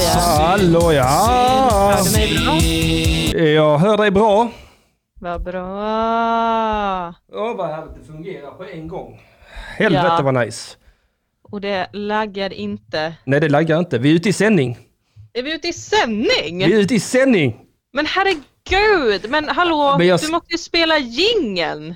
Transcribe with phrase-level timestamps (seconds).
[0.00, 0.20] ja.
[0.20, 1.94] Hallå ja!
[1.96, 3.48] Hör du mig bra?
[3.48, 4.50] Jag hör dig bra.
[5.20, 7.14] Vad bra.
[7.32, 9.20] Åh vad härligt det fungerar på en gång.
[9.76, 10.22] Helvete Ja.
[10.22, 10.76] vad nice.
[11.50, 13.14] Och det laggar inte.
[13.24, 13.98] Nej det laggar inte.
[13.98, 14.78] Vi är ute i sändning.
[15.32, 16.58] Är vi ute i sändning?
[16.58, 17.60] Vi är ute i sändning.
[17.92, 21.94] Men herregud, men hallå, Men jag- du måste ju spela jingeln.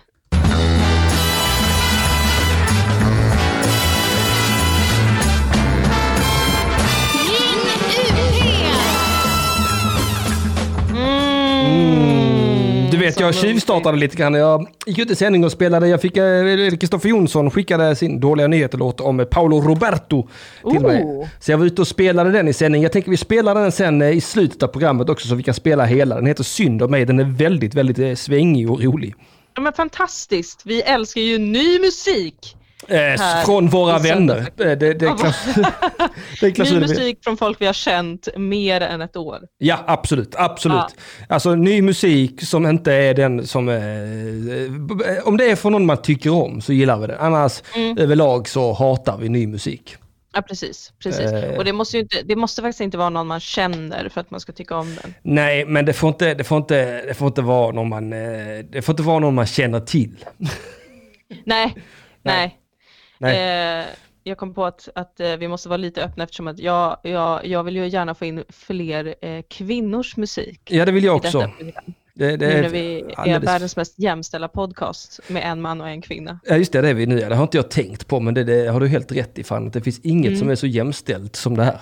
[13.09, 14.35] Vet jag tjuvstartade lite grann.
[14.35, 15.89] Jag gick ut i sändning och spelade.
[15.89, 20.29] Jag fick eh, Kristoffer Jonsson skickade sin dåliga nyheter-låt om Paolo Roberto
[20.71, 21.03] till mig.
[21.03, 21.27] Oh.
[21.41, 22.83] Så jag var ute och spelade den i sändning.
[22.83, 25.55] Jag tänker vi spelar den sen eh, i slutet av programmet också så vi kan
[25.55, 26.15] spela hela.
[26.15, 27.05] Den heter Synd om mig.
[27.05, 29.15] Den är väldigt, väldigt eh, svängig och rolig.
[29.55, 32.57] Ja, men fantastiskt, vi älskar ju ny musik.
[32.89, 34.15] Eh, från våra vänner.
[34.35, 34.39] söndag.
[34.39, 34.95] Eh, Det, det, är
[36.55, 39.39] det Ny musik från folk vi har känt mer än ett år.
[39.59, 40.35] Ja, absolut.
[40.35, 40.97] Absolut.
[41.29, 43.69] Alltså ny musik som inte är den som...
[43.69, 47.19] Eh, eh, om det är från någon man tycker om så gillar vi det.
[47.19, 47.99] Annars Mm.
[47.99, 49.97] överlag så hatar vi ny musik.
[50.35, 50.93] Ja, precis.
[51.03, 51.21] precis.
[51.33, 51.57] Eh.
[51.57, 54.31] Och det måste, ju inte, det måste faktiskt inte vara någon man känner för att
[54.31, 55.15] man ska tycka om den.
[55.23, 58.85] Nej, men det får inte, det får inte, det får inte vara någon man, det
[58.85, 60.25] får inte vara någon man känner till.
[60.37, 60.49] Nej,
[61.45, 61.75] nej.
[62.23, 62.57] Nej.
[63.21, 63.85] Eh,
[64.23, 67.47] jag kom på att, att eh, vi måste vara lite öppna eftersom att jag, jag,
[67.47, 70.61] jag vill ju gärna få in fler eh, kvinnors musik.
[70.71, 71.51] Ja, det vill jag också.
[72.15, 75.89] Det, det Nu när vi är alldeles- världens mest jämställda podcast med en man och
[75.89, 76.41] en kvinna.
[76.45, 77.19] Ja, just det, det är vi nu.
[77.19, 79.45] Det har inte jag tänkt på, men det, det har du helt rätt i.
[79.45, 80.39] Fan, att det finns inget Mm.
[80.39, 81.81] som är så jämställt som det här.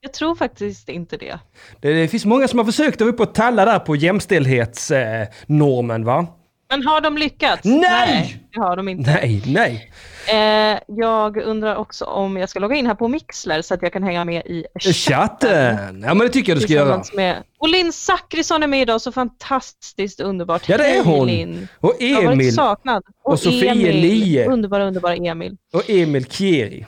[0.00, 1.38] Jag tror faktiskt inte det.
[1.80, 6.04] Det, det finns många som har försökt att upp och talla där på jämställdhetsnormen, normen,
[6.04, 6.26] va?
[6.68, 7.64] Men har de lyckats?
[7.64, 8.42] Nej!
[8.52, 9.10] det har de inte.
[9.10, 9.90] Nej, nej.
[10.28, 13.92] Eh, jag undrar också om jag ska logga in här på Mixler så att jag
[13.92, 16.02] kan hänga med i Chatten!
[16.06, 17.02] Ja, men det tycker jag du ska göra.
[17.14, 17.42] Med...
[17.58, 20.68] Och Linn Zachrisson är med idag, så fantastiskt underbart.
[20.68, 21.26] Ja, det är hon.
[21.26, 21.68] Linn.
[21.80, 22.54] Och Jag har varit Emil.
[22.54, 23.02] saknad.
[23.24, 23.96] Och Sofie Emil.
[24.00, 24.46] Lie.
[24.46, 25.56] Underbara, underbara Emil.
[25.72, 26.86] Och Emil Kieri.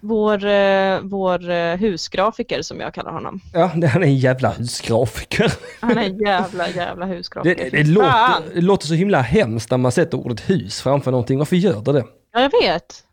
[0.00, 3.40] Vår, eh, vår eh, husgrafiker som jag kallar honom.
[3.54, 5.52] Ja, han är en jävla husgrafiker.
[5.80, 7.70] Han är en jävla, jävla husgrafiker.
[7.70, 11.38] det, det, låter, det låter så himla hemskt när man sätter ordet hus framför någonting.
[11.38, 12.04] Varför gör det det?
[12.32, 13.04] Ja, jag vet.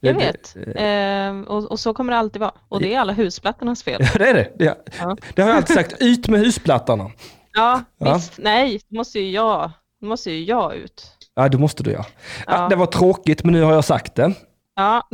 [0.00, 0.56] Jag vet.
[0.76, 2.52] Eh, och, och så kommer det alltid vara.
[2.68, 4.00] Och det är alla husplattornas fel.
[4.12, 4.52] Ja, det är det.
[4.58, 5.16] Det, Ja.
[5.34, 5.94] det har jag alltid sagt.
[6.00, 7.10] Ut med husplattorna.
[7.52, 8.14] Ja, Ja.
[8.14, 8.32] visst.
[8.38, 9.70] Nej, då måste ju jag,
[10.02, 11.04] måste ju jag ut.
[11.34, 12.04] Ja, det måste du ja.
[12.46, 12.68] Ja.
[12.68, 14.32] Det var tråkigt, men nu har jag sagt det.
[14.74, 15.08] Ja.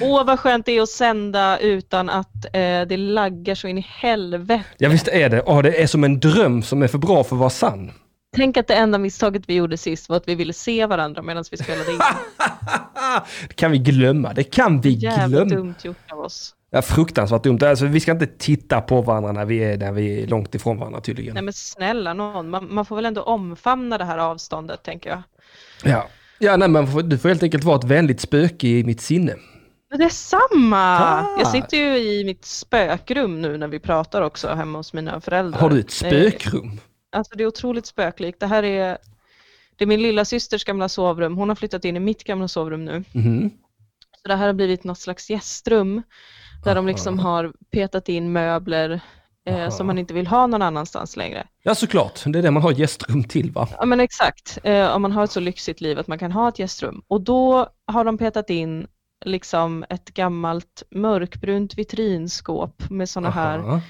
[0.00, 3.86] Åh, vad skönt det är att sända utan att eh, det laggar så in i
[3.88, 4.64] helvete.
[4.78, 5.42] Ja, visst är det.
[5.46, 7.92] Åh, det är som en dröm som är för bra för att vara sann.
[8.36, 11.44] Tänk att det enda misstaget vi gjorde sist var att vi ville se varandra medan
[11.50, 11.98] vi spelade in.
[13.48, 14.32] Det kan vi glömma.
[14.32, 15.54] Det kan vi Jävla glömma.
[15.54, 16.54] dumt gjort av oss.
[16.70, 17.58] Ja, fruktansvärt dumt.
[17.62, 20.78] Alltså, vi ska inte titta på varandra när vi är, när vi är långt ifrån
[20.78, 21.34] varandra tydligen.
[21.34, 25.22] Nej men snälla någon, man, man får väl ändå omfamna det här avståndet tänker jag.
[25.84, 26.06] Ja,
[26.38, 29.34] ja nej, men du får helt enkelt vara ett vänligt spöke i mitt sinne.
[29.90, 30.98] Men det är samma!
[30.98, 31.38] Ah.
[31.38, 35.60] Jag sitter ju i mitt spökrum nu när vi pratar också hemma hos mina föräldrar.
[35.60, 36.80] Har du ett Nej, spökrum?
[37.12, 38.40] Alltså det är otroligt spöklikt.
[38.40, 38.98] Det här är,
[39.76, 41.36] det är min lilla systers gamla sovrum.
[41.36, 43.04] Hon har flyttat in i mitt gamla sovrum nu.
[43.12, 43.50] Mhm.
[44.22, 46.02] Så det här har blivit något slags gästrum
[46.64, 49.00] där de liksom har petat in möbler
[49.48, 51.46] eh, som man inte vill ha någon annanstans längre.
[51.62, 52.20] Ja, såklart.
[52.26, 53.68] Det är det man har gästrum till, va?
[53.78, 56.48] Ja men exakt, eh, om man har ett så lyxigt liv att man kan ha
[56.48, 57.02] ett gästrum.
[57.08, 58.86] Och då har de petat in
[59.24, 63.80] liksom ett gammalt mörkbrunt vitrinskåp med sådana här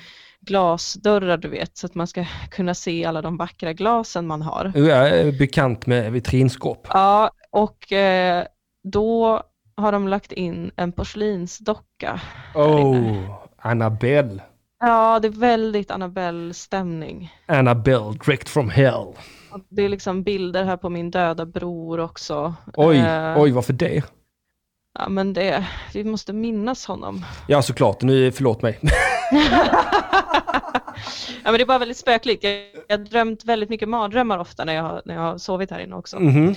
[0.41, 4.73] glasdörrar du vet, så att man ska kunna se alla de vackra glasen man har.
[4.75, 6.87] Jag är bekant med vitrinskåp.
[6.91, 8.45] Ja, och eh,
[8.85, 9.43] då
[9.77, 12.21] har de lagt in en porslinsdocka.
[12.55, 13.19] Oh,
[13.59, 14.43] Annabelle.
[14.84, 17.32] Ja, det är väldigt Annabelle-stämning.
[17.47, 19.06] Annabelle, direct from hell.
[19.69, 22.54] Det är liksom bilder här på min döda bror också.
[22.75, 24.03] Oj, Eh, oj, varför det?
[24.98, 27.25] Ja, men det, vi måste minnas honom.
[27.48, 28.02] Ja, såklart.
[28.02, 28.79] Nu, förlåt mig.
[31.44, 32.44] Ja, men det är bara väldigt spöklikt.
[32.44, 32.52] Jag,
[32.88, 35.96] jag har drömt väldigt mycket mardrömmar ofta när jag, när jag har sovit här inne
[35.96, 36.20] också.
[36.20, 36.55] Mhm.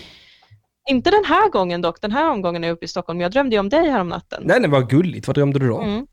[0.89, 3.21] Inte den här gången dock, den här omgången är jag uppe i Stockholm.
[3.21, 4.43] Jag drömde ju om dig här om natten.
[4.45, 5.27] Nej, det var gulligt.
[5.27, 5.81] Vad drömde du då?
[5.81, 6.07] Mm.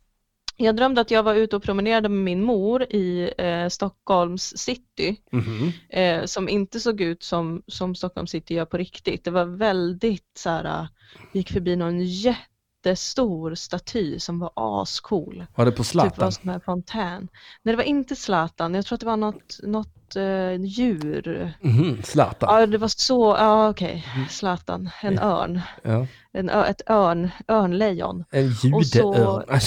[0.56, 5.16] Jag drömde att jag var ute och promenerade med min mor i eh, Stockholms city,
[5.32, 5.72] Mhm.
[5.88, 9.24] eh, som inte såg ut som, som Stockholms city gör på riktigt.
[9.24, 10.86] Det var väldigt så här, eh,
[11.32, 15.44] gick förbi någon jättestor staty som var ascool.
[15.54, 16.54] Var det på Typ var Zlatan?
[16.54, 17.28] en fontän.
[17.62, 18.74] Nej, det var inte Zlatan.
[18.74, 21.52] Jag tror att det var något, något eh, djur.
[21.60, 22.60] Mhm, Zlatan.
[22.60, 25.60] Ja, det var så, ja okej, Zlatan, en örn.
[25.82, 26.06] Ja.
[26.32, 28.24] En, ö- ett örn, örnlejon.
[28.30, 29.60] En judeörn.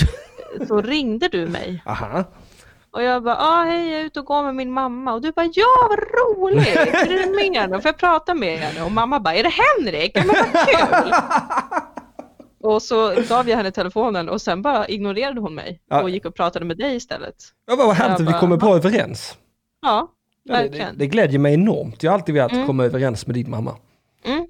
[0.67, 1.83] Så ringde du mig.
[1.85, 2.23] Aha.
[2.91, 5.13] Och jag bara, ah, hej jag är ute och går med min mamma.
[5.13, 6.67] Och du bara, ja vad roligt!
[6.75, 7.81] Är du med nu?
[7.81, 8.85] Får jag prata med henne?
[8.85, 10.11] Och mamma bara, är det Henrik?
[10.13, 11.13] Ja men vad kul!
[12.63, 16.01] Och så gav jag henne telefonen och sen bara ignorerade hon mig Ja.
[16.01, 17.35] och gick och pratade med dig istället.
[17.67, 19.37] Ja, vad härligt att vi kommer bra överens.
[19.81, 20.11] Ja,
[20.43, 20.97] Ja, det, det, verkligen.
[20.97, 22.03] det glädjer mig enormt.
[22.03, 22.67] Jag har alltid velat Mm.
[22.67, 23.75] komma överens med din mamma.
[24.25, 24.47] Mm.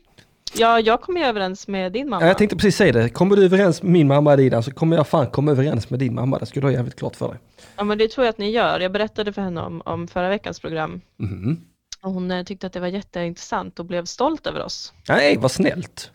[0.57, 2.21] Ja, jag kom ju överens med din mamma.
[2.23, 3.09] Ja, jag tänkte precis säga det.
[3.09, 6.15] Kommer du överens med min mamma Dina så kommer jag fan komma överens med din
[6.15, 6.39] mamma.
[6.39, 7.37] Det ska du ha jävligt klart för dig.
[7.75, 8.79] Ja, men det tror jag att ni gör.
[8.79, 11.01] Jag berättade för henne om, om förra veckans program.
[11.19, 11.61] Mhm.
[12.03, 14.93] Och hon eh, tyckte att det var jätteintressant och blev stolt över oss.
[15.09, 16.11] Nej, vad snällt.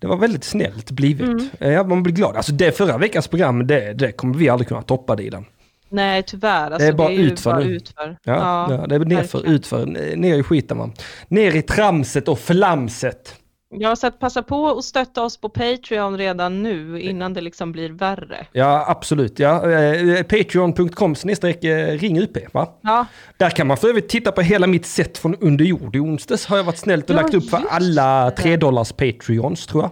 [0.00, 1.26] Det var väldigt snällt blivet.
[1.28, 1.48] Mm.
[1.60, 2.36] Eh, Ja, man blir glad.
[2.36, 5.44] Alltså det förra veckans program, det, det kommer vi aldrig kunna toppa Dilan.
[5.88, 6.70] Nej, tyvärr.
[6.70, 7.70] Alltså, bara det är utför bara nu.
[7.70, 8.16] utför.
[8.22, 9.54] Ja, ja, det är nerför, verkligen.
[9.56, 9.86] utför,
[10.16, 10.92] ner i skiten man.
[11.28, 13.34] Ner i tramset och flamset.
[13.70, 17.72] Ja, så att passa på och stötta oss på Patreon redan nu innan det liksom
[17.72, 18.46] blir värre.
[18.52, 19.38] Ja, absolut.
[19.38, 22.78] Ja, eh, Patreon.com eh, ring UP, va?
[22.82, 25.96] Ja, Där kan man för övrigt titta på hela mitt set från under jord.
[25.96, 28.36] I onsdags har jag varit snällt och Ja, lagt upp för alla det.
[28.36, 29.90] 3 dollars Patreons tror jag.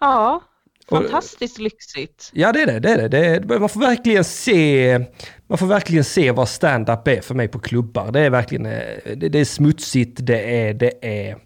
[0.00, 0.40] ja.
[0.90, 2.30] Och- fantastiskt lyxigt.
[2.32, 3.38] Ja det är det, det är det.
[3.38, 4.98] det man får verkligen se
[5.48, 8.12] man får verkligen se vad stand-up är för mig på klubbar.
[8.12, 8.80] Det är verkligen eh,
[9.16, 11.36] det, det är smutsigt, det är, det är,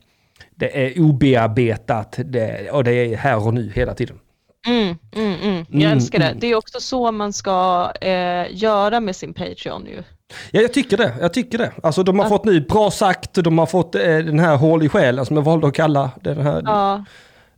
[0.55, 4.19] det är obearbetat det, och det är här och nu hela tiden.
[4.67, 5.57] Mm, mm, mm.
[5.69, 6.25] Jag Mm, älskar det.
[6.27, 6.39] mm.
[6.41, 10.03] Det är också så man ska eh, göra med sin Patreon ju.
[10.51, 11.15] Ja, jag tycker det.
[11.21, 11.73] Jag tycker det.
[11.83, 14.83] Alltså de har Att- fått nu bra sagt, de har fått eh, den här hål
[14.83, 17.05] i själen som jag valde att kalla den här Ja,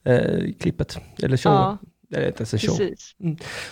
[0.05, 0.99] eh, klippet.
[1.23, 1.57] Eller showen.
[1.59, 1.79] ja
[2.09, 2.77] Det är inte ens en show.
[2.77, 3.15] precis.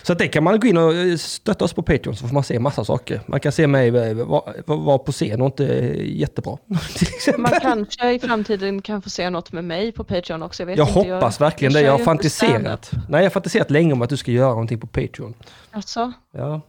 [0.03, 2.33] Så att det kan man gå in och eh, stötta oss på Patreon så får
[2.33, 3.21] man se massa saker.
[3.27, 6.57] Man kan se mig eh, vara var på scen och inte eh, jättebra.
[7.37, 10.63] Man kanske i framtiden kan få se något med mig på Patreon också.
[10.63, 11.81] Jag, jag inte, hoppas verkligen det.
[11.81, 12.91] Jag har fantiserat.
[13.09, 15.33] Nej, jag har fantiserat länge om att du ska göra någonting på Patreon.
[15.71, 16.61] Alltså, Ja,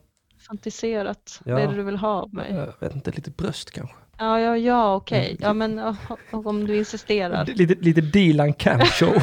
[0.48, 1.40] fantiserat.
[1.44, 1.54] Ja.
[1.54, 2.54] Vad är det du vill ha av mig?
[2.54, 3.94] jag vet inte, lite bröst kanske.
[4.18, 4.96] Ja, ja, ja, Mm.
[4.96, 5.36] okej.
[5.40, 5.96] Ja, men ja,
[6.32, 7.46] om du insisterar.
[7.46, 9.14] Lite, lite Dilan Cam show.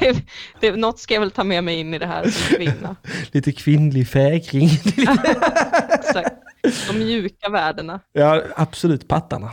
[0.00, 0.22] Det,
[0.60, 2.96] det, något ska jag väl ta med mig in i det här som kvinna.
[3.32, 4.68] lite kvinnlig fägring.
[5.92, 6.34] Exakt.
[6.88, 8.00] De mjuka värdena.
[8.12, 9.52] ja, absolut pattarna.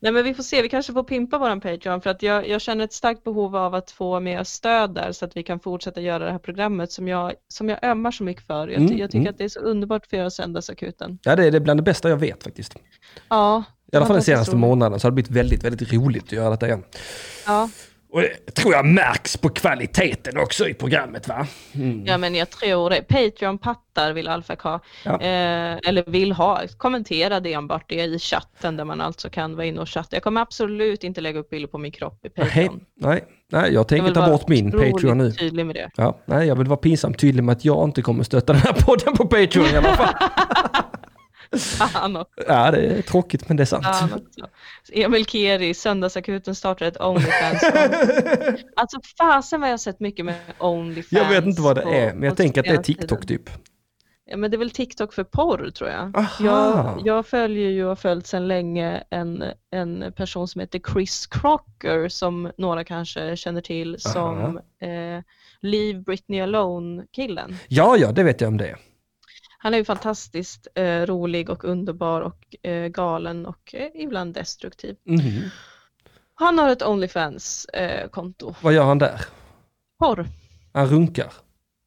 [0.00, 2.60] Nej men vi får se, vi kanske får pimpa våran Patreon för att jag, jag
[2.60, 6.00] känner ett starkt behov av att få mer stöd där så att vi kan fortsätta
[6.00, 8.68] göra det här programmet som jag, som jag ömmar så mycket för.
[8.68, 9.30] Jag, Mm, jag tycker mm.
[9.30, 11.18] att det är så underbart att få göra Söndagsakuten.
[11.22, 12.74] Ja, det är det bland det bästa jag vet faktiskt.
[13.28, 14.60] Ja, I alla fall den senaste roligt.
[14.60, 16.84] månaden så har det blivit väldigt, väldigt roligt att göra detta igen.
[17.46, 17.70] Ja.
[18.16, 21.46] Och det tror jag märks på kvaliteten också i programmet va?
[21.74, 22.02] Mm.
[22.06, 23.02] ja men jag tror det.
[23.08, 24.80] Patreon-pattar vill Alfak ha.
[25.04, 25.12] Ja.
[25.20, 26.60] Eh, eller vill ha.
[26.76, 30.16] Kommentera det enbart det i chatten där man alltså kan vara inne och chatta.
[30.16, 32.80] Jag kommer absolut inte lägga upp bilder på min kropp i Nej, Patreon.
[33.00, 35.32] nej, nej, jag Jag tänker vill ta bort min Patreon nu.
[35.32, 35.90] tydlig med det.
[35.96, 38.72] Ja, nej, jag vill vara pinsamt tydlig med att jag inte kommer stötta den här
[38.72, 40.14] podden på Patreon i alla fall.
[41.58, 42.44] Fan också.
[42.46, 43.86] Ja, det är tråkigt men det är sant.
[44.02, 44.48] Också.
[44.92, 47.62] Emil Keri, Söndagsakuten startar ett Onlyfans.
[48.76, 51.12] alltså fasen vad jag har sett mycket med Onlyfans.
[51.12, 53.50] Jag vet inte vad det är, men jag tänker att det är TikTok typ.
[54.28, 56.16] Ja men det är väl TikTok för porr tror jag.
[56.16, 56.44] Aha.
[56.44, 61.26] Jag, jag följer ju och har följt sedan länge en, en person som heter Chris
[61.26, 65.22] Crocker som några kanske känner till som eh,
[65.60, 67.56] Leave Britney Alone-killen.
[67.68, 68.76] Ja, ja, det vet jag om det är.
[69.66, 74.96] Han är ju fantastiskt eh, rolig och underbar och eh, galen och eh, ibland destruktiv.
[75.04, 75.42] Mhm.
[76.34, 78.54] Han har ett Onlyfans-konto.
[78.62, 79.20] Vad gör han där?
[79.98, 80.26] Porr.
[80.72, 81.32] Han runkar?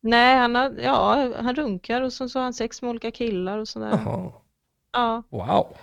[0.01, 3.57] Nej, han, har, ja, han runkar och så, så har han sex med olika killar
[3.57, 4.00] och sådär.
[4.05, 4.31] Jaha,
[4.91, 5.77] Ja, wow.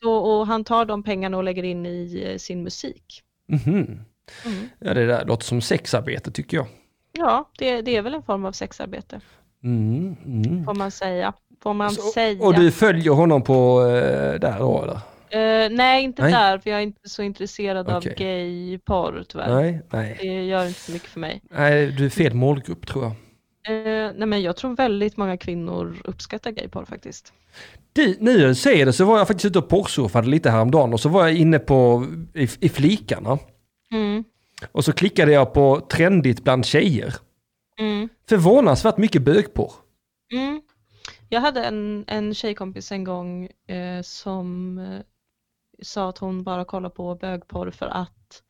[0.00, 3.22] så, och han tar de pengarna och lägger in i eh, sin musik.
[3.48, 4.00] Mhm.
[4.46, 4.68] Mm.
[4.78, 6.66] Ja, det där låter som sexarbete tycker jag.
[7.12, 9.20] Ja, det, det är väl en form av sexarbete,
[9.68, 10.64] Mm, mm.
[10.64, 11.32] får man säga.
[11.62, 12.44] Får man Så- säga.
[12.44, 15.00] Och du följer honom på eh, där då eller?
[15.30, 16.32] Eh, nej, inte Nej.
[16.32, 18.12] där, för jag är inte så intresserad Okej.
[18.12, 19.54] av gay-porr tyvärr.
[19.54, 20.18] Nej, nej.
[20.20, 21.42] Det gör inte så mycket för mig.
[21.50, 23.12] Nej, du är fel målgrupp tror jag.
[23.68, 27.32] Eh, nej, men jag tror väldigt många kvinnor uppskattar gay-porr faktiskt.
[27.92, 30.92] Du, nu när du säger det så var jag faktiskt ute och porrsurfade lite häromdagen
[30.92, 33.38] och så var jag inne på i, i flikarna.
[33.92, 34.24] Mm.
[34.72, 37.14] Och så klickade jag på trendigt bland tjejer.
[37.78, 38.08] Mm.
[38.28, 39.72] Förvånansvärt mycket bögporr.
[40.32, 40.62] Mm.
[41.28, 45.00] Jag hade en, en tjejkompis en gång eh, som eh,
[45.82, 48.42] sa att hon bara kollar på bögporr för att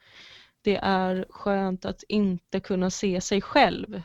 [0.62, 4.02] det är skönt att inte kunna se sig själv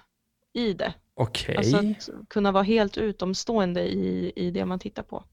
[0.54, 0.94] i det.
[1.16, 5.24] Okej, Alltså att kunna vara helt utomstående i, i det man tittar på.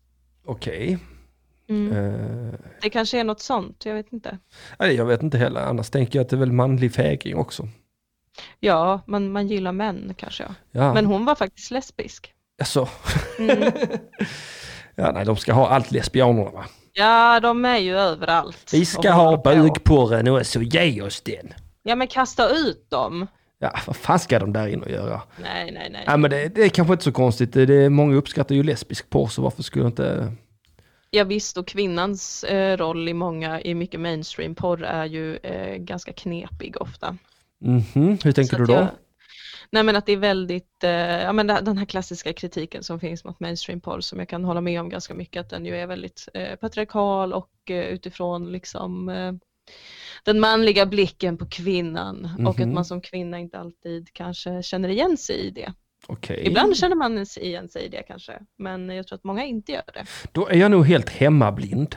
[0.44, 0.98] okej.
[1.68, 1.92] Mm.
[1.96, 4.38] Eh, Det kanske är något sånt, jag vet inte.
[4.78, 7.68] nej, jag vet inte heller, annars tänker jag att det är väl manlig fägring också.
[8.60, 10.42] Ja, man, man gillar män kanske.
[10.42, 10.54] Ja.
[10.70, 10.94] Ja.
[10.94, 12.32] Men hon var faktiskt lesbisk.
[12.60, 12.88] Alltså,
[13.38, 13.72] Mm.
[14.94, 16.64] ja, nej, de ska ha allt lesbianerna va?
[16.92, 18.70] Ja, de är ju överallt.
[18.72, 21.54] Vi ska ha bögporren och så ge oss den.
[21.82, 23.26] Ja, men kasta ut dem.
[23.58, 25.22] Ja, vad fan ska de där in och göra?
[25.42, 26.02] Nej, nej, nej.
[26.06, 27.52] Ja, men det, det är kanske inte så konstigt.
[27.52, 30.32] Det är, många uppskattar ju lesbisk porr, så varför skulle inte...
[31.10, 36.12] Ja visst, och kvinnans eh, roll i många, i mycket mainstream-porr är ju eh, ganska
[36.12, 37.16] knepig ofta.
[37.60, 38.72] Mhm, hur tänker Så du då?
[38.72, 38.88] jag-
[39.72, 43.24] Nej men att det är väldigt, eh, ja men den här klassiska kritiken som finns
[43.24, 46.28] mot mainstream-porr som jag kan hålla med om ganska mycket, att den ju är väldigt
[46.34, 49.32] eh, patriarkal och eh, utifrån liksom eh,
[50.24, 52.74] den manliga blicken på kvinnan och att Mhm.
[52.74, 55.72] man som kvinna inte alltid kanske känner igen sig i det.
[56.06, 56.46] Okej.
[56.46, 59.82] Ibland känner man igen sig i det kanske, men jag tror att många inte gör
[59.94, 60.04] det.
[60.32, 61.96] Då är jag nog helt hemmablind.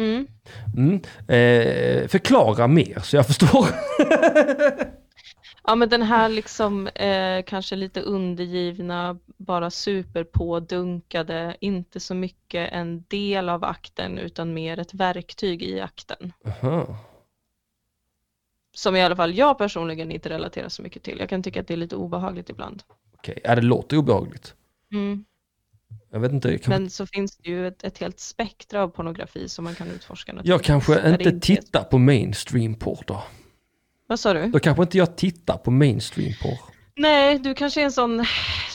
[0.00, 0.26] Mm.
[0.76, 1.00] Mm.
[1.28, 3.66] Eh, förklara mer så jag förstår.
[5.64, 13.04] Ja men den här liksom eh, kanske lite undergivna, bara superpådunkade, inte så mycket en
[13.08, 16.32] del av akten utan mer ett verktyg i akten.
[16.46, 16.96] Aha.
[18.76, 21.18] Som i alla fall jag personligen inte relaterar så mycket till.
[21.18, 22.82] Jag kan tycka att det är lite obehagligt ibland.
[23.14, 24.54] Okej, ja, det låter obehagligt.
[24.92, 25.24] Mm.
[26.12, 26.70] Jag vet inte, kan...
[26.70, 30.32] Men så finns det ju ett, ett helt spektra av pornografi som man kan utforska.
[30.44, 33.22] jag kanske det inte tittar på mainstream porr då.
[34.06, 34.46] Vad sa du?
[34.46, 36.58] Då kanske inte jag tittar på mainstream porr.
[36.96, 38.24] Nej, du kanske är en sån,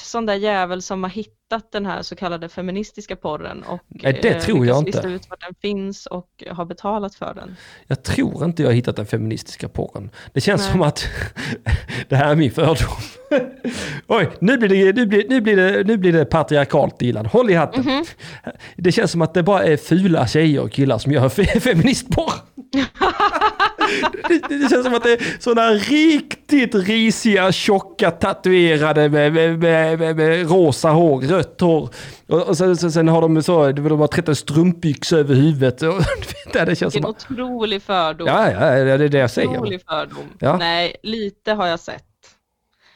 [0.06, 4.30] sån där jävel som har hittat den här så kallade feministiska porren och Nej, det
[4.30, 5.08] eh, tror jag inte.
[5.08, 7.56] ut var den finns och har betalat för den.
[7.88, 10.10] Jag tror inte jag har hittat den feministiska porren.
[10.34, 10.72] Det känns Nej.
[10.72, 11.08] som att
[12.10, 12.76] det här är min fördom.
[14.08, 17.26] Oj, nu blir det, nu blir, nu blir det, nu blir det patriarkalt Dilan.
[17.26, 17.84] Håll i hatten.
[17.86, 18.06] Mhm.
[18.76, 22.34] Det känns som att det bara är fula tjejer och killar som gör fe- feministporr.
[24.30, 30.16] Det, det känns som att det är sådana riktigt risiga, tjocka, tatuerade med, med, med,
[30.16, 31.90] med, rosa hår, rött hår.
[32.28, 35.82] Och, och sen, sen, sen har de så, de har 13 strumpbyxor över huvudet.
[35.82, 35.94] Och,
[36.54, 38.28] det känns som Vilken att, otrolig fördom.
[38.28, 39.50] ja, ja, det är det jag säger.
[39.50, 40.26] otrolig fördom.
[40.40, 40.58] Ja.
[40.58, 42.04] Nej, lite har jag sett.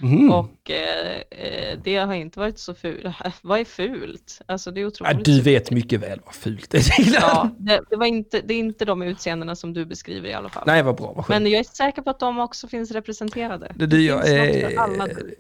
[0.01, 0.31] Mhm.
[0.31, 3.15] Och eh, eh, det har inte varit så fult.
[3.41, 4.41] Vad är fult?
[4.45, 5.25] Alltså det är Ja, otroligt.
[5.25, 5.47] du fult.
[5.47, 6.81] vet mycket väl vad fult är.
[7.13, 10.49] Ja, det, det, var inte, det är inte de utseendena som du beskriver i alla
[10.49, 10.63] fall.
[10.67, 11.29] Nej, vad bra, vad.
[11.29, 13.71] Men jag är säker på att de också finns representerade.
[13.75, 14.71] Det, det, jag, är,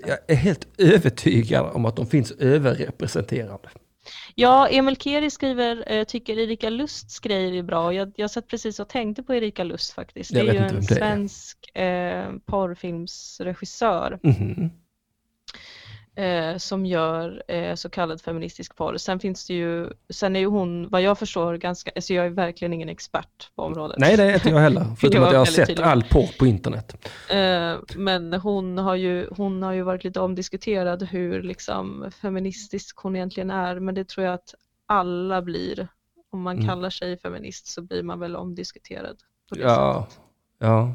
[0.07, 3.69] jag är helt övertygad om att de finns överrepresenterade.
[4.35, 7.93] Ja, Emil Keri skriver, eh, tycker Erika Lusts grejer är bra.
[7.93, 10.33] Jag, jag satt precis och tänkte på Erika Lust faktiskt.
[10.33, 14.69] Det är ju en svensk eh, porrfilmsregissör Mhm.
[16.15, 18.97] Eh, som gör eh, så kallad feministisk porr.
[18.97, 22.29] Sen finns det ju, sen är ju hon, vad jag förstår, ganska, alltså jag är
[22.29, 23.97] verkligen ingen expert på området.
[23.99, 24.85] Nej, det är inte jag heller.
[24.99, 25.83] Förutom att jag har sett tydlig.
[25.83, 27.07] all porr på internet.
[27.29, 33.15] Eh, men hon har, ju, hon har ju varit lite omdiskuterad hur liksom feministisk hon
[33.15, 33.79] egentligen är.
[33.79, 35.87] Men det tror jag att alla blir.
[36.31, 36.67] Om man Mm.
[36.67, 39.17] kallar sig feminist så blir man väl omdiskuterad.
[39.49, 40.21] På Ja, sättet.
[40.59, 40.93] ja.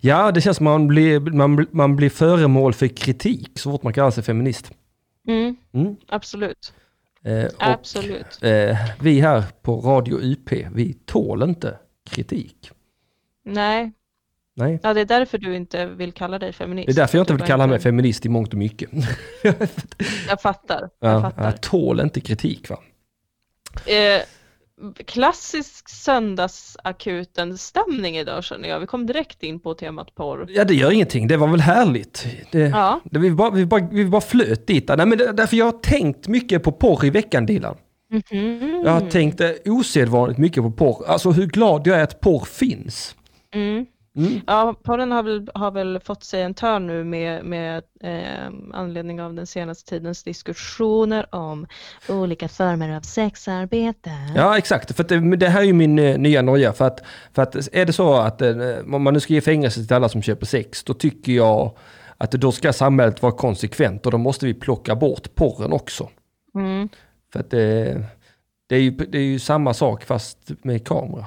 [0.00, 3.92] Ja, det känns som man blir, man, man blir föremål för kritik så fort man
[3.92, 4.70] kallar sig feminist.
[5.28, 5.96] Mm, Mm.
[6.08, 6.72] absolut.
[7.24, 8.38] Eh, och absolut.
[8.42, 11.78] eh, vi här på Radio UP, vi tål inte
[12.10, 12.70] kritik.
[13.44, 13.92] Nej,
[14.56, 14.80] Nej.
[14.82, 16.86] ja, det är därför du inte vill kalla dig feminist.
[16.86, 18.90] Det är därför jag inte vill kalla mig feminist i mångt och mycket.
[20.28, 20.90] Jag fattar.
[21.00, 21.44] Jag Ja, fattar.
[21.44, 22.78] jag tål inte kritik va.
[23.86, 24.22] Eh,
[25.06, 28.80] klassisk söndagsakuten-stämning idag känner jag.
[28.80, 30.46] Vi kom direkt in på temat porr.
[30.48, 31.28] Ja, det gör ingenting.
[31.28, 32.26] Det var väl härligt.
[32.52, 34.88] Det, Ja, det, vi, bara, vi, bara, vi bara flöt dit.
[34.88, 37.76] Nej, men det, därför jag har tänkt mycket på porr i veckan, Dilan.
[38.10, 38.82] Mhm.
[38.84, 41.04] Jag har tänkt eh, osedvanligt mycket på porr.
[41.06, 43.14] Alltså hur glad jag är att porr finns.
[43.54, 43.86] Mm.
[44.16, 44.40] Mm.
[44.46, 49.22] Ja, podden har väl, har väl fått sig en törn nu med, med eh, anledning
[49.22, 51.66] av den senaste tidens diskussioner om
[52.08, 54.10] olika former av sexarbete.
[54.36, 54.96] Ja, exakt.
[54.96, 56.72] För det, det här är ju min eh, nya noja.
[56.72, 57.00] För att,
[57.32, 58.56] för att är det så att eh,
[58.92, 61.76] om man nu ska ge fängelse till alla som köper sex, då tycker jag
[62.16, 66.08] att då ska samhället vara konsekvent och då måste vi plocka bort porren också.
[66.54, 66.88] Mm.
[67.32, 68.04] För att det,
[68.66, 71.26] det, är, ju, det är ju samma sak fast med kamera.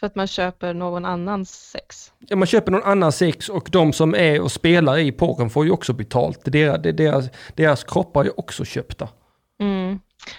[0.00, 2.12] För att man köper någon annans sex.
[2.18, 5.64] Ja, man köper någon annan sex och de som är och spelar i porren får
[5.64, 6.40] ju också betalt.
[6.44, 9.08] Deras, deras, deras kroppar är ju också köpta.
[9.60, 9.98] Mm.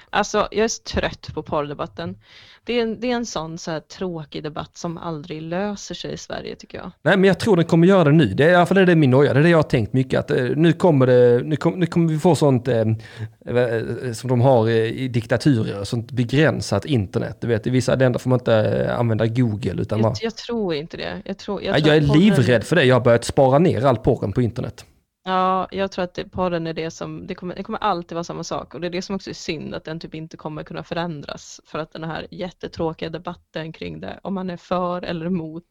[0.09, 2.17] Alltså, jag är så trött på porrdebatten.
[2.63, 6.13] Det är, en, det är en sån så här tråkig debatt som aldrig löser sig
[6.13, 6.91] i Sverige tycker jag.
[7.01, 8.25] Nej, men jag tror den kommer göra det nu.
[8.25, 9.33] Det är i alla fall det är min noja.
[9.33, 10.19] Det är det jag har tänkt mycket.
[10.19, 14.29] Att, eh, nu, kommer det, nu, kom, nu kommer vi få sånt eh, eh, som
[14.29, 17.37] de har i, diktaturer, sånt begränsat internet.
[17.41, 19.81] Du vet, i vissa länder får man inte eh, använda Google.
[19.81, 21.21] Utan man, Jag, jag tror inte det.
[21.25, 22.83] Jag, tror, jag, jag, tror jag är livrädd för det.
[22.83, 24.85] Jag har börjat spara ner all porren på internet.
[25.29, 28.23] Ja, jag tror att det, porren är det som, det kommer, det kommer alltid vara
[28.23, 30.63] samma sak och det är det som också är synd att den typ inte kommer
[30.63, 35.25] kunna förändras för att den här jättetråkiga debatten kring det, om man är för eller
[35.25, 35.63] emot,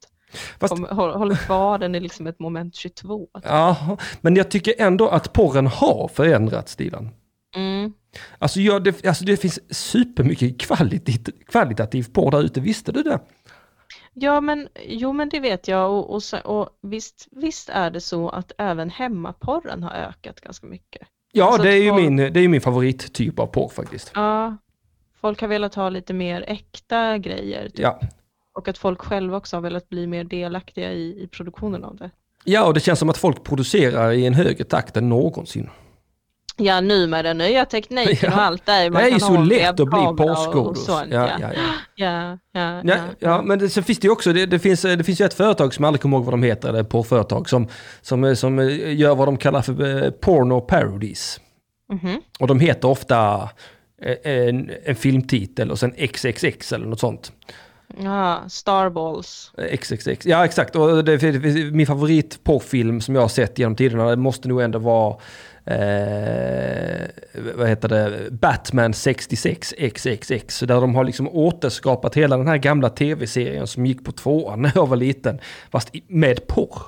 [0.61, 3.29] Fast, kommer, håll- håller kvar, den är liksom ett moment 22.
[3.45, 7.11] ja, men jag tycker ändå att porren har förändrats, Dilan.
[7.57, 7.93] Mm.
[8.38, 10.61] Alltså, ja, det, alltså det finns supermycket
[11.49, 13.21] kvalitativ porr där ute, visste du det?
[14.20, 18.28] Ja, men jo, men det vet jag och, och, och visst, visst är det så
[18.28, 21.02] att även hemmaporren har ökat ganska mycket.
[21.32, 24.10] Ja, Så det är ju folk- min, det är ju min favorittyp av porr faktiskt.
[24.14, 24.56] Ja,
[25.20, 27.78] folk har velat ha lite mer äkta grejer typ.
[27.78, 28.00] Ja.
[28.52, 32.10] och att folk själva också har velat bli mer delaktiga i, i produktionen av det.
[32.44, 35.70] ja, och det känns som att folk producerar i en högre takt än någonsin.
[36.59, 38.91] Ja, nu med den nya tekniken och allt där.
[38.91, 40.27] Det är ju så lätt att bli
[40.75, 41.50] sånt, Ja, Ja, ja,
[41.95, 42.38] ja.
[42.53, 45.21] ja, ja, Ja, men det, så finns det ju också, det, det, finns, det finns
[45.21, 47.69] ju ett företag som jag aldrig kommer ihåg vad de heter, det porrföretag som,
[48.03, 51.41] som, som gör vad de kallar för eh, porno parodies.
[51.93, 52.21] Mhm.
[52.38, 53.50] Och de heter ofta
[54.03, 57.33] eh, en, en filmtitel och sen XXX eller något sånt.
[58.03, 59.53] ja, Starballs.
[59.81, 60.77] XXX, ja exakt.
[60.77, 64.49] Och det, det, det, min favorit porrfilm som jag har sett genom tiderna det måste
[64.49, 65.17] nog ändå vara
[65.70, 67.08] eh,
[67.56, 70.60] vad heter det, Batman 66 XXX.
[70.60, 74.72] Där de har liksom återskapat hela den här gamla tv-serien som gick på tvåan när
[74.75, 75.38] jag var liten.
[75.70, 76.82] Fast med porr.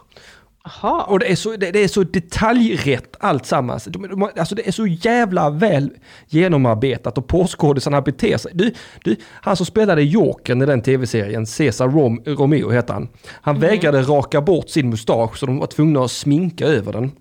[0.65, 3.85] Jaha, Och det är så, det, det är så detaljrätt allt sammans.
[3.85, 5.91] De, de, alltså det är så jävla väl
[6.27, 8.53] genomarbetat och porrskådisarna beter sig.
[8.55, 8.73] Du,
[9.05, 13.09] du, han som spelade Jokern i den tv-serien, Cesar Rom, Romeo heter han.
[13.27, 17.13] Han vägrade raka bort sin mustasch så de var tvungna att sminka över den.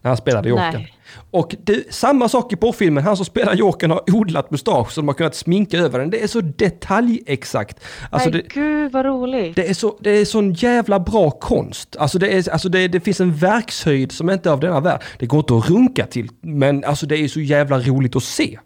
[0.00, 0.72] När han spelade Jokern.
[0.72, 0.94] Nej.
[1.30, 5.08] Och det, samma sak i porrfilmen, han som spelar Jokern har odlat mustasch så de
[5.08, 6.10] har kunnat sminka över den.
[6.10, 7.80] Det är så detaljexakt.
[8.10, 9.56] Alltså men det, gud vad roligt.
[9.56, 11.96] det är, så, det är sån jävla bra konst.
[11.96, 15.02] Alltså, det, är, alltså det, det finns en verkshöjd som inte är av denna värld.
[15.18, 18.58] Det går inte att runka till, men alltså det är så jävla roligt att se.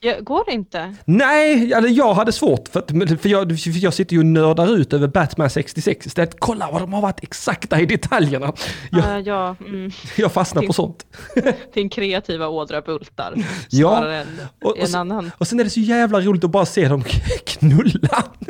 [0.00, 0.94] Ja, går det inte?
[1.04, 4.76] Nej, eller jag hade svårt för, att, för, jag, för jag sitter ju och nördar
[4.76, 6.36] ut över Batman 66 istället.
[6.38, 8.52] Kolla vad de har varit exakta i detaljerna.
[8.90, 9.90] Jag, Ja, ja mm.
[10.16, 11.06] jag fastnar på sånt.
[11.74, 13.34] Din kreativa ådra bultar.
[13.70, 14.26] Ja, än
[14.62, 15.30] och- och en annan.
[15.38, 17.04] Och sen är det så jävla roligt att bara se dem
[17.46, 18.24] knulla.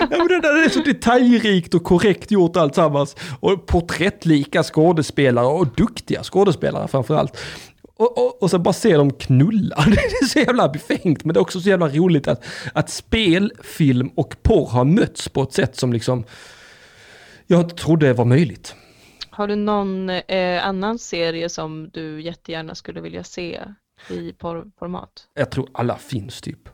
[0.00, 3.16] ja, men det där är så detaljrikt och korrekt gjort alltsammans.
[3.40, 7.36] Och porträttlika skådespelare och duktiga skådespelare framförallt.
[8.02, 9.76] Och, och, och sen bara se dem knulla.
[9.86, 13.52] Det är så jävla befängt men det är också så jävla roligt att, att spel,
[13.62, 16.24] film och porr har mötts på ett sätt som liksom
[17.46, 18.74] jag inte trodde var möjligt.
[19.30, 23.60] Har du någon eh, annan serie som du jättegärna skulle vilja se
[24.10, 25.28] i porrformat?
[25.34, 26.68] Jag tror alla finns typ.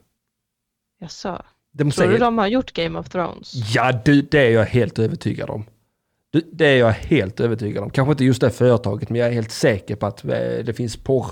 [1.01, 1.43] Jaså?
[1.77, 3.75] Tror du säger, de har gjort Game of Thrones?
[3.75, 5.65] Ja, du, det är jag helt övertygad om.
[6.31, 7.91] Det är jag helt övertygad om.
[7.91, 10.31] Kanske inte just det företaget, men jag är helt säker på att eh,
[10.65, 11.31] det finns porr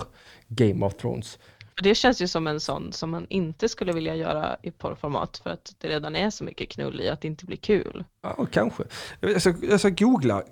[0.49, 1.39] Game of Thrones.
[1.83, 5.51] Det känns ju som en sån som man inte skulle vilja göra i porrformat för
[5.51, 8.05] att det redan är så mycket knull i att det inte blir kul.
[8.23, 8.85] Ja, kanske.
[9.21, 10.43] Jag ska, jag ska googla.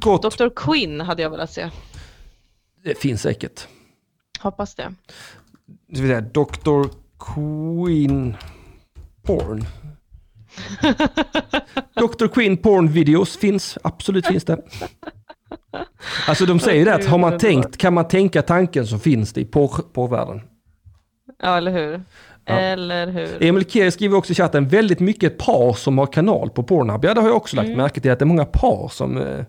[0.00, 0.38] Gott.
[0.38, 0.48] Dr.
[0.56, 1.70] Quinn hade jag velat se.
[2.82, 3.66] Det finns säkert.
[4.40, 4.94] Hoppas det.
[5.86, 6.88] Det vill säga Dr.
[7.18, 8.36] Queen
[9.22, 9.64] Porn.
[11.94, 12.26] Dr.
[12.26, 14.58] Queen Porn videos finns, absolut finns det.
[16.28, 19.40] Alltså de säger det att har man tänkt, kan man tänka tanken så finns det
[19.40, 20.40] i porr, porrvärlden.
[21.42, 22.02] Ja, eller hur?
[22.44, 22.54] Ja.
[22.58, 23.42] Eller hur?
[23.42, 27.04] Emil Kier skriver också i chatten, väldigt mycket par som har kanal på Pornhub.
[27.04, 27.78] Ja, det har jag också lagt Mm.
[27.78, 29.44] märke till, att det är många par som, eh,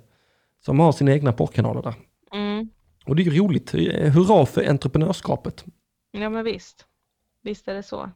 [0.66, 1.94] som har sina egna porrkanaler där.
[2.34, 2.70] Mm.
[3.06, 3.74] Och det är ju roligt.
[3.74, 5.66] Eh, Hurra för entreprenörskapet.
[6.12, 6.86] Ja, men visst.
[7.44, 8.10] Visst är det så.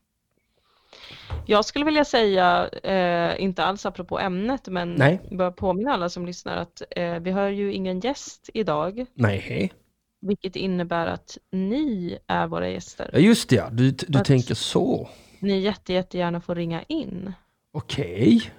[1.46, 5.20] Jag skulle vilja säga, eh, inte alls apropå ämnet, men Nej.
[5.32, 9.74] bara påminna alla som lyssnar att eh, vi har ju ingen gäst idag, Nej.
[10.22, 13.10] vilket innebär att ni är våra gäster.
[13.14, 13.70] Ja, just det ja.
[13.72, 15.10] Du, du Att- tänker så.
[15.40, 17.34] Ni jätte, jättegärna får ringa in.
[17.72, 18.52] Okej.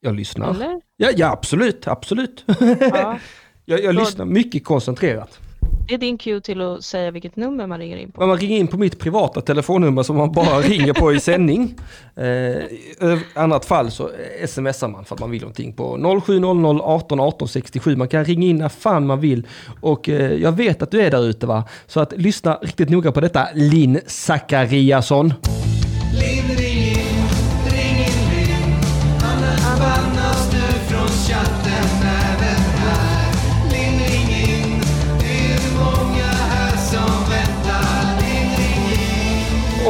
[0.00, 0.50] Jag lyssnar.
[0.50, 0.80] Eller?
[0.96, 2.44] Ja, ja, absolut, absolut.
[2.80, 3.18] Ja.
[3.64, 5.40] jag jag Då- lyssnar mycket koncentrerat.
[5.88, 8.26] Det är din cue till att säga vilket nummer man ringer in på.
[8.26, 11.74] Man ringer in på mitt privata telefonnummer som man bara ringer på i sändning.
[12.16, 14.10] Eh, I annat fall så
[14.46, 17.96] smsar man för att man vill någonting på 0700 18 18 67.
[17.96, 19.46] Man kan ringa in när fan man vill.
[19.80, 21.64] Och eh, jag vet att du är där ute va.
[21.86, 25.32] Så att lyssna riktigt noga på detta Linn Zachariasson.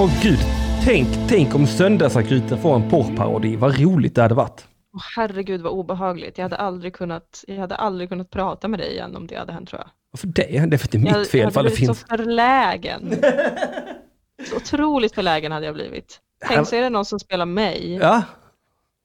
[0.03, 0.39] Åh gud,
[0.85, 3.57] tänk, tänk om Söndagsakuten får en porrparodi.
[3.57, 4.67] Vad roligt det hade varit.
[4.95, 6.39] Åh, herregud vad obehagligt.
[6.39, 9.53] Jag hade, aldrig kunnat, jag hade aldrig kunnat prata med dig igen om det hade
[9.53, 9.91] hänt tror jag.
[10.11, 10.43] Varför det?
[10.43, 11.41] Det är för att det är Jag, mitt fel.
[11.41, 12.01] jag hade blivit finns...
[12.01, 13.15] så förlägen.
[14.51, 16.21] Så otroligt förlägen hade jag blivit.
[16.49, 18.23] Tänk så är det någon som spelar mig Ja,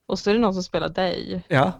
[0.08, 1.42] och så är det någon som spelar dig.
[1.48, 1.72] ja.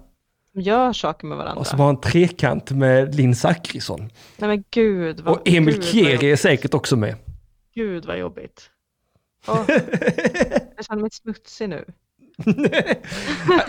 [0.52, 1.60] Som gör saker med varandra.
[1.60, 4.00] Och som har en trekant med Linn Zachrisson.
[4.36, 7.14] Nej men gud vad, Och Emil Kieri är säkert också med.
[7.74, 8.70] Gud vad jobbigt.
[9.46, 9.64] Åh,
[10.76, 11.84] jag känner mig smutsig nu.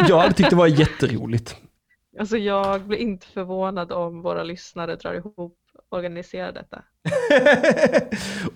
[0.09, 1.55] Jag hade tyckt det var jätteroligt.
[2.19, 6.83] Alltså jag blir inte förvånad om våra lyssnare drar ihop och organiserar detta.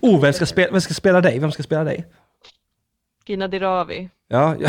[0.00, 1.38] oh, vem ska, spela, vem ska spela dig?
[1.38, 2.06] Vem ska spela dig?
[3.26, 4.68] Gina Dirawi Ja, ja.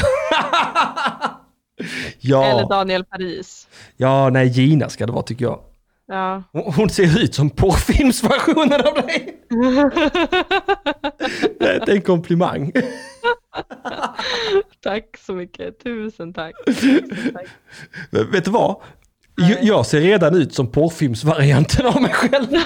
[2.45, 3.67] eller ja, Daniel Paris.
[3.97, 5.59] ja, nej, Gina ska det vara tycker jag.
[6.07, 6.43] Ja.
[6.51, 9.41] Hon ser ut som porrfilmsversionen av dig.
[11.59, 12.71] Det är en komplimang.
[14.83, 16.53] tack så mycket, tusen tack.
[16.65, 17.47] Tusen tack.
[18.31, 18.75] Vet du vad?
[19.35, 22.47] Jag, jag ser redan ut som porrfilmsvarianten av mig själv.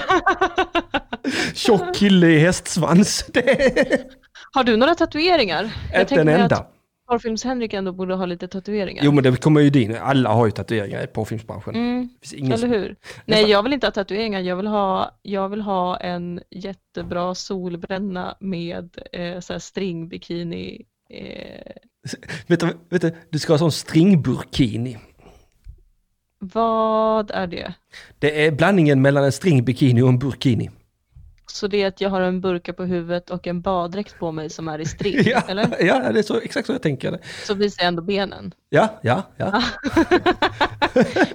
[1.54, 3.24] Tjock kille i hästsvans.
[4.52, 5.70] Har du några tatueringar?
[6.00, 6.56] Inte en enda.
[6.56, 6.72] att
[7.10, 9.04] Porrfilms-Henrik ändå borde ha lite tatueringar.
[9.04, 11.74] Jo men det kommer ju din, alla har ju tatueringar i porrfilmsbranschen.
[11.74, 12.08] Mm,
[12.44, 12.96] eller som- hur?
[13.24, 14.40] Nej, jag vill inte ha tatueringar.
[14.40, 20.82] Jag vill ha, jag vill ha en jättebra solbränna med eh, så här stringbikini.
[21.10, 21.72] Eh,
[22.46, 24.98] Vet du, vet du, du ska ha sån stringburkini.
[26.38, 27.74] vad är det?
[28.18, 30.70] Det är blandningen mellan en stringbikini och en burkini.
[31.52, 34.50] Så det är att jag har en burka på huvudet och en baddräkt på mig
[34.50, 35.84] som är i string, Ja, eller?
[35.86, 37.18] ja, det är så, exakt så jag tänker.
[37.46, 38.52] Så visar jag ändå benen.
[38.68, 39.62] Ja, ja, ja.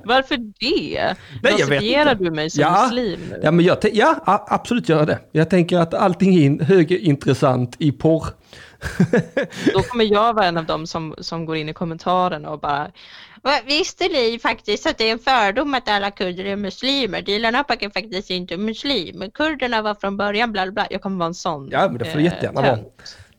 [0.04, 1.16] Varför det?
[1.44, 2.84] Nej, Rasifierar du mig som Ja.
[2.84, 3.40] muslim nu?
[3.44, 5.20] Ja, men jag ja, absolut gör jag det.
[5.32, 8.26] Jag tänker att allting är in- högintressant i porr.
[9.74, 12.80] Då kommer jag vara en av dem som, som går in i kommentarerna och bara
[12.84, 12.88] "Va,
[13.66, 17.22] Visste ni faktiskt att det är en fördom att alla kurder är muslimer?
[17.22, 19.32] Dilan Apak är faktiskt inte muslim.
[19.32, 20.88] Kurderna var från början bla bla.
[20.90, 21.70] Jag kommer vara en sån.
[21.72, 22.80] Ja, men det får eh, jättegärna vara.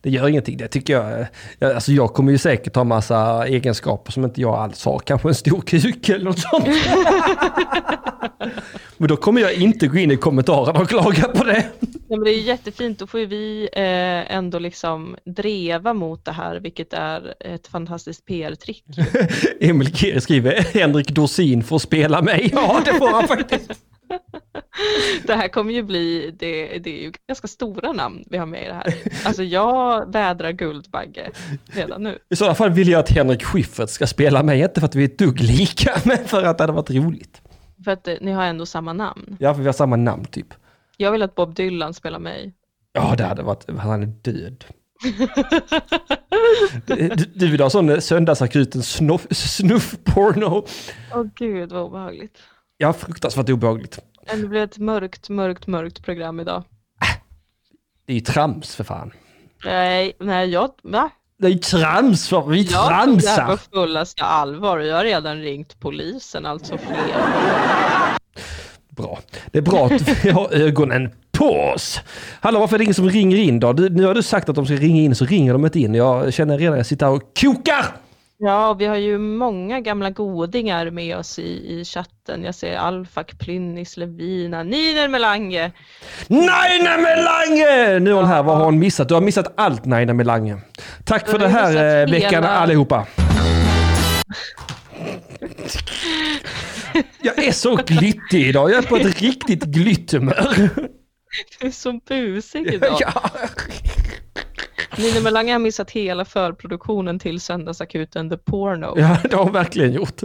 [0.06, 1.20] Det gör ingenting, det tycker jag.
[1.20, 1.26] eh,
[1.58, 1.72] jag.
[1.72, 4.98] Alltså jag kommer ju säkert ha massa egenskaper som inte jag alls har.
[4.98, 6.66] Kanske en stor kuk eller något sånt.
[8.96, 11.68] men då kommer jag inte gå in i kommentarerna och klaga på det.
[11.80, 16.32] Ja, men det är jättefint, då får ju vi eh, ändå liksom dreva mot det
[16.32, 18.84] här, vilket är ett fantastiskt PR-trick.
[19.60, 22.50] Emil Kiri skriver, Henrik Dorsin får spela mig.
[22.52, 23.72] Ja, det får han faktiskt.
[25.26, 28.62] Det här kommer ju bli, det, det är ju ganska stora namn vi har med
[28.62, 28.94] i det här.
[29.24, 31.30] Alltså jag vädrar Guldbagge
[31.66, 32.18] redan nu.
[32.30, 35.04] I sådana fall vill jag att Henrik Schyffert ska spela mig, inte för att vi
[35.04, 37.42] är ett dugg lika, men för att det hade varit roligt.
[37.84, 39.36] För att eh, ni har ändå samma namn.
[39.40, 40.54] Ja, för vi har samma namn typ.
[40.96, 42.54] Jag vill att Bob Dylan spelar mig.
[42.92, 44.64] Ja, det hade varit, han är död.
[46.86, 50.66] Du, du vill ha sån söndagsakuten snuff, snuff-porno?
[51.14, 52.38] Åh gud vad obehagligt.
[52.78, 53.98] Ja, fruktansvärt obehagligt.
[54.26, 56.64] Men Det blir ett mörkt, mörkt, mörkt program idag.
[58.06, 59.12] Det är ju trams för fan.
[59.64, 61.10] Nej, nej jag, va?
[61.38, 63.56] Det är ju trams för vi Jag tog det här på tramsar.
[63.72, 67.16] fullaste allvar och jag har redan ringt polisen, alltså fler.
[68.88, 69.18] Bra.
[69.52, 72.00] Det är bra att vi har ögonen på oss.
[72.40, 73.72] Hallå, varför är det ingen som ringer in då?
[73.72, 75.94] Du, nu har du sagt att de ska ringa in, så ringer de inte in.
[75.94, 77.86] Jag känner redan att jag sitter här och kokar.
[78.38, 82.44] Ja, och vi har ju många gamla godingar med oss i, i chatten.
[82.44, 85.72] Jag ser Alfak, Plynnis, Levina, Niner Melange.
[86.28, 87.98] Naina Melange!
[88.00, 88.42] Nu är hon här.
[88.42, 89.08] Vad har hon missat?
[89.08, 90.56] Du har missat allt Naina Melange.
[91.04, 93.06] Tack för det här eh, veckan hela- allihopa.
[97.22, 98.70] Jag är så glyttig idag.
[98.70, 100.68] Jag är på ett riktigt glytthumör.
[101.60, 102.96] Du är så busig idag.
[103.00, 103.30] Ja.
[104.98, 108.94] Niner Melange har missat hela förproduktionen till Söndagsakuten The Porno.
[108.96, 110.22] ja, det har hon verkligen gjort.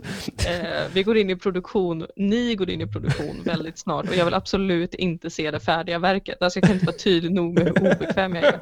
[0.48, 0.54] Eh,
[0.94, 4.34] vi går in i produktion, ni går in i produktion väldigt snart och jag vill
[4.34, 6.42] absolut inte se det färdiga verket.
[6.42, 8.60] Alltså jag kan inte vara tydlig nog med hur obekväm jag är.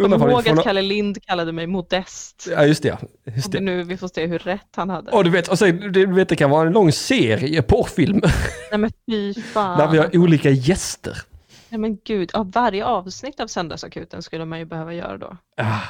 [0.00, 2.48] Kom ihåg att Kalle Lind kallade mig modest.
[2.50, 2.96] Ja, just det.
[3.34, 3.60] Just Och det.
[3.60, 5.10] nu vi får se hur rätt han hade.
[5.10, 8.34] Och du vet, och sen, du vet, det kan vara en lång serie porrfilmer
[8.70, 9.78] Nej men fy fan.
[9.78, 11.18] där vi har olika gäster.
[11.72, 15.36] Nej men gud, av varje avsnitt av Söndagsakuten skulle man ju behöva göra då.
[15.56, 15.80] Ah,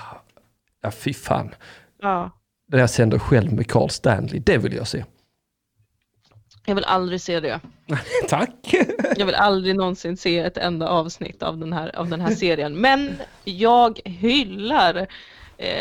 [0.81, 1.55] ja, fy fan.
[2.01, 2.31] Ja.
[2.69, 5.05] Det jag sänder själv med Carl Stanley, det vill jag se.
[6.67, 7.61] Jag vill aldrig se det.
[8.29, 8.75] Tack!
[9.17, 12.75] Jag vill aldrig någonsin se ett enda avsnitt av den här, av den här serien.
[12.75, 15.07] Men jag hyllar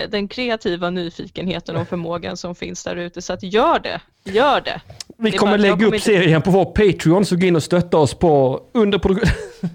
[0.10, 3.22] den kreativa nyfikenheten och förmågan som finns där ute.
[3.22, 4.82] Så att gör det, gör det.
[5.18, 7.56] Vi Det kommer bara lägga kommer upp inte- serien på vår Patreon, så gå in
[7.56, 9.30] och stötta oss på under produktion.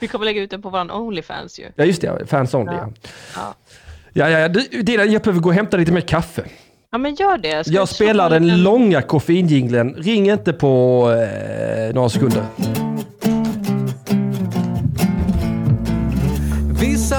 [0.00, 1.64] Vi kommer lägga ut den på vår Onlyfans ju.
[1.76, 2.72] Ja just det, ja, fans only.
[2.72, 2.92] Ja.
[3.36, 3.54] Ja.
[4.12, 6.42] Ja, ja, du, Dilan, jag behöver gå och hämta lite mer kaffe.
[6.92, 7.64] Ja men gör det.
[7.64, 9.94] Ska Jag spelar den en- långa koffeinjinglen.
[9.94, 11.04] Ring inte på
[11.88, 12.44] eh, några sekunder.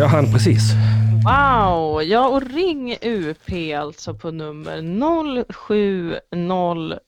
[0.00, 0.62] jag hann precis.
[1.24, 6.98] Wow, ja och ring UP alltså på nummer 0700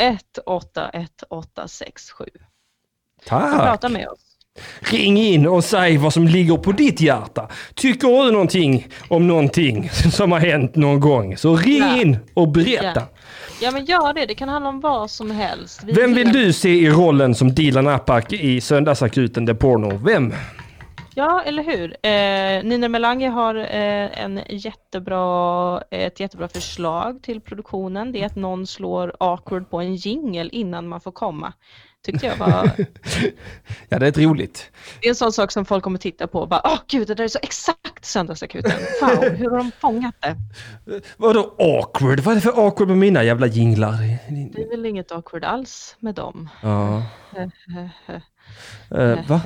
[0.00, 2.24] 1818867.
[3.26, 3.60] Tack.
[3.60, 4.18] Prata med oss.
[4.80, 7.48] Ring in och säg vad som ligger på ditt hjärta.
[7.74, 12.00] Tycker du någonting om någonting som har hänt någon gång så ring Ja.
[12.00, 13.00] in och berätta.
[13.00, 13.08] Ja.
[13.60, 15.80] Ja men gör det, det kan handla om vad som helst.
[15.84, 19.98] Vi Vem vill du se i rollen som Dilan Apak i Söndagsakuten The Porno?
[20.04, 20.34] Vem?
[21.14, 21.96] Ja, eller hur?
[22.06, 28.12] Eh, Nina Melange har eh, en jättebra, ett jättebra förslag till produktionen.
[28.12, 31.52] Det är att någon slår awkward på en jingel innan man får komma.
[32.04, 32.70] Tyckte jag var,
[33.88, 34.70] Ja, det är ett roligt.
[35.00, 37.14] det är en sån sak som folk kommer titta på och bara, åh gud, det
[37.14, 38.72] där är så exakt Söndagsakuten.
[39.00, 40.36] Wow, hur har de fångat det?
[41.16, 42.20] Vadå awkward?
[42.20, 43.92] Vad är det för awkward med mina jävla jinglar?
[44.52, 46.48] Det är väl inget awkward alls med dem.
[46.62, 47.02] Ja.
[48.90, 49.40] Eh, va?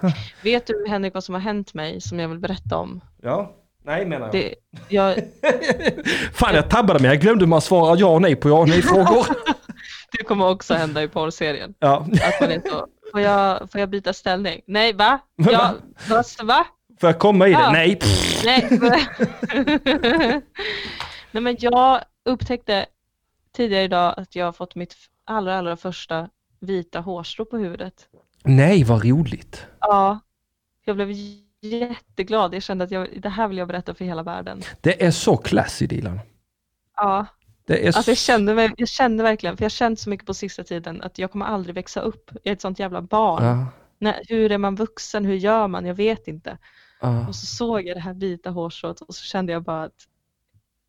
[0.42, 3.00] Vet du Henrik vad som har hänt mig som jag vill berätta om?
[3.22, 3.54] Ja.
[3.84, 4.32] Nej menar jag.
[4.32, 4.54] Det,
[4.88, 5.14] jag,
[6.32, 7.10] Fan jag tabbade mig.
[7.10, 9.26] Jag glömde hur man svarar ja och nej på ja och nej frågor.
[10.18, 11.74] det kommer också hända i porrserien.
[11.78, 12.06] ja.
[12.12, 14.60] Att man så, får jag, får jag byta ställning?
[14.66, 15.18] Nej, va?
[15.36, 15.74] Ja,
[16.08, 16.22] va?
[16.42, 16.66] va?
[17.00, 17.58] Får jag komma i det?
[17.58, 17.70] Ja.
[17.72, 17.96] Nej.
[17.96, 18.44] Pff.
[18.44, 18.68] Nej.
[21.30, 22.86] Nej, men jag upptäckte
[23.56, 26.28] tidigare idag att jag har fått mitt allra, allra första
[26.60, 28.07] vita hårstrå på huvudet.
[28.44, 29.66] Nej, vad roligt.
[29.80, 30.20] Ja,
[30.84, 31.08] jag blev
[31.60, 32.54] jätteglad.
[32.54, 34.62] Jag kände att jag, det här vill jag berätta för hela världen.
[34.80, 36.20] Det är så classy Dilan.
[36.96, 37.26] Ja,
[37.66, 40.26] Det är alltså jag kände, mig, jag kände verkligen, för jag har känt så mycket
[40.26, 42.30] på sista tiden att jag kommer aldrig växa upp.
[42.32, 43.44] Jag är ett sånt jävla barn.
[43.44, 43.66] Ja,
[43.98, 45.24] Nej, hur är man vuxen?
[45.24, 45.86] Hur gör man?
[45.86, 46.58] Jag vet inte.
[47.00, 47.28] ja.
[47.28, 50.06] Och så såg jag det här vita hårstrået och så kände jag bara att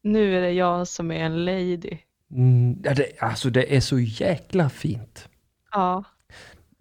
[0.03, 1.97] nu är det jag som är en lady.
[2.31, 5.29] Mm, det, alltså det är så jäkla fint.
[5.71, 6.03] Ja,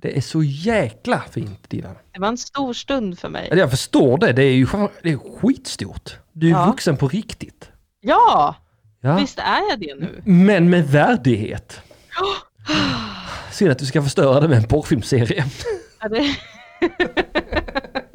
[0.03, 1.95] Det är så jäkla fint Dilan.
[2.13, 3.49] det var en stor stund för mig.
[3.53, 4.67] Jag förstår det, det är ju
[5.03, 6.17] det är skitstort.
[6.33, 6.67] Du är Ja.
[6.67, 7.71] vuxen på riktigt.
[8.01, 8.55] Ja,
[9.01, 9.17] Ja.
[9.17, 10.23] visst är jag det nu?
[10.25, 11.81] Men med värdighet.
[13.53, 15.45] Synd att du ska förstöra det med en porrfilmserie.
[16.01, 16.37] Ja, det...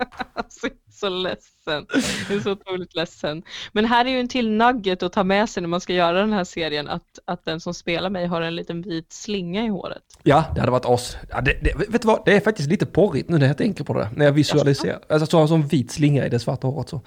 [0.54, 1.86] alltså, jag är så ledsen.
[2.30, 3.44] Jag är så otroligt ledsen.
[3.72, 6.20] Men här är ju en till nugget att ta med sig när man ska göra
[6.20, 6.88] den här serien.
[6.88, 10.04] Att, att den som spelar mig har en liten vit slinga i håret.
[10.24, 11.18] Ja, det hade varit as.
[11.30, 13.84] Ja, det, det, vet du vad, det är faktiskt lite porrigt nu när jag tänker
[13.84, 14.10] på det.
[14.16, 15.00] När jag visualiserar.
[15.10, 17.02] Alltså så har en sån vit slinga i det svarta håret så.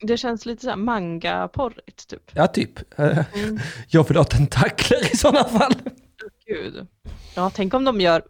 [0.00, 2.30] Det känns lite så här manga-porrigt typ.
[2.32, 2.98] Ja, typ.
[2.98, 3.24] Mm.
[3.88, 5.74] Jag vill ha tentakler i sådana fall.
[6.46, 6.86] Gud.
[7.34, 8.22] Ja, tänk om de gör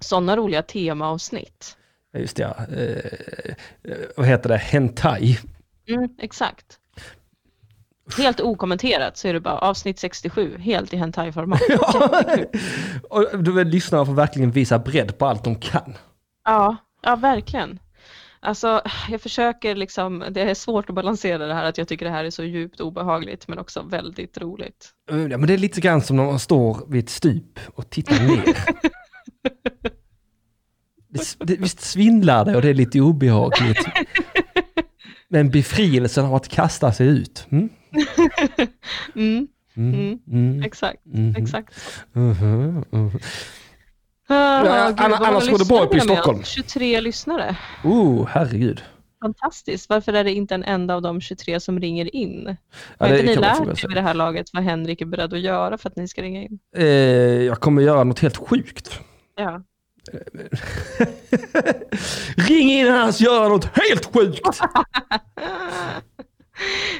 [0.00, 1.77] sådana roliga temaavsnitt.
[2.16, 2.76] Just det, ja.
[2.76, 4.56] Eh, vad heter det?
[4.56, 5.38] Hentai.
[5.88, 6.78] Mm, exakt.
[8.16, 11.60] Helt okommenterat så är det bara avsnitt 67, helt i hentai-format.
[13.10, 15.94] Och du, lyssnarna får verkligen visa bredd på allt de kan.
[16.44, 17.78] Ja, ja verkligen.
[18.40, 22.12] Alltså, jag försöker liksom, det är svårt att balansera det här att jag tycker det
[22.12, 24.90] här är så djupt obehagligt men också väldigt roligt.
[25.10, 28.28] Ja, men det är lite grann som när man står vid ett stup och tittar
[28.28, 28.44] ner.
[31.38, 33.86] Det, visst svindlar det och det är lite obehagligt.
[35.28, 37.46] Men befrielsen av att kasta sig ut.
[37.50, 37.68] Mm?
[39.14, 40.18] Mm, Mm, Mm.
[40.32, 41.74] mm, exakt, mhm, exakt.
[44.28, 46.40] Ja, gud, anna- vad många annars går det bra uppe i Stockholm.
[46.40, 46.48] oss.
[46.48, 47.56] 23 lyssnare.
[47.84, 48.82] Oh, herregud.
[49.22, 49.88] Fantastiskt.
[49.88, 52.56] Varför är det inte en enda av de 23 som ringer in?
[52.98, 55.32] Ja, Har det inte ni lärt er vid det här laget vad Henrik är beredd
[55.34, 56.58] att göra för att ni ska ringa in?
[56.76, 59.00] Eh, jag kommer göra något helt sjukt.
[59.36, 59.62] Ja.
[62.48, 64.60] Ring in annars gör något helt sjukt!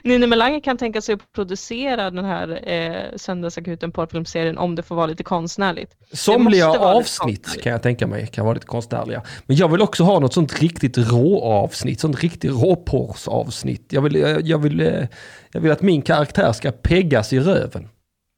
[0.03, 4.97] Nina Melander kan tänka sig att producera den här eh, Söndagsakuten porrfilmserien om det får
[4.97, 5.97] vara lite konstnärligt.
[6.12, 9.23] Somliga avsnitt kan jag tänka mig kan vara lite konstnärliga.
[9.47, 13.92] Men jag vill också ha något sånt riktigt rå-avsnitt, sånt riktigt råporrsavsnitt.
[13.92, 15.07] Jag vill, jag, jag, vill, eh,
[15.53, 17.88] jag vill att min karaktär ska peggas i röven.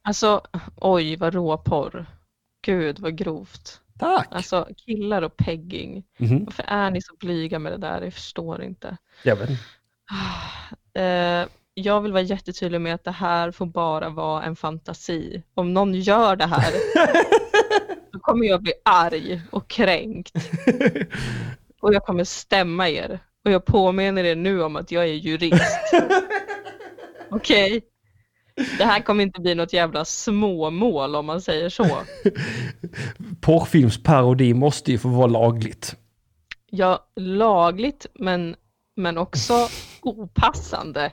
[0.03, 0.41] Alltså,
[0.75, 2.05] oj vad råporr.
[2.65, 3.80] Gud vad grovt.
[4.01, 4.27] Tack!
[4.31, 6.03] Alltså killar och pegging.
[6.17, 8.01] Mhm, Varför är ni så blyga med det där?
[8.01, 8.97] Jag förstår inte.
[9.23, 9.63] jag vet inte.
[10.93, 15.43] Eh, jag vill vara jättetydlig med att det här får bara vara en fantasi.
[15.53, 16.73] Om någon gör det här
[18.11, 20.35] då kommer jag bli arg och kränkt.
[21.81, 23.19] Och jag kommer stämma er.
[23.45, 25.93] Och jag påminner er nu om att jag är jurist.
[27.31, 27.81] Okej?
[28.77, 31.85] Det här kommer inte bli något jävla småmål om man säger så.
[33.41, 35.95] Porrfilmsparodi måste ju få vara lagligt.
[36.69, 38.55] Ja, lagligt men,
[38.95, 39.53] men också
[40.01, 41.11] opassande.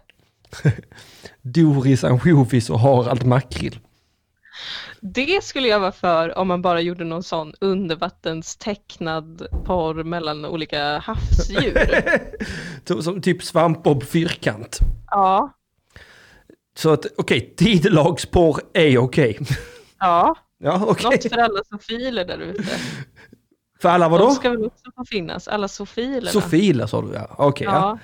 [1.42, 3.78] Doris ansjovis och Harald makrill.
[5.00, 10.98] Det skulle jag vara för om man bara gjorde någon sån undervattenstecknad porr mellan olika
[10.98, 11.78] havsdjur.
[13.02, 14.78] Som- typ svampbob fyrkant.
[15.10, 15.52] Ja,
[16.78, 19.38] Så att okej, tidelagsporr är okej.
[19.98, 20.36] ja.
[20.60, 21.10] Ja, okej.
[21.10, 22.64] Något för alla sofiler där ute.
[23.80, 24.24] För alla vadå?
[24.24, 26.30] De ska väl också få finnas, alla sofilerna.
[26.30, 27.34] Sofiler sa du ja.
[27.38, 27.98] Okej, ja.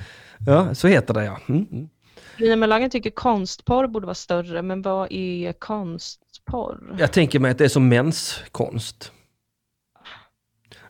[0.46, 0.66] Ja.
[0.66, 0.74] ja.
[0.74, 1.40] Så heter det ja.
[1.48, 1.88] Mm, mm.
[2.36, 6.96] Lina Melander tycker konstporr borde vara större, men vad är konstporr?
[6.98, 9.12] Jag tänker mig att det är som menskonst.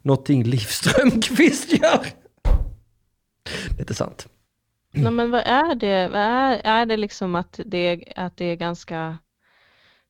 [0.02, 2.06] Någonting Liv Strömquist gör.
[3.68, 4.28] Det är inte sant.
[4.94, 6.08] Nej, men vad är det?
[6.08, 9.18] Vad är, är det liksom att det, att det är ganska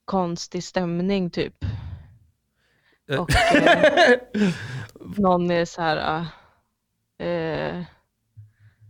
[0.04, 1.64] konstig stämning typ?
[3.10, 3.20] Eh.
[3.20, 4.18] Och eh,
[5.16, 6.26] någon är så här, ah,
[7.24, 7.82] eh,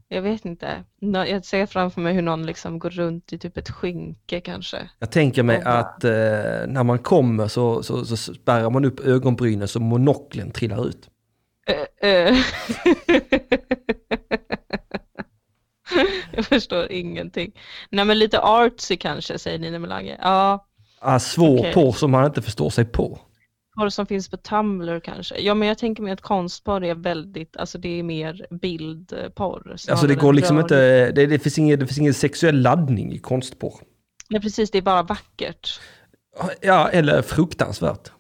[0.09, 3.71] jag vet inte, jag ser framför mig hur någon liksom går runt i typ ett
[3.71, 4.91] skynke kanske.
[4.99, 6.11] Jag tänker mig att eh,
[6.67, 11.09] när man kommer så, så, så spärrar man upp ögonbrynen så monoklen trillar ut.
[16.33, 17.53] Jag förstår ingenting.
[17.91, 20.19] Nej men lite artsy kanske, säger Nina Melander.
[20.23, 20.67] Ja,
[21.07, 21.73] Ah, svår Okej.
[21.73, 23.19] porr som man inte förstår sig på.
[23.77, 25.39] porr som finns på Tumblr kanske.
[25.41, 29.71] Ja men jag tänker mig att konstporr är väldigt, alltså det är mer bildporr.
[29.91, 30.65] Alltså det går liksom rörlig.
[30.65, 33.75] inte, det, det, finns ingen, det finns ingen sexuell laddning i konstporr.
[34.31, 35.81] Nej precis, det är bara vackert.
[36.61, 38.11] Ja, eller fruktansvärt.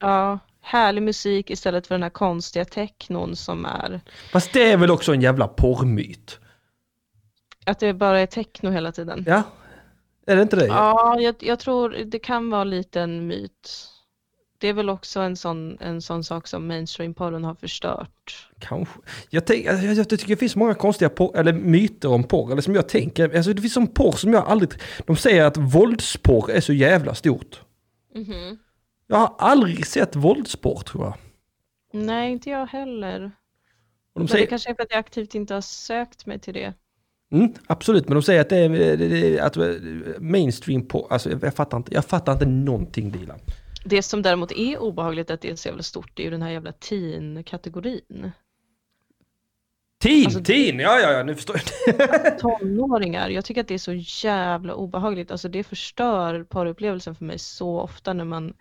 [0.00, 4.00] Ja, härlig musik istället för den här konstiga technon som är,
[4.32, 6.38] Fast det är väl också en jävla porrmyt?
[7.66, 9.24] Att det bara är techno hela tiden.
[9.26, 9.42] Ja,
[10.26, 10.66] är det inte det?
[10.66, 13.88] Ja, jag, jag tror det kan vara lite en myt.
[14.58, 18.48] Det är väl också en sån, en sån sak som mainstream-porren har förstört.
[18.58, 19.00] Kanske.
[19.30, 22.62] Jag, tänk, jag, jag tycker det finns många konstiga porr, eller myter om porr, eller
[22.62, 24.70] som jag tänker, alltså det finns som porr som jag aldrig,
[25.06, 27.60] de säger att våldsporr är så jävla stort.
[29.06, 31.14] Jag har aldrig sett våldsporr tror jag.
[31.92, 33.20] Nej, inte jag heller.
[33.20, 33.32] De
[34.14, 36.74] Men det säger, kanske är för att jag aktivt inte har sökt mig till det.
[37.32, 39.56] Mm, absolut, men de säger att det är, att
[40.20, 43.38] mainstream porr, alltså jag, fattar inte, jag fattar inte någonting Dilan.
[43.84, 46.42] Det som däremot är obehagligt att det är så jävla stort, det är ju den
[46.42, 48.32] här jävla teen-kategorin.
[50.02, 52.38] Teen, Alltså- teen, ja ja ja, nu förstår jag.
[52.38, 55.30] Tonåringar, jag tycker att det är så jävla obehagligt.
[55.30, 58.54] Alltså det förstör porrupplevelsen för mig så ofta när man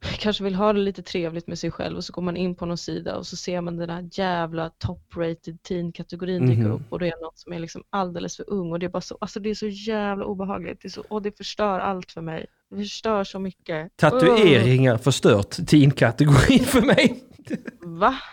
[0.00, 2.66] kanske vill ha det lite trevligt med sig själv och så går man in på
[2.66, 6.72] någon sida och så ser man den här jävla top-rated teen-kategorin dyka Mhm.
[6.72, 9.00] upp och det är något som är liksom alldeles för ung och det är bara
[9.00, 10.78] så, alltså det är så jävla obehagligt.
[10.82, 12.46] Det är så, och det förstör allt för mig.
[12.70, 13.96] Det förstör så mycket.
[13.96, 17.24] Tatueringar förstört teen-kategorin för mig.
[17.80, 18.14] Va?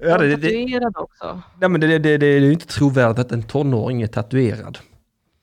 [0.00, 1.42] Ja, det, det, det, Tatuerad också?
[1.60, 4.78] nej, men det, det, det, det är ju inte trovärdigt att en tonåring är tatuerad.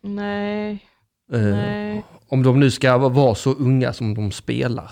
[0.02, 0.86] Nej,
[1.34, 2.04] Eh, nej.
[2.28, 4.92] Om de nu ska vara så unga som de spelar.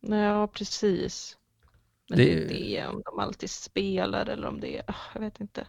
[0.00, 1.36] Ja precis.
[2.08, 5.40] Men Det- det är om de alltid spelar eller om det är, ah, jag vet
[5.40, 5.66] inte.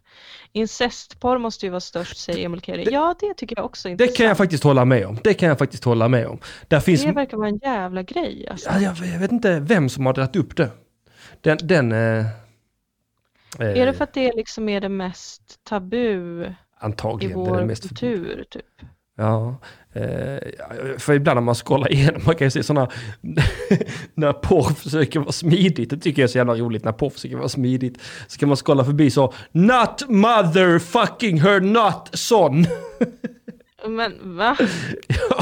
[0.51, 2.87] Incestporr måste ju vara störst säger Emil Keri.
[2.91, 4.37] Ja, det tycker jag också är Det kan jag intressant.
[4.37, 5.17] faktiskt hålla med om.
[5.23, 6.39] Det kan jag faktiskt hålla med om.
[6.67, 7.03] Där finns...
[7.03, 8.69] Det verkar vara en jävla grej alltså.
[8.69, 10.71] Ja, jag, jag vet inte vem som har dragit upp det.
[11.41, 11.57] Den...
[11.63, 12.25] den eh,
[13.59, 17.39] Är eh, det för att det liksom är det mest tabu i Antagligen.
[17.39, 18.65] Det är det vår mest kultur typ?
[19.17, 19.55] Ja,
[20.97, 22.89] för ibland när man scrollar igenom, man kan ju se sådana,
[24.13, 27.37] när porr försöker vara smidigt, det tycker jag är så jävla roligt när porr försöker
[27.37, 32.65] vara smidigt, så kan man scrolla förbi så, not motherfucking her not son.
[33.87, 34.57] Men va?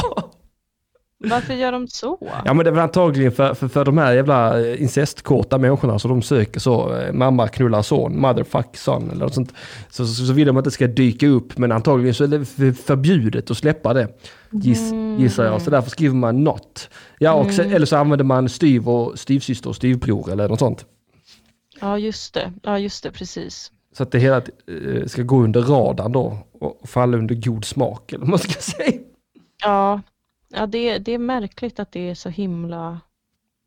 [1.24, 2.17] Varför gör de så?
[2.45, 5.99] Ja men det är väl antagligen för, för, för de här jävla eh, incestkorta människorna
[5.99, 9.53] så de söker så, eh, mamma knullar son, motherfuck son eller något sånt.
[9.89, 12.45] Så, så, så vill de att det ska dyka upp men antagligen så är det
[12.45, 14.07] för- förbjudet att släppa det.
[14.51, 16.89] Giss, Gissar jag, så därför skriver man not.
[17.19, 20.86] Ja och sen, eller så använder man styv och styvsyster och styvbror eller något sånt.
[21.82, 23.71] Ja just det, ja just det, precis.
[23.97, 28.13] Så att det hela eh, ska gå under radarn då och falla under god smak
[28.13, 28.99] eller vad man ska säga.
[29.63, 30.01] Ja,
[30.54, 32.99] ja det, det är märkligt att det är så himla...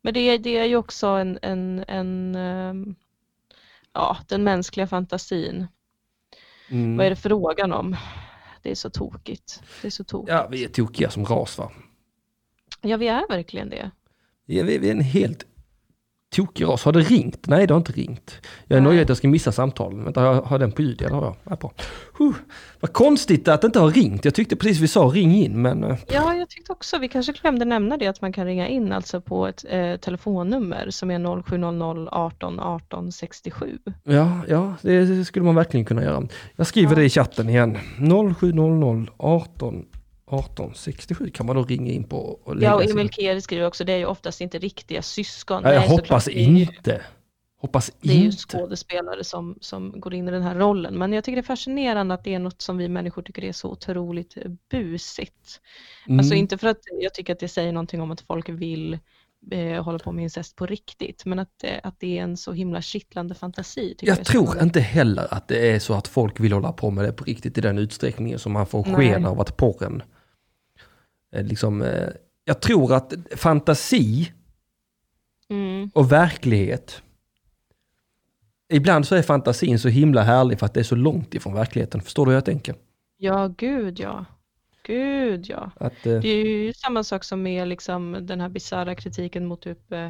[0.01, 2.95] Men det, är- det är ju också en, en, en ehm,
[3.93, 5.67] ja, den mänskliga fantasin.
[6.69, 6.97] Mm.
[6.97, 7.95] Vad är det frågan om?
[8.61, 9.63] Det är så tokigt.
[9.81, 10.31] Det är så tokigt.
[10.31, 11.71] Ja vi är tokiga som ras va.
[12.81, 13.91] Ja, vi är verkligen det.
[14.45, 15.45] Ja, vi, vi är en helt
[16.35, 16.83] tokig ras.
[16.83, 17.47] Har det ringt?
[17.47, 18.41] Nej, det har inte ringt.
[18.67, 20.03] Jag är nöjd att jag ska missa samtalen.
[20.03, 21.01] Vänta, jag har den på ljud.
[21.01, 21.35] Ja, har jag.
[21.49, 21.71] Ja, bra.
[22.17, 22.33] Huh.
[22.79, 24.25] Vad konstigt att det inte har ringt.
[24.25, 25.83] Jag tyckte precis vi sa ring in, men...
[25.83, 28.91] eh, Ja, jag tyckte också, vi kanske glömde nämna det, att man kan ringa in
[28.91, 33.77] alltså på ett eh, telefonnummer som är 0700 18 18 67.
[34.03, 36.27] Ja, ja, det skulle man verkligen kunna göra.
[36.55, 37.77] Jag skriver det i chatten igen.
[38.39, 39.85] 0700 18
[40.29, 43.65] 18 67 kan man då ringa in på och lägga Ja, och Emil Keri skriver
[43.65, 45.61] också, det är ju oftast inte riktiga syskon.
[45.63, 47.01] Ja, jag Nej, hoppas inte.
[47.59, 50.97] Hoppas Det är ju skådespelare som, som går in i den här rollen.
[50.97, 53.51] Men jag tycker det är fascinerande att det är något som vi människor tycker är
[53.51, 54.37] så otroligt
[54.71, 55.61] busigt.
[56.07, 56.19] Mm.
[56.19, 58.99] Alltså inte för att jag tycker att det säger någonting om att folk vill
[59.51, 62.51] eh, hålla på med incest på riktigt, men att, eh, att det är en så
[62.51, 63.89] himla kittlande fantasi.
[63.89, 66.91] tycker Jag är tror inte heller att det är så att folk vill hålla på
[66.91, 68.95] med det på riktigt i den utsträckningen som man får Nej.
[68.95, 70.03] sken av att porren...
[71.35, 72.09] eh, Liksom, eh,
[72.45, 74.31] jag tror att fantasi
[75.49, 77.01] Mm, och verklighet...
[78.73, 82.01] Ibland så är fantasin så himla härlig för att det är så långt ifrån verkligheten.
[82.01, 82.75] Förstår du hur jag tänker?
[83.17, 84.25] ja, gud ja.
[84.83, 85.71] Gud ja.
[85.75, 89.61] Att, eh, Det är ju samma sak som med liksom den här bisarra kritiken mot
[89.61, 90.09] typ eh,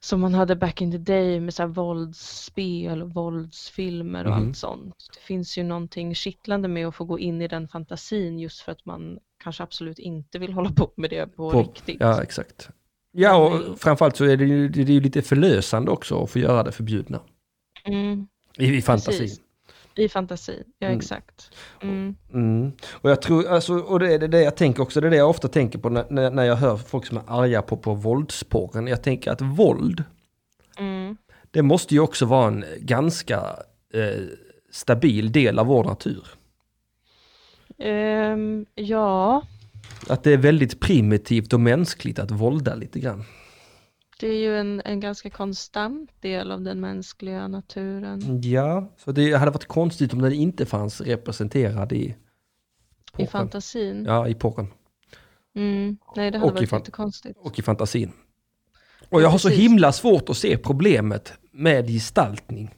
[0.00, 4.48] som man hade back in the day med så här våldsspel och våldsfilmer och Mhm.
[4.48, 4.94] allt sånt.
[5.14, 8.72] Det finns ju någonting kittlande med att få gå in i den fantasin just för
[8.72, 11.96] att man kanske absolut inte vill hålla på med det på, På- riktigt.
[12.00, 12.68] ja, exakt.
[13.12, 13.70] Ja, Nej.
[13.70, 16.62] och framförallt så är det ju, det är ju lite förlösande också att få göra
[16.62, 17.20] det förbjudna.
[17.84, 18.26] Mm,
[18.58, 19.20] I, i fantasin.
[19.20, 19.40] Precis.
[19.96, 20.98] I fantasi, ja Mm.
[20.98, 21.50] exakt.
[21.82, 22.14] Mm.
[22.32, 22.72] Mm.
[22.90, 25.16] Och jag tror, alltså, och det är det, det jag tänker också, det är det
[25.16, 27.94] jag ofta tänker på när, när när jag hör folk som är arga på, på
[27.94, 28.86] våldsporren.
[28.86, 30.04] Jag tänker att våld,
[30.78, 31.16] Mm.
[31.50, 33.36] det måste ju också vara en ganska
[33.94, 34.22] eh,
[34.70, 36.26] stabil del av vår natur.
[37.82, 39.42] Ehm, ja,
[40.08, 43.24] Att det är väldigt primitivt och mänskligt att vålda lite grann.
[44.20, 48.40] det är ju en, en ganska konstant del av den mänskliga naturen.
[48.42, 52.14] Ja, så det hade varit konstigt om den inte fanns representerad i I
[53.12, 53.26] porren.
[53.28, 54.04] fantasin.
[54.04, 54.66] Ja, i porren.
[55.54, 55.96] Mm.
[56.16, 57.38] Nej, det hade Och i varit fan- jättekonstigt.
[57.38, 58.12] och i fantasin.
[59.08, 59.64] Och jag har så Precis.
[59.64, 62.74] himla svårt att se problemet med gestaltning.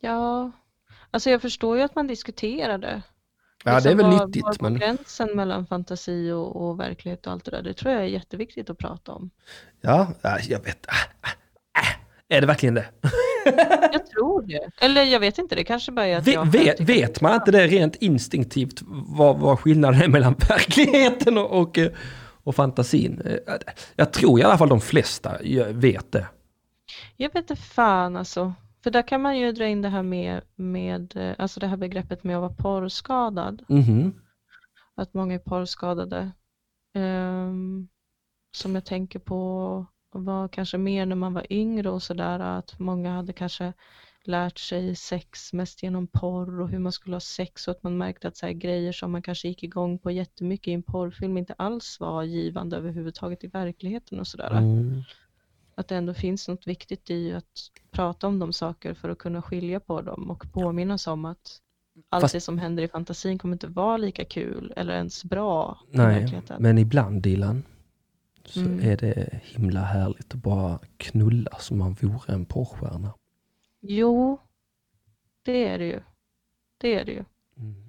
[0.00, 0.50] Ja,
[1.14, 3.02] alltså jag förstår ju att man diskuterar det.
[3.64, 7.26] Ja, det är Liksom, väl var- nyttigt, var men gränsen mellan fantasi och, och verklighet
[7.26, 9.30] och allt det där, det tror jag är jätteviktigt att prata om.
[9.80, 10.86] ja, ja, jag vet.
[10.88, 11.28] Ah, ah,
[11.80, 11.86] ah.
[12.28, 12.86] Är det verkligen det?
[13.92, 14.70] Jag tror det.
[14.80, 17.66] Eller jag vet inte, det kanske bara är att jag vet, vet man inte det
[17.66, 21.90] rent instinktivt vad, vad skillnaden är mellan verkligheten och, och, eh,
[22.44, 23.20] och fantasin?
[23.24, 23.54] Eh,
[23.96, 25.32] Jag tror i alla fall de flesta
[25.68, 26.26] vet det.
[27.16, 28.54] Jag vet inte fan alltså.
[28.84, 31.76] För där kan man ju dra in det här med, med eh, alltså det här
[31.76, 33.64] begreppet med att vara porrskadad.
[33.68, 34.20] Mhm.
[34.94, 36.30] Att många är porrskadade.
[36.94, 37.88] Ehm,
[38.56, 42.40] som jag tänker på var kanske mer när man var yngre och sådär.
[42.40, 43.72] Att många hade kanske
[44.24, 47.98] lärt sig sex mest genom porr och hur man skulle ha sex och att man
[47.98, 51.38] märkte att så här grejer som man kanske gick igång på jättemycket i en porrfilm
[51.38, 54.50] inte alls var givande överhuvudtaget i verkligheten och sådär.
[54.50, 55.02] Mm.
[55.76, 59.42] Att det ändå finns något viktigt i att prata om de saker för att kunna
[59.42, 61.60] skilja på dem och påminnas om att
[62.08, 65.78] allt Fast- det som händer i fantasin kommer inte vara lika kul eller ens bra
[65.90, 67.62] Nej, men ibland Dilan
[68.44, 68.80] så Mm.
[68.90, 73.14] är det himla härligt att bara knulla som man vore en porrstjärna.
[73.80, 74.38] Jo,
[75.42, 76.00] det är det ju.
[76.78, 77.24] Det är det ju.
[77.56, 77.83] Mm.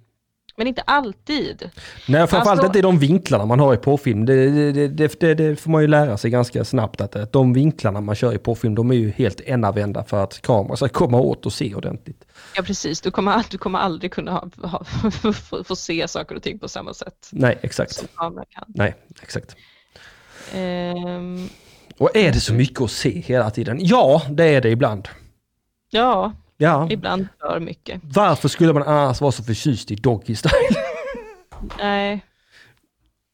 [0.57, 1.69] Men inte alltid.
[2.07, 4.25] Nej, framförallt Alltså- inte i de vinklarna man har i porrfilm.
[4.25, 4.87] Det, det,
[5.19, 8.33] det, det, får man ju lära sig ganska snabbt att, att de vinklarna man kör
[8.33, 11.75] i porrfilm, de är ju helt enavända för att kameran ska komma åt och se
[11.75, 12.25] ordentligt.
[12.55, 14.83] Ja precis, du kommer, du kommer aldrig kunna ha, ha,
[15.33, 18.05] få, få se saker och ting på samma sätt Nej, exakt.
[18.67, 19.55] Nej, exakt.
[20.53, 21.49] Ehm,
[21.97, 23.77] Och är det så mycket att se hela tiden?
[23.81, 25.07] Ja, det är det ibland.
[25.89, 28.01] ja, Ja, ibland för mycket.
[28.03, 30.53] varför skulle man annars vara så förtjust i Doggy Style?
[31.77, 32.25] Nej.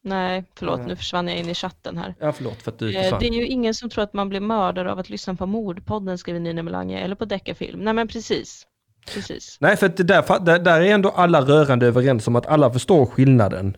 [0.04, 0.88] Nej, förlåt, Nej.
[0.88, 2.16] nu försvann jag in i chatten här.
[2.20, 3.20] Ja, förlåt för att du Eh, försvann.
[3.20, 6.18] Det är ju ingen som tror att man blir mördad av att lyssna på Mordpodden,
[6.18, 7.80] skriver Nina Melange, eller på Deckarfilm.
[7.80, 8.68] Nej men precis.
[9.14, 9.58] Precis.
[9.60, 13.06] Nej, för att där, där, där är ändå alla rörande överens om att alla förstår
[13.06, 13.78] skillnaden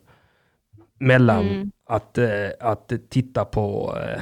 [0.99, 1.71] mellan Mm.
[1.89, 2.27] att, eh,
[2.59, 4.21] att titta på, eh,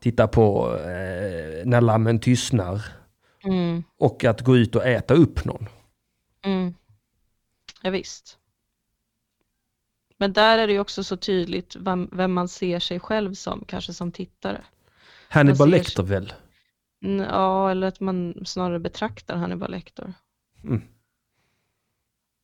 [0.00, 2.80] titta på eh, när lammen tystnar
[3.46, 3.84] Mm.
[3.98, 5.68] och att gå ut och äta upp någon.
[6.42, 6.74] Mm.
[7.82, 8.38] Ja, visst.
[10.18, 13.64] Men där är det ju också så tydligt vem, vem man ser sig själv som,
[13.68, 14.64] kanske som tittare.
[15.28, 16.32] Hannibal Lecter väl?
[17.04, 20.14] Mm, Ja, eller att man snarare betraktar Hannibal Lecter.
[20.64, 20.82] Mm.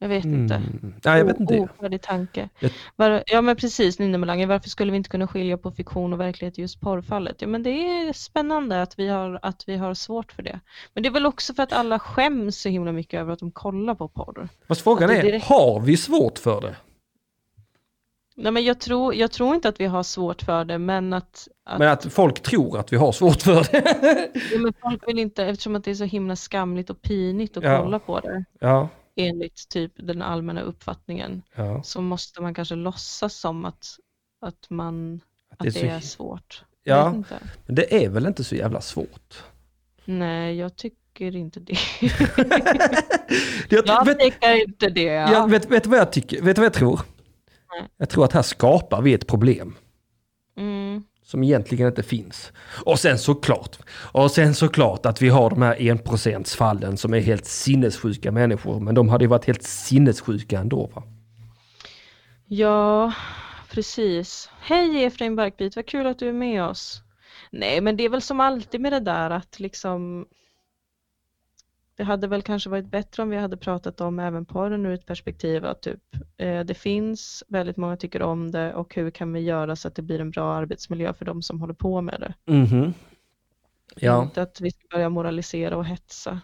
[0.03, 0.55] Jag vet inte.
[0.55, 0.95] Mm.
[1.05, 1.59] Nej, jag vet inte.
[1.59, 2.49] Ofärdig tanke.
[2.61, 6.13] Jag- Var, ja men precis Nina Melander, varför skulle vi inte kunna skilja på fiktion
[6.13, 7.37] och verklighet i just porrfallet?
[7.39, 10.61] Ja men det är spännande att vi, har, att vi har svårt för det.
[10.95, 13.51] Men det är väl också för att alla skäms så himla mycket över att de
[13.51, 14.49] kollar på porr.
[14.69, 16.77] Fast frågan är, direkt- har vi svårt för det?
[18.37, 21.49] Nej men jag tror, jag tror inte att vi har svårt för det men att,
[21.65, 24.29] att, Men att folk tror att vi har svårt för det.
[24.53, 27.63] ja, men folk vill inte, eftersom att det är så himla skamligt och pinigt att
[27.65, 27.83] Ja.
[27.83, 31.83] kolla på det ja, enligt typ den allmänna uppfattningen ja.
[31.83, 33.99] så måste man kanske låtsas som att,
[34.41, 36.65] att, man, att det är det är, svårt.
[36.83, 37.23] Ja.
[37.67, 39.45] Men det är väl inte så jävla svårt?
[40.05, 41.79] Nej, jag tycker inte det.
[43.69, 45.03] Jag, Jag vet, tycker inte det.
[45.03, 46.43] jag, vet, vet vad jag tycker?
[46.43, 47.01] Vet du vad jag tror?
[47.71, 47.89] Nej.
[47.97, 49.75] Jag tror att här skapar vi ett problem.
[50.57, 52.53] Mm som egentligen inte finns.
[52.85, 53.77] Och sen såklart,
[54.13, 58.95] och sen såklart att vi har de här enprocentsfallen som är helt sinnessjuka människor, men
[58.95, 61.03] de hade ju varit helt sinnessjuka ändå va?
[62.47, 63.13] Ja,
[63.71, 64.51] precis.
[64.61, 67.03] Hej Efraim Barkbit, vad kul att du är med oss.
[67.51, 70.27] Nej, men det är väl som alltid med det där att liksom
[71.97, 75.07] det hade väl kanske varit bättre om vi hade pratat om även porren ur ett
[75.07, 76.01] perspektiv att typ
[76.37, 79.95] eh, det finns, väldigt många tycker om det och hur kan vi göra så att
[79.95, 82.53] det blir en bra arbetsmiljö för de som håller på med det.
[82.53, 82.95] Mhm.
[83.97, 86.41] Ja, Inte att vi ska börja moralisera och hetsa.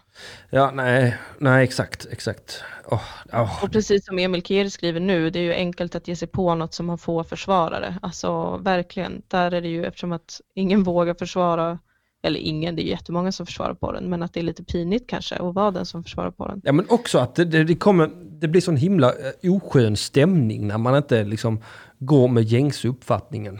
[0.49, 2.63] ja, nej, nej, exakt, exakt.
[2.85, 3.63] Åh, åh.
[3.63, 6.55] Och precis som Emil Kier skriver nu, det är ju enkelt att ge sig på
[6.55, 7.99] något som har få försvarare.
[8.01, 11.79] Alltså verkligen, där är det ju eftersom att ingen vågar försvara,
[12.21, 15.35] eller ingen, det är jättemånga som försvarar porren, men att det är lite pinigt kanske
[15.35, 16.61] att vara den som försvarar porren.
[16.63, 18.09] Ja men också att det, det, det, kommer,
[18.39, 21.63] det blir sån himla eh, oskön stämning när man inte liksom
[21.99, 23.59] går med gängse uppfattningen.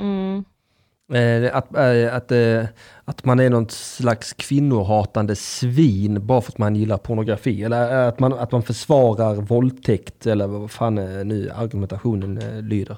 [0.00, 0.44] Mm.
[1.12, 2.64] Eh, att, eh, att, eh,
[3.04, 7.62] att man är någon slags kvinnohatande svin bara för att man gillar pornografi.
[7.62, 12.34] Eller eh, att man, att man försvarar våldtäkt eller vad fan eh, nu argumentationen
[12.68, 12.96] lyder.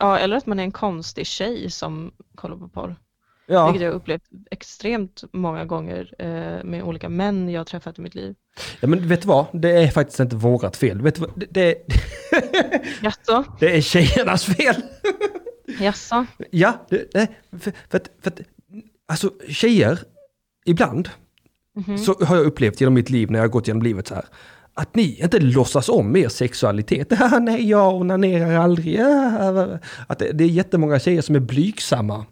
[0.00, 2.96] Ja, eller att man är en konstig tjej som kollar på porr.
[3.46, 7.98] Ja, Vilket jag har upplevt extremt många gånger eh, med olika män jag har träffat
[7.98, 8.34] i mitt liv.
[8.80, 9.46] ja, men vet du vad?
[9.52, 11.02] Det är faktiskt inte vårat fel.
[11.02, 11.30] Vet du vad?
[11.36, 11.74] Det, det,
[13.02, 13.44] Jaså?
[13.60, 14.74] det är tjejernas fel.
[15.80, 16.26] Jaså?
[16.50, 17.28] Ja, det, det,
[17.60, 18.40] för, för, att, för att,
[19.08, 19.98] alltså tjejer,
[20.66, 21.08] ibland
[21.76, 21.98] Mhm.
[21.98, 24.24] så har jag upplevt genom mitt liv när jag har gått genom livet så här.
[24.74, 27.12] Att ni inte låtsas om er sexualitet.
[27.40, 29.00] Nej, jag onanerar aldrig.
[30.06, 32.26] Att det, det är jättemånga tjejer som är blygsamma.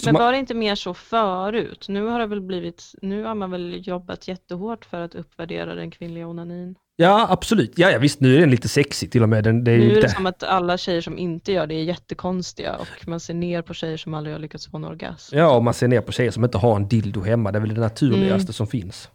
[0.00, 1.86] Så Men var det inte mer så förut?
[1.88, 5.90] Nu har det väl blivit, nu har man väl jobbat jättehårt för att uppvärdera den
[5.90, 6.74] kvinnliga onanin.
[6.96, 7.72] Ja, absolut.
[7.76, 9.44] Ja, ja, visst, nu är den lite sexig till och med.
[9.44, 11.82] Den, det är Nu är det som att alla tjejer som inte gör det är
[11.84, 15.36] jättekonstiga och man ser ner på tjejer som aldrig har lyckats få en orgasm.
[15.36, 17.52] Ja, och man ser ner på tjejer som inte har en dildo hemma.
[17.52, 18.52] Det är väl det naturligaste Mm.
[18.52, 19.08] som finns.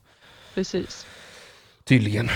[0.54, 1.06] Precis.
[1.84, 2.30] Tydligen.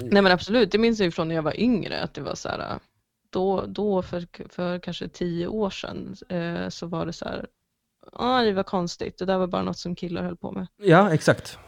[0.00, 2.34] Nej men absolut, det minns jag ju från när jag var yngre att det var
[2.34, 2.78] så här,
[3.30, 7.46] då, då för, för kanske tio år sedan eh, så var det så här,
[8.12, 10.66] ah, det var konstigt, det där var bara något som killar höll på med.
[10.76, 11.58] Ja, exakt.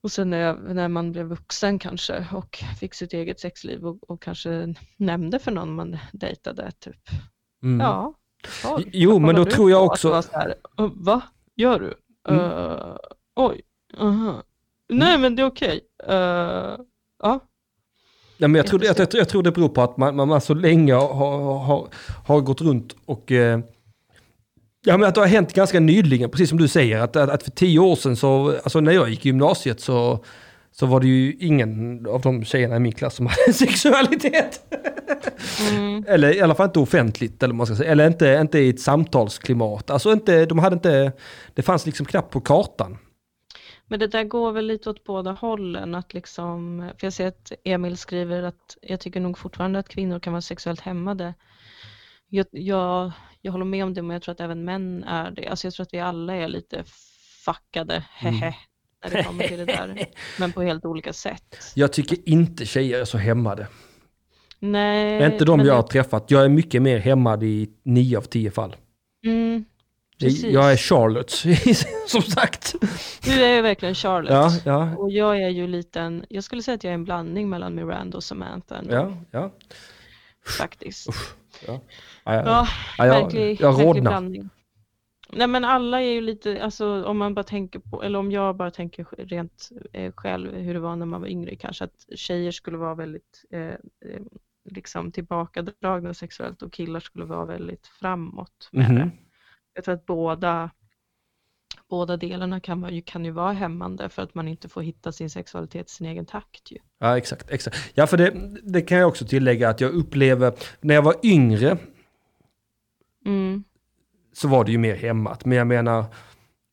[0.00, 4.10] Och sen när, jag, när man blev vuxen kanske och fick sitt eget sexliv och,
[4.10, 7.08] och kanske nämnde för någon man dejtade typ,
[7.62, 7.80] Mm.
[7.80, 8.14] ja.
[8.64, 11.22] oj, Jo, men då tror jag också- här, "Uh, Va?
[11.56, 11.94] Gör du?
[12.28, 12.40] Mm.
[12.44, 12.96] Uh,
[13.34, 13.60] oj,
[13.98, 14.42] aha.
[14.88, 15.80] Nej men det är okej.
[16.08, 16.76] Uh,
[17.22, 17.40] ja,
[18.40, 20.54] Ja, men jag, tror, jag, jag, jag tror det beror på att man, man, så
[20.54, 21.88] länge har, har,
[22.26, 23.32] har gått runt och...
[23.32, 23.60] Eh,
[24.84, 27.00] ja, men att det har hänt ganska nyligen, precis som du säger.
[27.00, 30.24] Att, att, att för tio år sedan, så, alltså när jag gick i gymnasiet så,
[30.72, 34.60] så var det ju ingen av de tjejerna i min klass som hade sexualitet.
[35.70, 36.04] mm.
[36.08, 37.92] Eller i alla fall inte offentligt, eller man ska säga.
[37.92, 39.90] Eller inte, inte i ett samtalsklimat.
[39.90, 41.12] Alltså inte, de hade inte...
[41.54, 42.98] Det fanns liksom knappt på kartan.
[43.88, 45.94] Men det där går väl lite åt båda hållen.
[45.94, 50.18] Att liksom, för jag ser att Emil skriver att jag tycker nog fortfarande att kvinnor
[50.20, 51.34] kan vara sexuellt hämmade.
[52.28, 55.48] Jag, jag, jag håller med om det, men jag tror att även män är det.
[55.48, 56.84] Alltså jag tror att vi alla är lite
[57.44, 58.54] fuckade, hehe,
[59.04, 60.06] när det kommer till det där.
[60.38, 61.72] Men på helt olika sätt.
[61.74, 63.66] Jag tycker inte tjejer är så hämmade.
[64.58, 65.32] Nej.
[65.32, 66.30] Inte de jag har träffat.
[66.30, 68.76] Jag är mycket mer hämmad i nio av tio fall.
[69.24, 69.64] Mm,
[70.20, 70.44] precis.
[70.44, 71.30] Jag är Charlotte,
[72.06, 72.74] som sagt.
[73.24, 74.32] Du är ju verkligen Charlotte.
[74.32, 77.48] Ja, ja, Och jag är ju liten, jag skulle säga att jag är en blandning
[77.48, 79.16] mellan Miranda och Samantha ändå, ja.
[79.30, 79.50] ja.
[80.58, 81.06] faktiskt.
[81.66, 81.80] ja.
[82.24, 82.42] ja, ja.
[82.44, 82.66] Ja,
[82.98, 84.10] Ja, jag- verklig, jag verklig rodnar.
[84.10, 84.48] blandning.
[85.32, 88.56] Nej men alla är ju lite, alltså om man bara tänker på, eller om jag
[88.56, 92.50] bara tänker rent eh, själv hur det var när man var yngre kanske, att tjejer
[92.52, 93.74] skulle vara väldigt eh, eh,
[94.70, 98.94] liksom tillbakadragna sexuellt och killar skulle vara väldigt framåt med Mhm.
[98.98, 99.10] det.
[99.78, 100.70] Jag tror att båda,
[101.90, 105.12] båda delarna kan, vara, ju- kan ju vara hämmande för att man inte får hitta
[105.12, 106.76] sin sexualitet i sin egen takt ju.
[106.98, 107.50] Ja, exakt.
[107.50, 107.76] exakt.
[107.94, 108.30] Ja, för det,
[108.62, 111.78] det kan jag också tillägga att jag upplever, när jag var yngre
[113.26, 113.64] Mm.
[114.32, 115.44] så var det ju mer hämmat.
[115.44, 116.04] Men jag menar,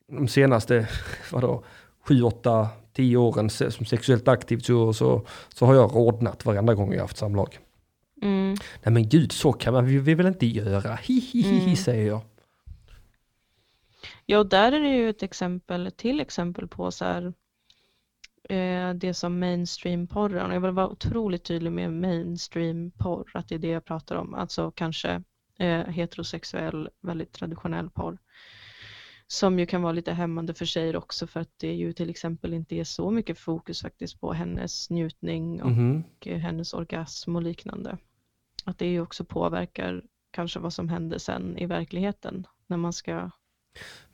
[0.08, 0.88] de senaste,
[1.32, 1.64] vadå,
[2.08, 6.92] sju, åtta, tio åren som sexuellt aktiv så, så, så har jag rodnat varenda gång
[6.94, 7.58] jag haft samlag.
[8.22, 8.56] Mm.
[8.82, 11.76] Nej men gud, så kan man vi, vi väl inte göra, hihihi Mm.
[11.76, 12.20] säger jag.
[14.26, 17.32] Ja, och där är det ju ett exempel, till exempel på så här,
[18.48, 23.68] eh, det som mainstream-porren, jag vill vara otroligt tydlig med mainstream-porr, att det är det
[23.68, 25.22] jag pratar om, alltså kanske
[25.58, 28.18] eh, heterosexuell, väldigt traditionell porr,
[29.26, 32.54] som ju kan vara lite hämmande för tjejer också för att det ju till exempel
[32.54, 37.98] inte är så mycket fokus faktiskt på hennes njutning och eh, hennes orgasm och liknande.
[38.64, 43.30] Att det ju också påverkar kanske vad som händer sen i verkligheten när man ska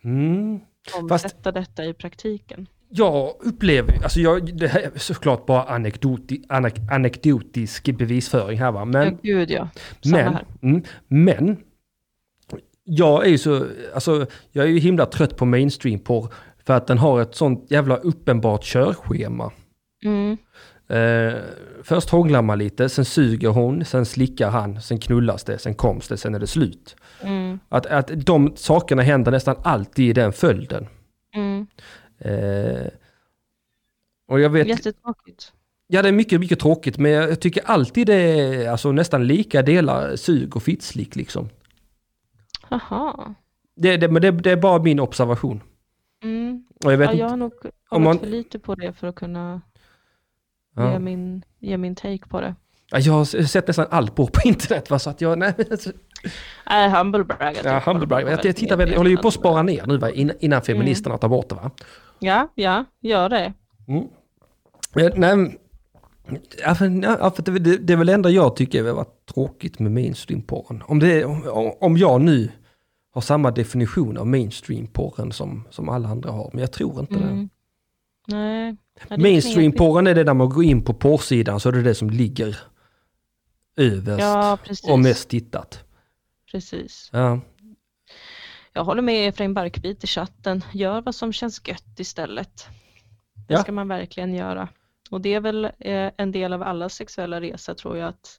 [0.05, 0.61] Mm.
[0.95, 2.67] omsätta detta i praktiken.
[2.95, 8.85] Jag upplever, alltså jag, det här är såklart bara anekdoti, anek, anekdotisk bevisföring här va,
[8.85, 9.69] men ja, gud ja.
[10.01, 10.45] Samma Men, här.
[10.63, 11.57] mm, men
[12.85, 16.33] jag är ju så, alltså jag är ju himla trött på mainstream-porr
[16.67, 19.53] för att den har ett sånt jävla uppenbart körschema.
[20.05, 20.37] Mm,
[20.93, 21.35] Eh,
[21.83, 26.09] först hånglar man lite, sen suger hon, sen slickar han, sen knullas det, sen koms
[26.09, 26.97] det, sen är det slut.
[27.21, 30.87] mm, Att, att de sakerna händer nästan alltid i den följden.
[31.35, 31.67] mm.
[32.19, 32.87] Eh,
[34.29, 35.53] och jag vet, Jättetråkigt.
[35.87, 39.63] ja det är mycket, mycket tråkigt men jag tycker alltid det är alltså, nästan lika
[39.63, 41.49] delar sug och fittslick liksom.
[42.69, 43.35] Jaha.
[43.77, 45.61] Det, det, men det, det är bara min observation.
[46.23, 46.65] Mm.
[46.85, 47.53] Och jag vet Ja, jag har nog
[47.89, 49.61] kollat man- för lite på det för att kunna
[50.77, 50.93] ja.
[50.93, 52.55] ge, min, ge min take på det.
[52.91, 55.91] Ja, jag har sett nästan allt på, på internet va, så att jag, nej, alltså,
[56.71, 57.55] Nej, humble brag.
[57.65, 58.21] ja, jag humble brag.
[58.21, 60.33] kollar Jag, jag, tittar väl, jag håller ju på att spara ner nu va, in-
[60.41, 60.63] innan Mm.
[60.65, 61.71] feministerna tar bort det va.
[62.19, 63.53] Ja, ja, gör det.
[63.89, 64.05] Mm.
[65.17, 65.59] Nej,
[66.63, 69.27] ja, för, ja, för det, det, det är väl det enda jag tycker är varit
[69.35, 70.83] tråkigt med mainstream-porren.
[70.87, 72.49] Om, det, om, om jag nu
[73.15, 77.49] har samma definition av mainstream-porren som, som alla andra har, men jag tror inte det.
[78.27, 78.77] Nej.
[79.09, 79.17] Ja.
[79.17, 82.57] Mainstream-porren är det där man går in på porrsidan så är det det som ligger
[83.77, 84.59] överst Ja,
[84.93, 85.85] och mest tittat.
[86.53, 87.11] Precis.
[87.13, 87.41] Ja.
[88.73, 90.65] Jag håller med Efraim Barkbit i chatten.
[90.73, 92.67] Gör vad som känns gött istället.
[93.49, 93.63] Det Ja.
[93.63, 94.69] ska man verkligen göra.
[95.11, 98.39] Och det är väl eh, en del av alla sexuella resa tror jag att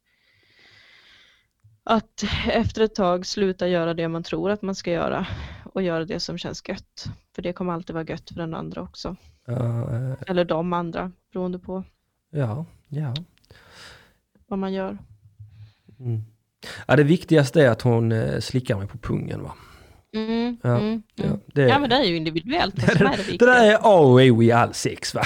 [1.83, 5.27] att efter ett tag sluta göra det man tror att man ska göra
[5.73, 7.05] och göra det som känns gött.
[7.35, 9.15] För det kommer alltid vara gött för den andra också.
[9.47, 11.83] Eh, Eller de andra, beroende på
[12.31, 13.13] ja, ja.
[14.47, 14.97] vad man gör.
[15.99, 16.21] Mm.
[16.87, 16.95] ja.
[16.95, 19.53] Det viktigaste är att hon eh, slickar mig på pungen va.
[20.15, 21.39] Mm, Ja, mm, Ja, mm.
[21.45, 23.49] det, ja men det är ju individuellt vad som är det det viktiga.
[23.49, 25.21] där är A och O i all sex va.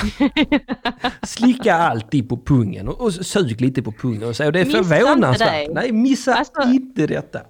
[1.24, 4.46] Slicka alltid på pungen och, och sug lite på pungen och så.
[4.46, 5.70] Och det är Missa förvånansvärt.
[5.74, 7.42] Nej, missa Alltså- inte detta.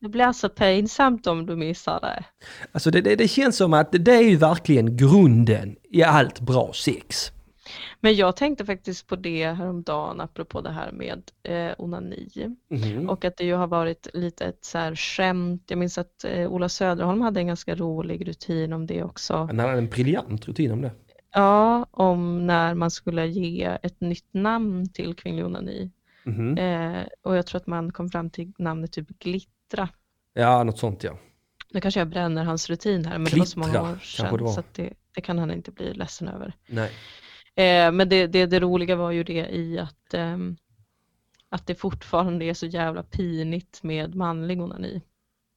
[0.00, 2.24] Det blir så pinsamt om du missar det.
[2.72, 6.72] Alltså det, det, det känns som att det är ju verkligen grunden i allt bra
[6.72, 7.32] sex.
[8.00, 12.28] Men jag tänkte faktiskt på det häromdagen apropå det här med eh, onani.
[12.70, 13.08] Mhm.
[13.10, 15.62] Och att det ju har varit lite ett så här skämt.
[15.68, 19.34] Jag minns att eh, Ola Söderholm hade en ganska rolig rutin om det också.
[19.34, 20.92] Han hade en briljant rutin om det.
[21.34, 25.90] Ja, om när man skulle ge ett nytt namn till kvinnlig onani.
[26.24, 26.58] Mhm.
[26.58, 29.18] Eh, och jag tror att man kom fram till namnet typ
[29.68, 29.88] Glittra.
[30.34, 31.18] Ja, något sånt ja.
[31.70, 34.38] Nu kanske jag bränner hans rutin här, men det var så många år det sedan
[34.38, 34.52] var.
[34.52, 36.52] så det, det kan han inte bli ledsen över.
[36.66, 36.90] Nej.
[37.54, 40.56] Eh, men det, det, det roliga var ju det i att, ehm,
[41.50, 45.02] att det fortfarande är så jävla pinigt med manlig onani.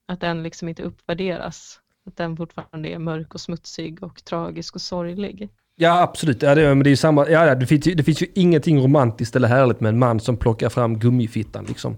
[0.08, 1.80] Att den liksom inte uppvärderas.
[2.06, 5.48] Att den fortfarande är mörk och smutsig och tragisk och sorglig.
[5.76, 6.42] Ja, absolut.
[6.42, 7.28] Ja, det, men det är ju samma.
[7.28, 10.20] Ja, ja, det, finns ju, det finns ju ingenting romantiskt eller härligt med en man
[10.20, 11.96] som plockar fram gummifittan liksom.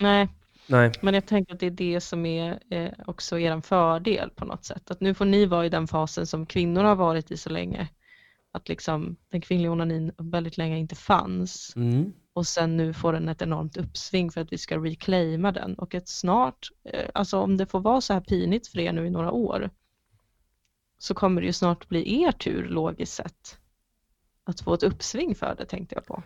[0.00, 0.28] Nej,
[0.66, 0.92] Nej.
[1.00, 4.64] men jag tänker att det är det som är eh, också er fördel på något
[4.64, 4.90] sätt.
[4.90, 7.88] Att nu får ni vara i den fasen som kvinnor har varit i så länge.
[8.52, 11.72] Att liksom den kvinnliga onanin väldigt länge inte fanns.
[11.76, 12.12] Mm.
[12.32, 15.74] Och sen nu får den ett enormt uppsving för att vi ska reclaima den.
[15.74, 19.06] Och ett snart, eh, alltså om det får vara så här pinigt för er nu
[19.06, 19.70] i några år,
[20.98, 23.58] så kommer det ju snart bli er tur logiskt sett.
[24.44, 26.22] Att få ett uppsving för det tänkte jag på.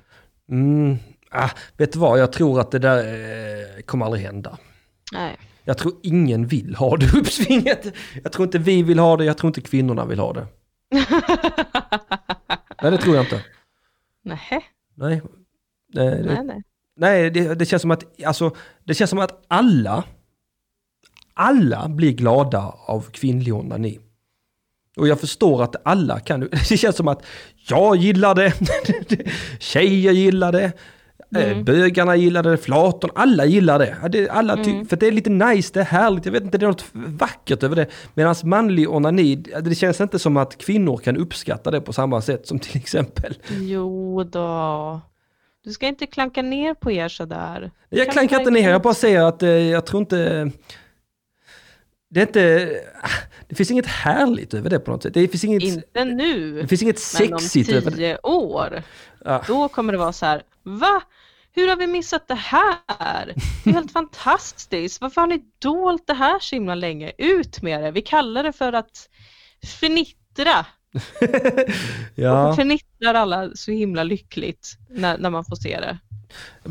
[0.49, 0.97] Mm,
[1.31, 4.59] ah, vet du vad, jag tror att det där eh, kommer aldrig hända.
[5.13, 5.37] Nej.
[5.65, 7.95] Jag tror ingen vill ha det uppsvinget.
[8.23, 10.47] Jag tror inte vi vill ha det, jag tror inte kvinnorna vill ha det.
[12.83, 13.45] Nej, det tror jag inte.
[14.25, 14.67] Nej.
[15.13, 15.21] Eh,
[15.93, 16.63] det, nej, nej.
[16.97, 20.05] Nej, det, det känns som att, alltså, det känns som att alla,
[21.35, 23.99] alla blir glada av kvinnlig onani.
[24.97, 27.27] Och jag förstår att alla kan, det känns som att
[27.69, 28.53] jag gillar det,
[29.61, 30.73] tjejer gillar det,
[31.35, 31.65] Mm.
[31.65, 34.29] bögarna gillar det, flatorn, alla gillar det.
[34.31, 34.87] Alla Mm.
[34.87, 37.63] För det är lite nice, det är härligt, jag vet inte, det är något vackert
[37.63, 37.87] över det.
[38.15, 42.47] Medan manlig onani, det känns inte som att kvinnor kan uppskatta det på samma sätt
[42.47, 43.35] som till exempel.
[43.59, 45.01] Jo då.
[45.65, 47.71] Du ska inte klanka ner på er sådär.
[47.89, 50.51] Jag klankar inte ner, jag bara säger att eh, jag tror inte...
[52.11, 52.71] Det är inte...
[53.03, 53.09] ah,
[53.49, 55.15] Det finns inget härligt över det på något sätt.
[55.15, 56.63] Det finns inget, Inte nu.
[56.63, 57.97] det finns inget Men om sexigt över det.
[57.97, 58.83] tio år,
[59.25, 59.43] Ja.
[59.47, 61.03] då kommer det vara så här, va?
[61.59, 63.27] Hur har vi missat det här?
[63.65, 65.01] Det är helt fantastiskt.
[65.01, 67.13] Varför har ni dolt det här så himla länge?
[67.19, 67.91] Ut med det.
[67.91, 69.09] Vi kallar det för att
[69.81, 70.67] fnittra.
[71.21, 71.29] Och
[72.15, 72.57] Ja.
[72.57, 75.99] fnittrar alla så himla lyckligt när, när man får se det.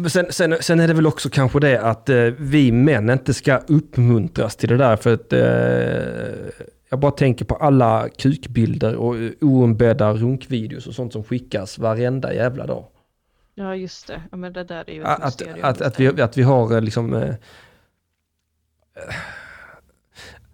[0.09, 3.57] Sen, sen, sen är det väl också kanske det att eh, vi män inte ska
[3.57, 10.13] uppmuntras till det där för att eh, jag bara tänker på alla kukbilder och oombedda
[10.13, 12.85] runkvideos och sånt som skickas varenda jävla dag.
[13.59, 15.59] Ja just det, ja, men det där är ju ett Att, mysterium.
[15.65, 17.13] att, att, vi, att vi har eh, liksom...
[17.13, 17.35] Eh,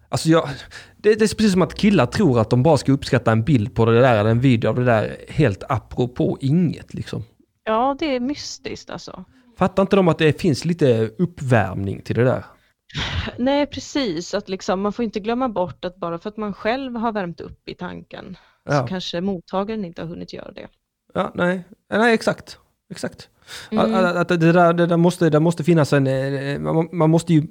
[0.08, 0.48] alltså jag,
[0.96, 3.74] det, det är precis som att killar tror att de bara ska uppskatta en bild
[3.74, 7.22] på det där eller en video av det där helt apropå inget liksom.
[7.64, 9.24] Ja det är mystiskt alltså.
[9.58, 12.44] Fattar inte de att det finns lite uppvärmning till det där?
[13.38, 16.96] Nej precis, att liksom, man får inte glömma bort att bara för att man själv
[16.96, 18.36] har värmt upp i tanken
[18.68, 20.68] så Ja, kanske mottagaren inte har hunnit göra det.
[21.14, 22.58] ja nej, nej exakt.
[22.94, 23.28] Exakt.
[23.70, 23.94] Mm.
[23.94, 26.06] Att, att det, där, det, där måste, det måste finnas en...
[26.06, 27.42] eh, Man, man måste ju...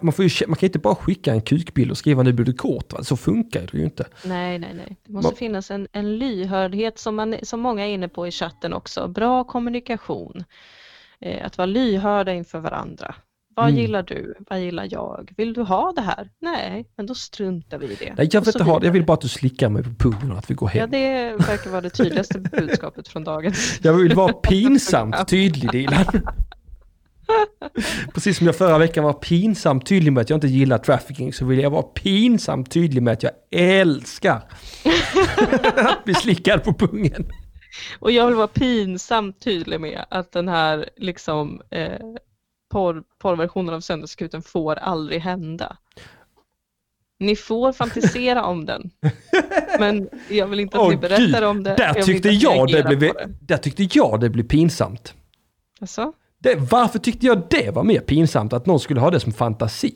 [0.00, 2.52] Man, får ju, man kan inte bara skicka en kukbild och skriva nu blir du
[2.52, 2.92] kåt.
[2.92, 3.02] Va?
[3.04, 4.04] Så funkar det ju inte.
[4.24, 4.96] Nej, nej, nej.
[5.06, 8.30] Det måste Va- finnas en, en lyhördhet som, man, som många är inne på i
[8.30, 9.08] chatten också.
[9.08, 10.44] Bra kommunikation.
[11.20, 13.14] Eh, att vara lyhörda inför varandra.
[13.56, 13.80] Vad Mm.
[13.80, 14.34] gillar du?
[14.50, 15.32] Vad gillar jag?
[15.36, 16.28] Vill du ha det här?
[16.40, 18.14] Nej, men då struntar vi i det.
[18.16, 18.86] Nej, jag vill inte ha det.
[18.86, 20.80] Jag vill bara att du slickar mig på pungen och att vi går hem.
[20.80, 23.52] Ja, det verkar vara det tydligaste budskapet från dagen.
[23.82, 26.04] Jag vill vara pinsamt tydlig Dilan.
[28.14, 31.44] Precis som jag förra veckan var pinsamt tydlig med att jag inte gillar trafficking så
[31.44, 34.42] vill jag vara pinsamt tydlig med att jag älskar
[35.76, 37.26] att bli slickad på pungen.
[37.98, 41.92] Och jag vill vara pinsamt tydlig med att den här liksom eh,
[42.76, 45.76] porr, porrversionen av Söndagsakuten får aldrig hända.
[47.18, 48.90] Ni får fantisera om den.
[49.78, 51.74] Men jag vill inte att Åh, ni berättar Gud, om det.
[51.76, 53.28] Där vill tyckte, jag det blev, det.
[53.40, 55.14] där tyckte jag det blev pinsamt.
[55.80, 56.12] Alltså?
[56.38, 59.94] Det, varför tyckte jag det var mer pinsamt att någon skulle ha det som fantasi?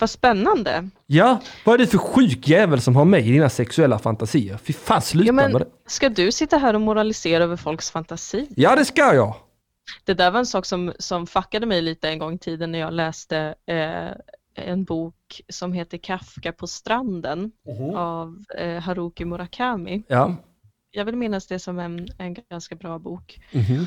[0.00, 0.88] Vad spännande.
[1.06, 4.58] Ja, vad är det för sjuk jävel som har med i dina sexuella fantasier?
[4.64, 5.66] Fy fan, sluta Ja, men, med det.
[5.86, 8.48] ska du sitta här och moralisera över folks fantasi?
[8.56, 9.34] Ja, det ska jag.
[10.04, 12.78] Det där var en sak som, som fuckade mig lite en gång i tiden när
[12.78, 14.10] jag läste eh,
[14.54, 17.52] en bok som heter Kafka på stranden
[17.94, 20.02] av eh, Haruki Murakami.
[20.08, 20.36] Ja.
[20.90, 23.40] Jag vill minnas det som en, en ganska bra bok.
[23.52, 23.86] Mhm.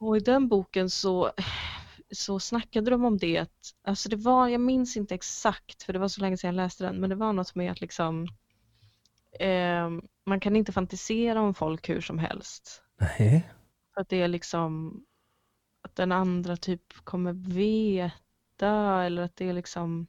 [0.00, 1.30] Och i den boken så,
[2.14, 5.98] så snackade de om det att, alltså det var, jag minns inte exakt för det
[5.98, 8.26] var så länge sedan jag läste den, men det var något med att liksom
[9.40, 9.90] eh,
[10.26, 12.82] man kan inte fantisera om folk hur som helst.
[13.00, 13.50] Nej.
[13.94, 15.00] För att det är liksom
[15.92, 20.06] att den andra typ kommer veta eller att det är liksom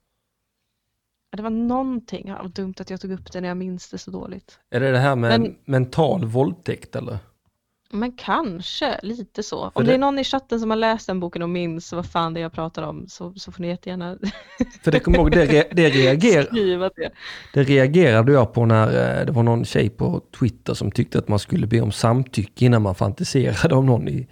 [1.38, 4.12] det var någonting, ja, dumt att jag tog upp det när jag minns det så
[4.12, 4.60] dåligt.
[4.70, 7.18] Är det det här med Men- mental våldtäkt eller?
[7.90, 9.58] Men kanske, lite så.
[9.72, 9.92] För Om det...
[9.92, 12.40] det- är någon i chatten som har läst den boken och minns vad fan det
[12.40, 14.18] är jag pratar om så, så får ni jättegärna
[14.84, 17.12] För det kommer ihåg, det, re, det, reager, skriva det.
[17.54, 21.28] det reagerade jag på när eh, det var någon tjej på Twitter som tyckte att
[21.28, 24.28] man skulle be om samtycke innan man fantiserade om någon i...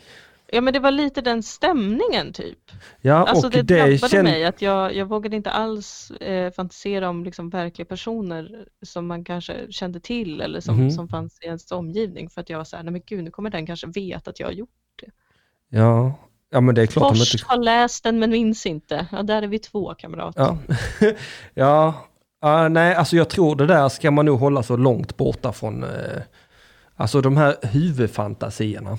[0.54, 2.72] Ja men det var lite den stämningen typ.
[3.02, 4.32] Ja, Alltså och det, det, drabbade kände...
[4.32, 9.24] mig att jag, jag vågade inte alls eh, fantisera om liksom verkliga personer som man
[9.24, 10.92] kanske kände till eller som, Mhm.
[10.92, 13.32] som fanns i ens omgivning för att jag var så här, nej men gud nu
[13.32, 14.70] kommer den kanske veta att jag har gjort
[15.70, 16.14] Ja.
[16.50, 17.46] ja, men det är klart Fors inte...
[17.48, 19.08] har läst den men minns inte.
[19.12, 20.42] Ja där är vi två kamrater.
[20.42, 20.58] Ja.
[21.54, 21.94] ja.
[22.42, 25.84] ja, nej, alltså jag tror det där ska man nog hålla så långt borta från...
[25.84, 26.22] Eh,
[26.96, 28.98] alltså de här huvudfantasierna.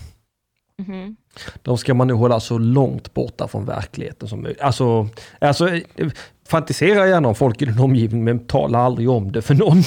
[0.79, 1.17] Mhm.
[1.63, 4.61] De ska man nu hålla så långt borta från verkligheten som möjligt.
[4.61, 5.09] Alltså,
[5.39, 6.09] alltså eh,
[6.49, 9.83] fantisera gärna om folk i din omgivning men tala aldrig om det för någon.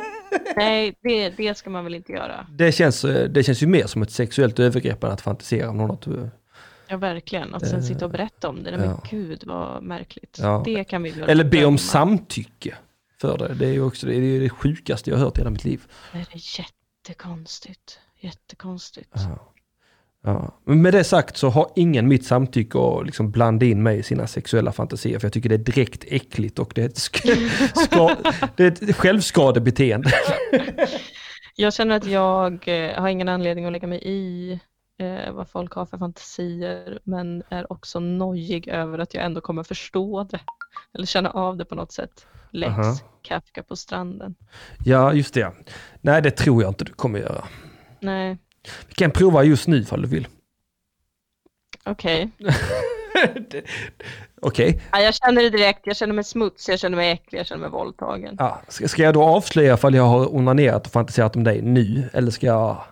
[0.56, 2.46] Nej, det, det ska man väl inte göra.
[2.50, 5.76] Det känns, eh, det känns ju mer som ett sexuellt övergrepp än att fantisera om
[5.76, 5.90] någon.
[5.90, 6.28] Att, eh,
[6.88, 7.54] Ja, verkligen.
[7.54, 8.70] Att sen sitta och berätta om det.
[8.76, 8.86] Nej, ja.
[8.86, 10.38] Men gud vad märkligt.
[10.42, 10.62] Ja.
[10.64, 12.74] Det kan vi eller be om samtycke
[13.20, 13.54] för det.
[13.54, 15.82] Det är ju också det, är det sjukaste jag har hört i hela mitt liv.
[16.12, 17.98] Det är jättekonstigt.
[18.20, 19.10] Jättekonstigt.
[19.14, 19.52] Ja.
[20.26, 20.58] Ja.
[20.64, 24.02] Men med det sagt så har ingen mitt samtycke att liksom blanda in mig i
[24.02, 25.18] sina sexuella fantasier.
[25.18, 26.96] För jag tycker det är direkt äckligt och det är ett,
[27.76, 28.16] ska,
[28.56, 30.10] det är ett självskadebeteende.
[31.58, 34.52] Jag känner att jag eh, har ingen anledning att lägga mig i
[34.98, 39.62] eh, vad folk har för fantasier men är också nojig över att jag ändå kommer
[39.62, 40.40] förstå det.
[40.94, 42.26] Eller känna av det på något sätt.
[42.50, 42.98] Lex Aha.
[43.22, 44.34] Kafka på stranden.
[44.84, 45.52] Ja, just det.
[46.00, 47.44] Nej, det tror jag inte du kommer göra.
[48.00, 48.38] Nej,
[48.88, 50.26] Vi kan prova just nu ifall du vill.
[51.84, 52.30] okej.
[54.42, 55.80] Okej, Ja, jag känner det direkt.
[55.84, 58.36] Jag känner mig smutsig, jag känner mig äcklig, jag känner mig våldtagen.
[58.38, 58.62] ja.
[58.68, 62.08] ska, ska jag då avslöja ifall jag har onanerat och fantiserat om dig nu?
[62.12, 62.84] Eller ska jag...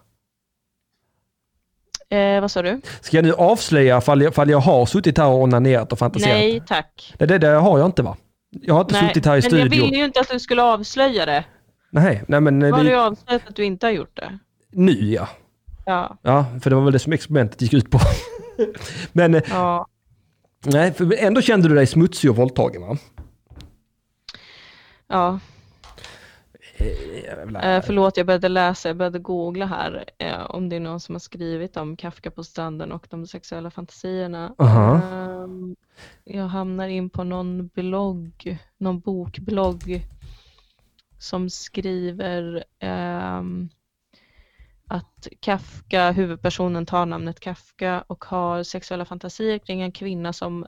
[2.11, 2.81] Eh, vad sa du?
[3.01, 6.35] Ska jag nu avslöja ifall jag, ifall jag har suttit här och onanerat och fantiserat?
[6.35, 7.14] Nej, tack.
[7.18, 8.16] Nej, det, det har jag inte va?
[8.51, 9.61] Jag har inte Nej, suttit här i men studion.
[9.61, 11.45] jag ville ju inte att du skulle avslöja det.
[11.91, 14.39] Nej, nej men Då har du det, ju avslöjat att du inte har gjort det.
[14.72, 15.29] nu ja.
[15.85, 17.99] Ja, Ja, för det var väl det som experimentet gick ut på.
[19.12, 19.87] men eh, ja.
[20.64, 22.97] nej, för ändå kände du dig smutsig och våldtagen va?
[25.07, 25.41] ja.
[27.24, 27.76] Jävlar.
[27.76, 31.14] Eh, förlåt, jag började läsa, jag började googla här eh, om det är någon som
[31.14, 34.55] har skrivit om Kafka på stranden och de sexuella fantasierna.
[34.59, 34.95] Aha.
[34.95, 35.76] Ehm,
[36.24, 40.07] jag hamnar in på någon blogg, någon bokblogg
[41.18, 43.68] som skriver ehm,
[44.95, 50.66] att Kafka, huvudpersonen tar namnet Kafka och har sexuella fantasier kring en kvinna som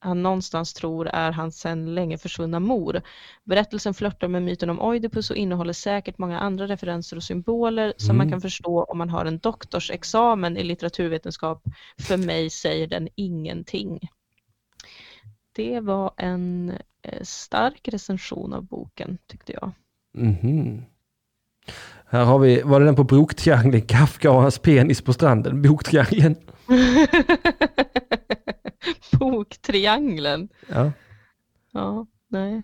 [0.00, 3.02] han någonstans tror är hans sedan länge försvunna mor.
[3.44, 8.16] Berättelsen flörtar med myten om Oidipus och innehåller säkert många andra referenser och symboler som
[8.16, 8.32] man Mm.
[8.32, 11.62] kan förstå om man har en doktorsexamen i litteraturvetenskap.
[11.98, 14.08] För mig säger den ingenting.
[15.52, 19.72] Det var en eh, stark recension av boken tyckte jag.
[20.14, 20.84] Mhm.
[22.10, 25.62] Här har vi, var det den på Broktriangeln, Kafka och hans penis på stranden?
[25.62, 26.36] Boktriangeln.
[29.18, 30.48] Boktriangeln.
[30.68, 30.92] Ja.
[31.72, 32.62] Ja, nej.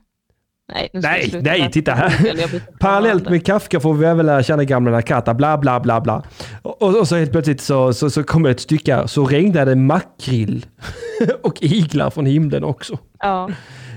[0.73, 2.79] Nej, Nej, nej, titta här.
[2.81, 6.23] Parallellt med Kafka får vi även lära känna gamla Nakata, bla bla bla bla.
[6.63, 10.67] Och, och så helt plötsligt så, så, så kommer ett stycke så regnade makrill
[11.43, 12.99] och iglar från himlen också.
[13.19, 13.51] Ja.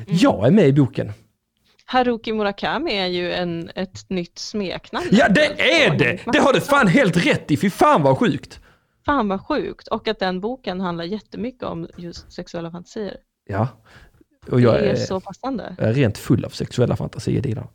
[0.05, 1.11] Jag är med i boken.
[1.89, 5.05] Haruki Murakami är ju en, ett nytt smeknamn.
[5.11, 5.45] Ja det
[5.85, 6.19] är det!
[6.33, 8.59] Det har du fan helt rätt i, fy fan vad sjukt.
[9.05, 9.87] Fan vad sjukt.
[9.87, 13.17] Och att den boken handlar jättemycket om just sexuella fantasier.
[13.49, 13.67] Ja.
[14.51, 15.75] Och jag det är är, så passande.
[15.77, 17.67] jag är rent full av sexuella fantasier Dina.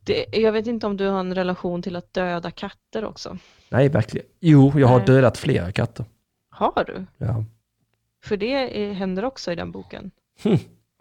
[0.00, 3.38] Det, jag vet inte om du har en relation till att döda katter också.
[3.68, 4.26] Nej, verkligen.
[4.40, 5.06] Jo, jag har Nej.
[5.06, 6.04] dödat flera katter.
[6.50, 7.06] Har du?
[7.26, 7.44] Ja,
[8.24, 8.52] För det
[8.82, 10.10] är, händer också i den boken.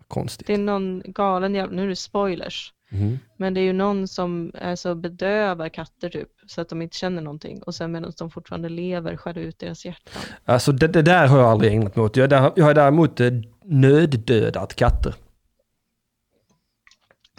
[0.08, 0.47] Konstigt.
[0.47, 2.74] Det är någon galen jävla, nu är det spoilers.
[2.93, 3.20] Mhm.
[3.38, 6.97] Men det är ju någon som är så bedövar katter typ så att de inte
[6.97, 10.22] känner någonting och sen medan de fortfarande lever skär ut deras hjärtan.
[10.45, 12.18] Alltså det, det där har jag aldrig ägnat mig åt.
[12.18, 13.32] Jag, där, jag har däremot eh,
[13.66, 15.14] nöddödat katter.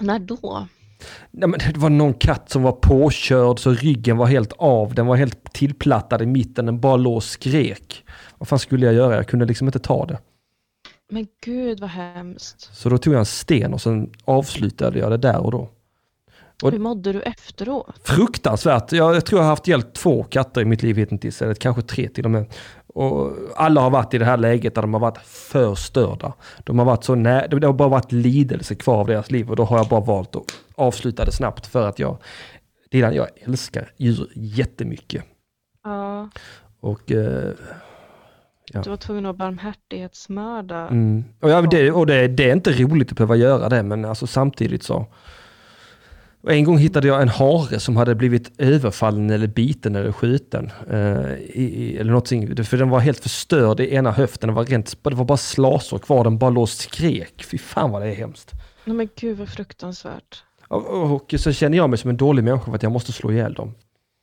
[0.01, 0.69] När då?
[1.31, 4.95] Nej, men det var någon katt som var påkörd så ryggen var helt av.
[4.95, 6.67] Den var helt tillplattad i mitten.
[6.67, 8.05] Den bara låg och skrek.
[8.39, 9.17] Vad fan skulle jag göra?
[9.17, 10.19] Jag kunde liksom inte ta det.
[11.15, 12.71] Men gud vad hemskt.
[12.77, 15.69] Så då tog jag en sten och sen avslutade jag det där och då.
[16.63, 17.95] Och- Hur mådde du efteråt?
[18.05, 18.93] Fruktansvärt.
[18.93, 21.83] Jag, jag tror jag har haft hjälp två katter i mitt liv hittills, eller kanske
[21.83, 22.47] tre till och med.
[22.87, 26.33] Och alla har varit i det här läget där de har varit förstörda.
[26.65, 29.57] De har varit så nä- det har bara varit lidelse kvar av deras liv och
[29.57, 30.45] då har jag bara valt att
[30.75, 32.17] avsluta det snabbt för att jag,
[32.91, 35.25] Dilan, jag älskar djur jättemycket.
[35.85, 36.29] Ja,
[36.81, 37.51] Och, eh,
[38.83, 40.89] du var tvungen att barmhärtighetsmörda.
[40.89, 44.05] mm, och, ja, det, och det, det är inte roligt att behöva göra det, men
[44.05, 45.07] alltså samtidigt så.
[46.49, 50.71] En gång hittade jag en hare som hade blivit överfallen eller biten eller skjuten.
[50.91, 54.49] Eh, i, eller någonting, för den var helt förstörd i ena höften.
[54.49, 57.45] Det var, rent, det var bara slasor kvar, den bara låg och skrek.
[57.45, 58.53] Fy fan vad det är hemskt.
[58.85, 60.43] Nej men gud vad fruktansvärt.
[60.69, 63.13] Och, och, och så känner jag mig som en dålig människa för att jag måste
[63.13, 63.75] slå ihjäl dem.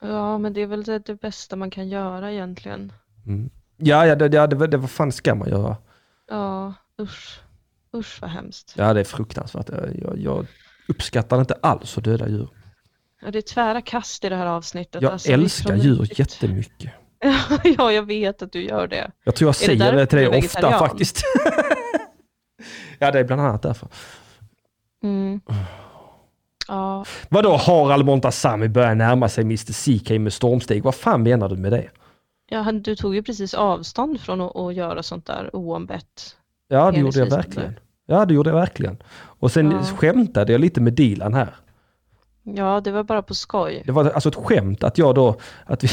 [0.02, 2.94] Ja men det är väl det, det bästa man kan göra egentligen.
[3.28, 3.50] Mm.
[3.84, 5.78] Ja, ja, det, ja det, var- det, vad fan ska man göra?
[6.30, 7.40] Ja, usch.
[7.96, 8.74] Usch vad hemskt.
[8.78, 9.70] Ja, det är fruktansvärt.
[10.02, 10.46] Jag, jag,
[10.88, 12.50] uppskattar inte alls att döda djur.
[13.22, 15.02] Ja, det är tvära kast i det här avsnittet.
[15.02, 16.92] Jag alltså, är älskar djur riktigt- jättemycket.
[17.78, 19.12] ja, jag vet att du gör det.
[19.24, 21.22] Jag tror jag det säger det, därför till dig är ofta faktiskt.
[23.00, 23.88] ja, det är bland annat därför.
[25.04, 25.42] Mm.
[26.68, 30.84] Ja, Vadå Harald Montazami börjar närma sig Mr CK med stormsteg?
[30.84, 31.90] Vad fan menar du med det?
[32.52, 36.36] Ja, du tog ju precis avstånd från att, att göra sånt där oombett.
[36.68, 37.80] Ja, det gjorde jag verkligen.
[38.08, 38.98] Ja, det gjorde jag verkligen.
[39.14, 39.84] Och sen Ja.
[39.84, 41.56] skämtade jag lite med Dilan här.
[42.44, 43.84] Ja, det var bara på skoj.
[43.86, 45.36] Det var alltså ett skämt att jag då,
[45.66, 45.88] att vi,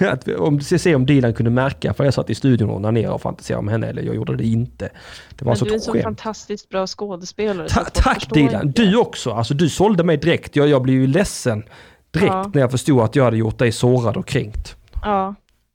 [0.06, 3.14] att vi om, se om Dilan kunde märka, för jag satt i studion och onanerade
[3.14, 4.84] och fantiserade om henne, eller jag gjorde det inte.
[4.84, 7.68] Det var Men alltså du är en så fantastiskt bra skådespelare.
[7.68, 8.82] Ta, tack Dilan, inte.
[8.82, 9.30] du också.
[9.30, 10.56] Alltså du sålde mig direkt.
[10.56, 11.62] Jag, jag blev ju ledsen
[12.10, 12.50] direkt Ja.
[12.54, 14.76] när jag förstod att jag hade gjort dig sårad och kränkt.
[15.02, 15.34] Ja.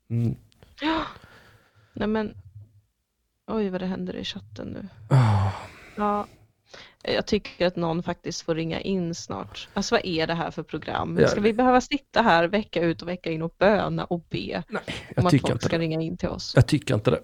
[0.09, 0.35] Mm.
[1.93, 2.33] Nej men,
[3.47, 4.87] oj vad det händer i chatten nu.
[5.15, 5.51] Ah.
[5.97, 6.27] Ja,
[7.03, 9.67] jag tycker att någon faktiskt får ringa in snart.
[9.73, 11.19] Alltså vad är det här för program?
[11.27, 14.77] Ska vi behöva sitta här vecka ut och vecka in och böna och be om
[15.15, 15.83] Jag att folk inte ska det.
[15.83, 16.51] ringa in till oss?
[16.55, 17.19] Jag tycker inte det.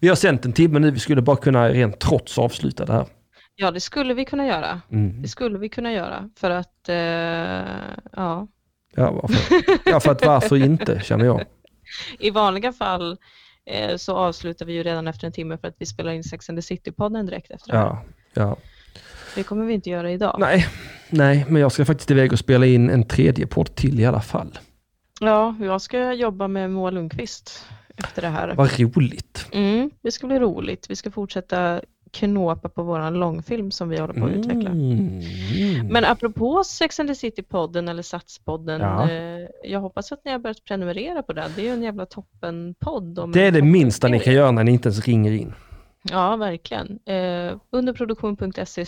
[0.00, 3.06] Vi har sänt en timme nu, vi skulle bara kunna rent trots avsluta det här.
[3.54, 4.80] Ja, det skulle vi kunna göra.
[4.90, 5.22] Mm.
[5.22, 6.96] Det skulle vi kunna göra för att, eh,
[8.12, 8.48] ja,
[8.94, 9.90] Ja, varför?
[9.90, 11.44] ja, för att varför inte, känner jag.
[12.18, 13.18] i vanliga fall
[13.66, 16.48] eh, så avslutar vi ju redan efter en timme för att vi spelar in Sex
[16.48, 17.74] and the City-podden direkt efter.
[17.74, 18.02] Ja,
[18.34, 18.56] ja.
[19.34, 20.36] Det kommer vi inte göra idag.
[20.38, 20.66] Nej,
[21.10, 24.20] nej, men jag ska faktiskt iväg och spela in en tredje podd till i alla
[24.20, 24.58] fall.
[25.20, 27.66] Ja, jag ska jobba med Moa Lundqvist
[27.96, 28.54] efter det här.
[28.54, 29.46] Vad roligt.
[29.52, 30.90] Mm, det ska bli roligt.
[30.90, 31.80] Vi ska fortsätta
[32.12, 34.70] knåpa på våran långfilm som vi håller på att utveckla.
[34.70, 35.86] Mm.
[35.90, 39.10] Men apropå Sex and the City-podden eller Satspodden, Ja.
[39.10, 41.50] eh, jag hoppas att ni har börjat prenumerera på den.
[41.56, 43.32] Det är ju en jävla toppenpodd.
[43.32, 45.54] Det är det minsta ni kan göra när ni inte ens ringer in.
[46.10, 46.98] Ja, verkligen.
[47.06, 48.84] Eh, underproduktion.se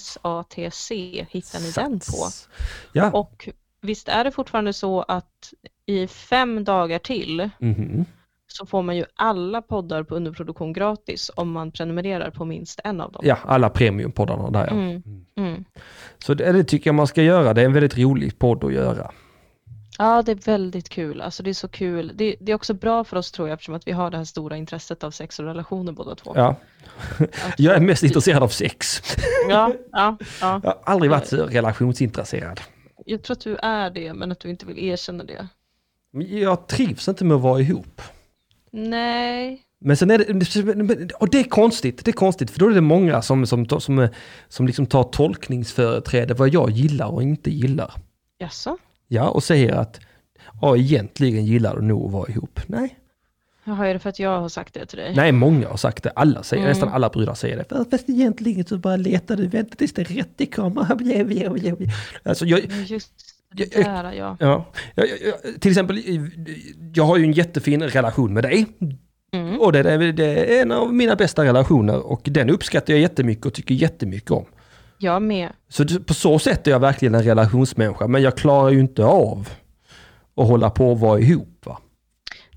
[0.00, 0.90] SATC
[1.30, 2.04] hittar ni den på.
[2.04, 2.48] Sats.
[2.92, 3.48] Ja, Och
[3.80, 5.52] visst är det fortfarande så att
[5.86, 8.04] i fem dagar till mhm.
[8.56, 13.00] Så får man ju alla poddar på underproduktion gratis om man prenumererar på minst en
[13.00, 13.22] av dem.
[13.26, 14.72] ja alla premiumpoddarna där ja.
[14.72, 15.02] Mm.
[15.36, 15.64] Mm.
[16.18, 17.54] Så det, det tycker jag man ska göra.
[17.54, 19.10] Det är en väldigt rolig podd att göra.
[19.98, 21.20] Ja, det är väldigt kul.
[21.20, 22.12] Alltså det är så kul.
[22.14, 24.24] Det, det är också bra för oss tror jag eftersom att vi har det här
[24.24, 26.32] stora intresset av sex och relationer båda två.
[26.36, 26.56] Ja.
[27.56, 29.02] Jag är mest intresserad av sex.
[29.48, 30.60] ja, ja, ja.
[30.62, 32.60] Jag har aldrig varit så relationsintresserad.
[33.06, 35.48] Jag tror att du är det, men att du inte vill erkänna det.
[36.12, 38.02] Men Jag trivs inte med att vara ihop.
[38.72, 39.62] Nej.
[39.80, 42.80] Men sen är det, och det är konstigt, det är konstigt för då är det
[42.80, 44.08] många som, som, som,
[44.48, 47.94] som liksom tar tolkningsföreträde vad jag gillar och inte gillar.
[48.38, 48.76] Jaså?
[49.08, 50.00] Ja, och säger att
[50.60, 52.60] ja, egentligen gillar du nog att vara ihop.
[52.66, 52.98] Nej,
[53.64, 55.16] Jaha, är det för att jag har sagt det till dig?
[55.16, 56.70] nej många har sagt det, alla säger, Mm.
[56.70, 57.86] nästan alla brudar säger det.
[57.90, 60.82] Fast- egentligen så bara letar du, vänta tills det rätt kommer.
[62.22, 62.60] Alltså jag,
[63.54, 64.36] Det där, ja.
[64.40, 66.02] ja, jag, jag, till exempel,
[66.94, 68.66] jag har ju en jättefin relation med dig.
[69.32, 69.60] Mm.
[69.60, 70.24] Och det, är- det
[70.58, 74.44] är en av mina bästa relationer och den uppskattar jag jättemycket och tycker jättemycket om.
[74.98, 75.48] Jag med.
[75.68, 79.04] Så det- på så sätt är jag verkligen en relationsmänniska, men jag klarar ju inte
[79.04, 79.48] av
[80.36, 81.58] att hålla på och vara ihop.
[81.66, 81.78] Va?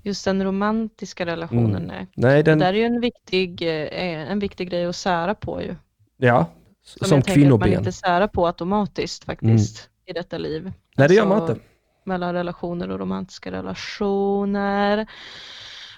[0.02, 1.76] Just den romantiska relationen.
[1.76, 1.82] Mm.
[1.86, 2.06] nej.
[2.16, 5.62] Nej, Det den, där är ju en viktig, eh, en viktig grej att sära på
[5.62, 5.74] ju.
[6.16, 6.46] ja,
[6.84, 7.78] Som, som jag tänker att man kvinnoben.
[7.78, 10.72] inte särar på automatiskt faktiskt i detta liv.
[10.96, 11.64] Nej, det gör man Alltså, inte.
[12.04, 15.06] Mellan relationer och romantiska relationer.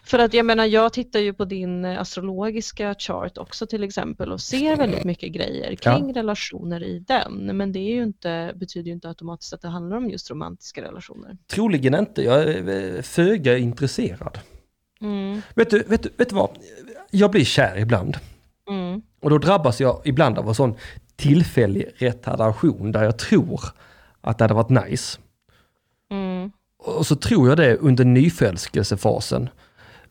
[0.05, 4.33] För att jag menar, jag tittar ju på din eh, astrologiska chart också till exempel
[4.33, 7.57] och ser väldigt mycket grejer kring relationer i den.
[7.57, 10.83] Men det är ju inte, betyder ju inte automatiskt att det handlar om just romantiska
[10.83, 11.37] relationer.
[11.53, 14.39] Troligen inte, jag är eh, föga intresserad.
[15.01, 16.51] Mm, Vet du, vet, du, vet du vad?
[17.11, 18.17] Jag blir kär ibland.
[18.71, 20.75] mm, Och då drabbas jag ibland av en sån
[21.17, 23.61] tillfällig retardation där jag tror
[24.31, 25.19] att det hade varit nice.
[26.11, 26.53] mm.
[26.79, 29.49] Och så tror jag det under nyförälskelsefasen.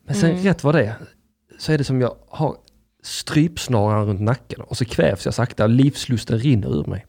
[0.04, 0.42] Men sen Mm.
[0.44, 0.94] rätt vad det är,
[1.58, 2.56] så är det som jag har
[3.02, 7.06] strypsnaran runt nacken och så kvävs jag sakta, livslusten rinner ur mig.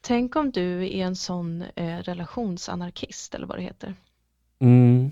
[0.00, 3.94] Tänk om du är en sån eh, relationsanarkist eller vad det heter.
[4.60, 5.10] Mm.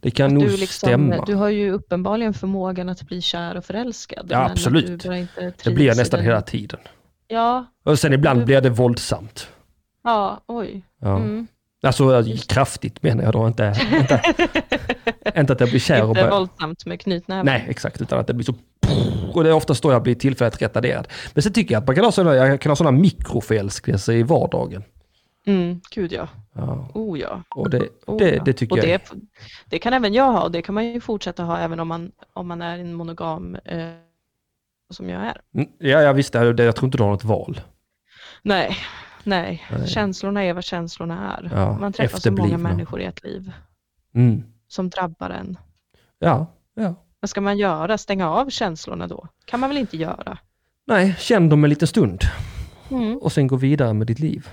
[0.00, 1.24] Det kan Att nog du, liksom, stämma.
[1.24, 4.26] du har ju uppenbarligen förmågan att bli kär och förälskad.
[4.30, 5.02] Ja, absolut.
[5.64, 6.80] Det blir jag nästan hela tiden.
[7.28, 9.48] Ja, Och sen ibland blir det våldsamt.
[10.04, 10.82] ja, oj.
[11.00, 11.16] Ja.
[11.16, 11.46] Mm.
[11.82, 14.22] Alltså kraftigt menar jag då, inte, inte,
[15.40, 17.46] inte att jag blir kär Inte våldsamt med knytnäven.
[17.46, 18.54] Nej, exakt, utan att det blir så...
[19.34, 21.08] Och det är oftast då jag blir tillfälligt retarderad.
[21.34, 24.22] Men sen tycker jag att man kan ha sådana, jag kan ha sådana mikroförälskelser i
[24.22, 24.82] vardagen.
[25.46, 26.28] Mm, gud ja.
[26.54, 27.42] Ja, Oh ja.
[27.54, 28.86] och det, Oh, det, det tycker och jag.
[28.86, 29.12] det,
[29.66, 32.12] det kan även jag ha och det kan man ju fortsätta ha även om man,
[32.32, 33.88] om man är en monogam eh,
[34.90, 35.40] som jag är.
[35.54, 37.60] Mm, Ja, jag visste, jag tror inte du har något val.
[38.42, 38.76] Nej,
[39.24, 39.88] Nej, Nej.
[39.88, 41.50] känslorna är vad känslorna är.
[41.54, 43.52] Ja, Man träffar så många människor i ett liv
[44.14, 44.42] Mm.
[44.68, 45.58] som drabbar en.
[46.18, 46.94] Ja, ja.
[47.20, 47.98] Vad ska man göra?
[47.98, 49.28] Stänga av känslorna då?
[49.44, 50.38] kan man väl inte göra?
[50.86, 52.20] Nej, känn dem en liten stund
[52.90, 53.16] Mm.
[53.18, 54.48] och sen gå vidare med ditt liv.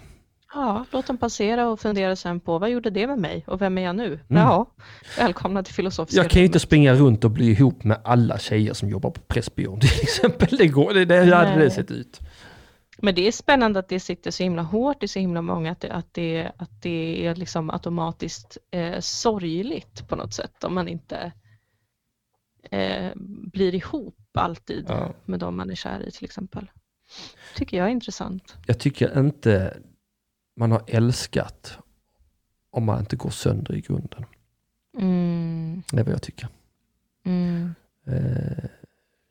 [0.54, 3.78] Ja, låt dem passera och fundera sen på vad gjorde det med mig och vem
[3.78, 4.20] är jag nu?
[4.28, 4.66] Ja,
[5.18, 6.26] välkomna till filosofiska Mm.
[6.26, 9.22] Jag kan ju inte springa runt och bli ihop med alla tjejer som jobbar på
[9.22, 10.58] Pressbyrån till exempel.
[10.58, 12.20] Det går, det, det, hur hade det sett ut?
[12.98, 15.82] Men det är spännande att det sitter så himla hårt i så himla många, att
[15.82, 20.88] det, att det, att det är liksom automatiskt eh, sorgligt på något sätt om man
[20.88, 21.32] inte
[22.72, 23.12] eh,
[23.54, 25.14] blir ihop alltid Ja.
[25.26, 26.72] med de man är kär i till exempel.
[27.56, 28.56] Tycker jag är intressant.
[28.66, 29.78] Jag tycker inte
[30.56, 31.78] man har älskat
[32.72, 34.26] om man inte går sönder i grunden.
[34.98, 36.48] Mm, Det är vad jag tycker.
[37.26, 37.76] mm,
[38.08, 38.70] Eh,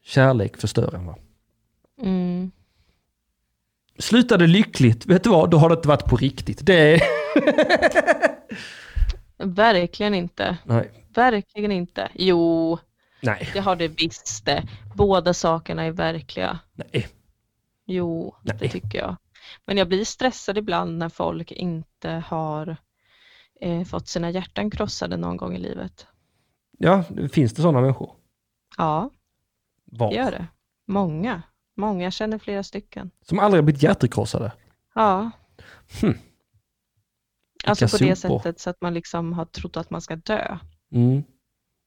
[0.05, 1.17] kärlek förstör en va?
[2.03, 2.51] mm.
[3.99, 5.51] Slutade lyckligt, vet du vad?
[5.51, 6.67] Då har det inte varit på riktigt.
[6.67, 7.03] Det är...
[9.45, 10.57] Verkligen inte.
[10.65, 10.91] Nej.
[11.15, 12.11] Verkligen inte.
[12.15, 12.79] Jo,
[13.23, 13.49] Nej.
[13.53, 14.69] det har det visst det.
[14.95, 16.59] Båda sakerna är verkliga.
[16.73, 17.09] Nej.
[17.87, 18.69] Jo, det Nej.
[18.71, 19.17] tycker jag.
[19.67, 22.77] Men jag blir stressad ibland när folk inte har
[23.61, 26.07] eh, fått sina hjärtan krossade någon gång i livet.
[26.79, 28.11] Ja, finns det sådana människor?
[28.79, 29.11] Ja,
[29.85, 30.11] Var?
[30.11, 30.47] det gör det.
[30.87, 31.43] Många.
[31.77, 33.11] Många jag känner flera stycken.
[33.23, 34.53] Som aldrig har blivit hjärtekrossade?
[34.95, 35.31] Ja.
[36.01, 36.15] Hmm.
[37.65, 38.39] Alltså på det sopor.
[38.39, 40.59] sättet så att man liksom har trott att man ska dö.
[40.93, 41.23] Mm.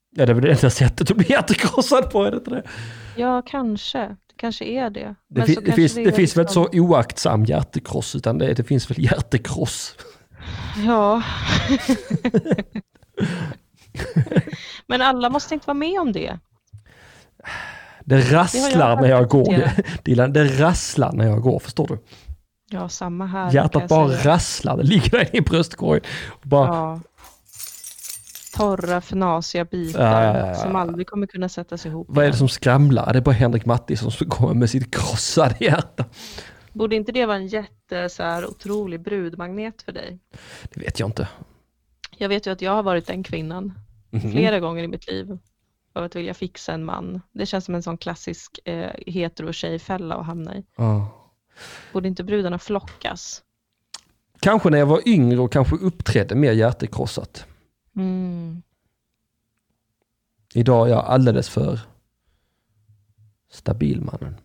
[0.10, 2.64] Ja, det är väl det enda sättet att bli hjärtekrossad på, är det inte det?
[3.18, 4.16] Ja, kanske.
[4.36, 5.16] Det kanske är det.
[5.30, 8.64] Det, fi- det, finns, det är finns väl liksom- så oaktsam hjärtekross, utan det, det
[8.64, 9.96] finns väl hjärtekross.
[10.86, 11.24] Ja.
[14.88, 16.40] Men alla måste inte vara med om det.
[18.06, 19.70] Det rasslar jag när jag går.
[20.04, 21.98] Dilan, det rasslar när jag går, förstår du?
[22.70, 23.54] Ja, samma här.
[23.54, 24.34] Hjärtat bara säga.
[24.34, 26.04] rasslar, det ligger där i bröstkorgen.
[26.44, 27.00] Bara, Ja.
[28.56, 32.08] Torra, fnasiga bitar Ja, ja, ja, som aldrig kommer kunna sättas ihop.
[32.10, 33.14] Vad är det som skramlar?
[33.14, 36.06] Det är bara Henrik Mattisson som kommer med sitt krossade hjärta.
[36.74, 40.20] Borde inte det vara en jätte, så här, otrolig brudmagnet för dig?
[40.74, 41.28] Det vet jag inte.
[42.18, 43.74] Jag vet ju att jag har varit den kvinnan
[44.10, 44.32] Mhm.
[44.32, 45.38] flera gånger i mitt liv.
[45.94, 47.22] För att vilja fixa en man.
[47.32, 50.66] Det känns som en sån klassisk eh, hetero tjejfälla att hamna i.
[50.78, 51.08] Ja.
[51.94, 53.42] Borde inte brudarna flockas?
[54.40, 57.46] Kanske när jag var yngre och kanske uppträdde mer hjärtekrossat.
[57.96, 58.62] Mm.
[60.54, 61.80] Idag är jag alldeles för
[63.50, 64.36] stabil mannen.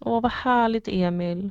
[0.00, 1.50] Åh, vad härligt Emil.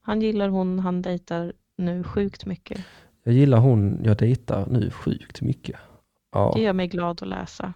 [0.00, 2.84] Han gillar hon han dejtar nu sjukt mycket.
[3.22, 5.76] Jag gillar hon jag dejtar nu sjukt mycket.
[6.32, 6.52] Ja.
[6.54, 7.72] Det gör mig glad att läsa.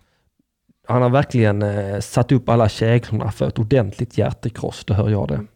[0.89, 5.29] Han har verkligen eh, satt upp alla käglorna för ett ordentligt hjärtekross, det hör jag
[5.29, 5.47] det.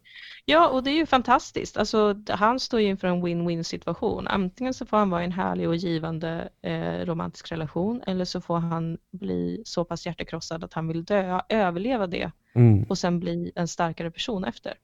[0.49, 1.77] Ja, och det är ju fantastiskt.
[1.77, 4.27] Alltså, han står ju inför en win-win situation.
[4.29, 8.41] Antingen så får han vara i en härlig och givande eh, romantisk relation eller så
[8.41, 12.83] får han bli så pass hjärtekrossad att han vill dö, överleva det Mm.
[12.89, 14.75] och sen bli en starkare person efter.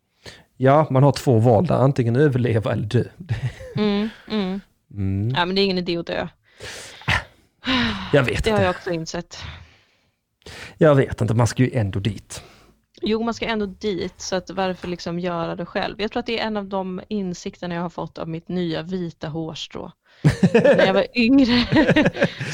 [0.56, 3.04] Ja, man har två val där, antingen överleva eller dö.
[3.76, 4.60] Mm, mm.
[4.94, 5.30] Mm.
[5.36, 6.28] Ja, men det är ingen idé att dö.
[8.12, 8.64] Jag vet Det har inte.
[8.66, 9.38] jag också insett.
[10.78, 12.42] Jag vet inte, man ska ju ändå dit.
[13.02, 16.00] Jo, man ska ändå dit, så att varför liksom göra det själv?
[16.00, 18.82] Jag tror att det är en av de insikterna jag har fått av mitt nya
[18.82, 19.92] vita hårstrå.
[20.54, 21.66] När jag var yngre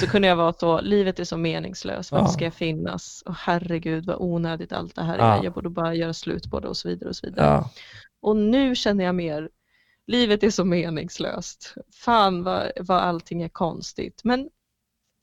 [0.00, 2.28] så kunde jag vara så, livet är så meningslöst, varför Ja.
[2.28, 3.22] ska jag finnas?
[3.26, 5.44] Och herregud vad onödigt allt det här är, Ja.
[5.44, 7.46] jag borde bara göra slut på det och så vidare och så vidare.
[7.46, 7.70] Ja.
[8.22, 9.48] Och nu känner jag mer,
[10.06, 11.74] livet är så meningslöst,
[12.04, 14.48] fan vad, vad allting är konstigt, men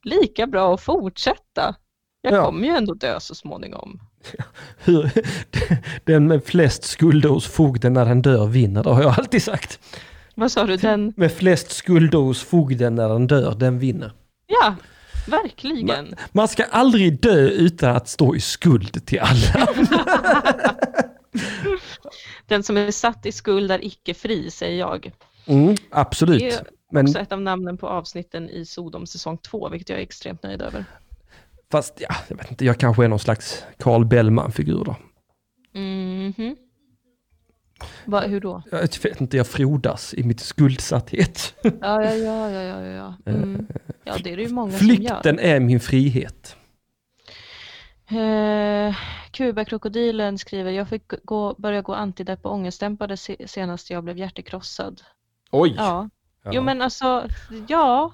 [0.04, 1.76] lika bra att fortsätta.
[2.22, 2.46] Jag Ja.
[2.46, 4.00] kommer ju ändå dö så småningom.
[4.78, 5.12] Hur,
[6.04, 9.80] den med flest skulder hos fogden när den dör vinner, det har jag alltid sagt.
[10.36, 14.12] Vad sa du, den Med flest skulder hos fogden när den dör, den vinner.
[14.48, 14.76] Ja,
[15.28, 16.16] verkligen.
[16.32, 19.68] Man ska aldrig dö utan att stå i skuld till alla.
[22.48, 25.12] Den som är satt i skuld är icke fri, säger jag.
[25.46, 26.44] Mm, Det absolut.
[26.44, 30.04] är Men också ett av namnen på avsnitten i Sodom säsong 2, vilket jag är
[30.04, 30.86] extremt nöjd över.
[31.76, 34.96] Fast, ja, jag vet inte, jag kanske är någon slags Carl Bellman-figur då.
[35.80, 36.56] Mhm.
[38.06, 38.62] Va, hur då?
[38.72, 41.54] Jag vet inte, jag frodas i mitt skuldsatthet.
[41.64, 43.32] Ja, ja, ja, ja, ja, ja.
[43.32, 43.68] Mm.
[44.04, 46.56] Ja, det är det ju många som Flykten är min frihet.
[48.10, 48.88] gör.
[48.88, 48.96] Eh,
[49.32, 55.02] Kuba-krokodilen skriver, jag fick gå, börja gå antidepp och ångestdämpade se, senast jag blev hjärtekrossad.
[55.52, 55.74] Oj!
[55.78, 56.10] Ja.
[56.44, 56.52] Ja.
[56.54, 57.28] Jo men alltså,
[57.68, 58.14] ja,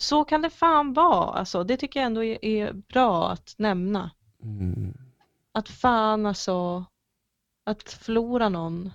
[0.00, 1.38] så kan det fan vara.
[1.38, 4.10] Alltså, det tycker jag ändå är, är bra att nämna.
[4.42, 4.94] Mm.
[5.52, 6.84] Att fan alltså,
[7.66, 8.90] att förlora någon.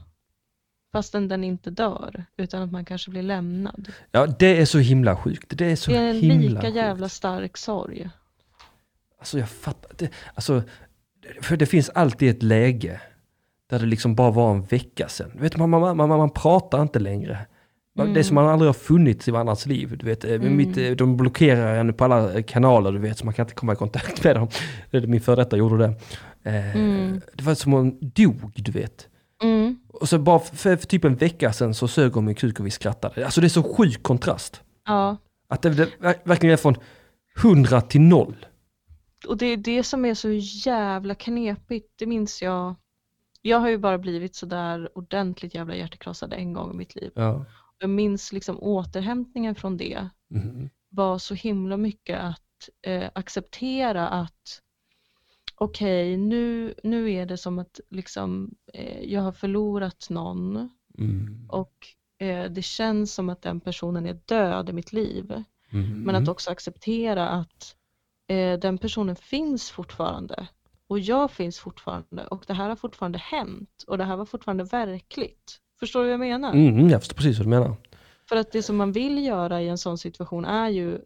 [0.91, 3.91] fastän den inte dör, utan att man kanske blir lämnad.
[4.11, 5.57] Ja, det är så himla sjukt.
[5.57, 6.76] Det är så Det är en himla lika sjukt.
[6.76, 8.10] jävla stark sorg.
[9.19, 10.10] Alltså jag fattar det.
[10.36, 10.64] Alltså,
[11.41, 13.02] för det finns alltid ett läge
[13.69, 15.32] där det liksom bara var en vecka sedan.
[15.36, 17.45] Vet, man, man, man, man pratar inte längre.
[17.97, 19.97] Man- Det som man aldrig har funnits i varandras liv.
[19.97, 20.55] Du vet, eh, Mm.
[20.57, 23.73] mitt, eh, de blockerar en på alla kanaler, du vet, så man kan inte komma
[23.73, 24.47] i kontakt med dem.
[25.07, 25.93] Min före detta gjorde det.
[26.43, 27.22] Eh, Mm.
[27.34, 29.07] Det var som hon dog, du vet.
[29.43, 29.80] Mm.
[29.88, 32.65] Och så bara för, för typ en vecka sedan så sög hon min kuk och
[32.65, 33.26] vi skrattade.
[33.26, 34.61] Alltså det är så sjuk kontrast.
[34.85, 35.17] Ja,
[35.49, 36.76] Att det, det ver- verkligen är från
[37.43, 38.35] 100 till 0.
[39.27, 40.30] och det är det som är så
[40.69, 42.76] jävla knepigt, det minns jag.
[43.41, 47.11] Jag har ju bara blivit sådär ordentligt jävla hjärtekrossad en gång i mitt liv.
[47.15, 47.45] Ja.
[47.80, 50.69] Jag minns liksom återhämtningen från det Mhm.
[50.89, 54.61] var så himla mycket att eh, acceptera att
[55.56, 61.49] okej, nu, nu är det som att liksom, eh, jag har förlorat någon Mm.
[61.49, 61.73] och
[62.18, 65.43] eh, det känns som att den personen är död i mitt liv.
[65.69, 66.02] Mhm.
[66.06, 67.76] Men att också acceptera att
[68.27, 70.47] eh, den personen finns fortfarande
[70.88, 74.64] och jag finns fortfarande och det här har fortfarande hänt och det här var fortfarande
[74.64, 75.61] verkligt.
[75.80, 76.53] Förstår du vad jag menar?
[76.53, 77.76] Mm, jag förstår precis vad du menar.
[78.30, 80.99] För att det som man vill göra i en sån situation är ju,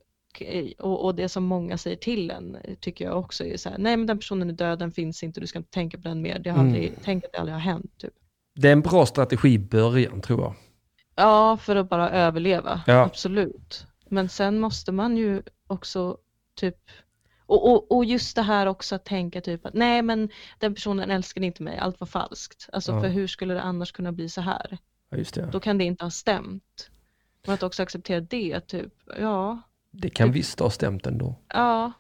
[0.79, 3.97] och, och det som många säger till en, tycker jag också är så här, nej
[3.97, 6.39] men den personen är död, den finns inte, du ska inte tänka på den mer,
[6.39, 6.67] det har Mm.
[6.67, 7.91] aldrig, tänk att det aldrig har hänt.
[7.97, 8.13] Typ.
[8.55, 10.53] Det är en bra strategi i början tror jag.
[11.15, 12.93] Ja, för att bara överleva, Ja.
[13.05, 13.85] absolut.
[14.09, 16.17] Men sen måste man ju också
[16.55, 16.77] typ,
[17.49, 21.11] och, och, och just det här också att tänka typ att nej men den personen
[21.11, 22.69] älskade inte mig, allt var falskt.
[22.73, 23.01] Alltså Ja.
[23.01, 24.77] för hur skulle det annars kunna bli så här?
[25.09, 25.49] Ja, just det.
[25.51, 26.89] Då kan det inte ha stämt.
[27.45, 29.61] Men att också acceptera det, typ, ja,
[29.91, 31.35] Det kan visst ha stämt ändå.
[31.47, 31.91] Ja,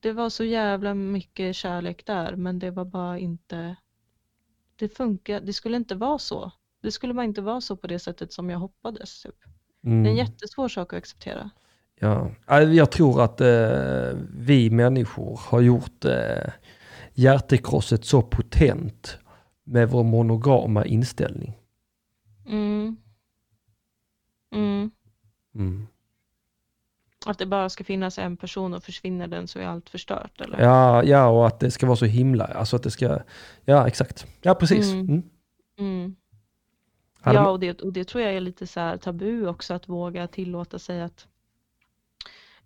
[0.00, 3.76] det var så jävla mycket kärlek där, men det var bara inte...
[4.76, 6.50] Det funkar, det skulle inte vara så.
[6.82, 9.22] Det skulle bara inte vara så på det sättet som jag hoppades.
[9.22, 9.34] Typ.
[9.80, 10.16] Det är en Mm.
[10.16, 11.50] jättesvår sak att acceptera.
[12.00, 12.30] Ja.
[12.46, 16.52] Ja, Jag tror att eh, vi människor har gjort eh,
[17.14, 19.18] hjärtekrosset så potent
[19.64, 21.56] med vår monogama inställning.
[22.46, 22.96] Mm.
[24.54, 24.90] Mm.
[25.54, 25.86] Mm.
[27.26, 30.40] Att det bara ska finnas en person och försvinner den så är allt förstört.
[30.40, 30.60] Eller?
[30.60, 33.18] Ja, ja, och att det ska vara så himla, alltså att det ska,
[33.64, 34.26] ja exakt.
[34.42, 34.92] Ja, precis.
[34.92, 35.08] Mm.
[35.08, 35.22] Mm.
[35.78, 36.16] Mm.
[37.24, 40.26] Ja, och det, och det tror jag är lite så här tabu också, att våga
[40.26, 41.26] tillåta sig att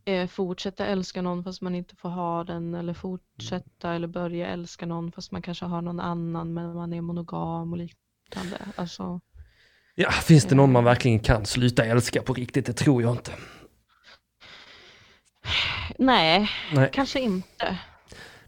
[0.05, 4.87] eh, fortsätta älska någon fast man inte får ha den, eller fortsätta eller börja älska
[4.87, 8.59] någon fast man kanske har någon annan men man är monogam och liknande.
[8.77, 9.21] Alltså,
[9.95, 12.67] Ja, finns det någon man verkligen kan sluta älska på riktigt?
[12.67, 13.33] Det tror jag inte.
[15.99, 17.79] nej, Nej, kanske inte.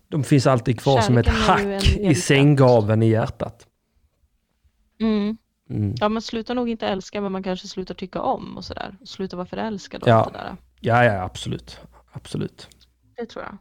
[0.08, 3.66] de finns alltid kvar som ett Kärleken är ju hack i evig sänggaveln i hjärtat.
[5.00, 5.36] Mm.
[5.70, 5.94] Mm.
[6.00, 8.96] Ja, man slutar nog inte älska men man kanske slutar tycka om och sådär.
[9.04, 10.14] Slutar vara förälskad och Ja.
[10.14, 10.56] allt det där.
[10.82, 11.80] Ja, ja, absolut.
[12.12, 12.68] Absolut.
[13.16, 13.58] Det tror jag.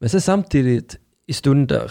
[0.00, 0.96] Men sen samtidigt
[1.26, 1.90] i stunder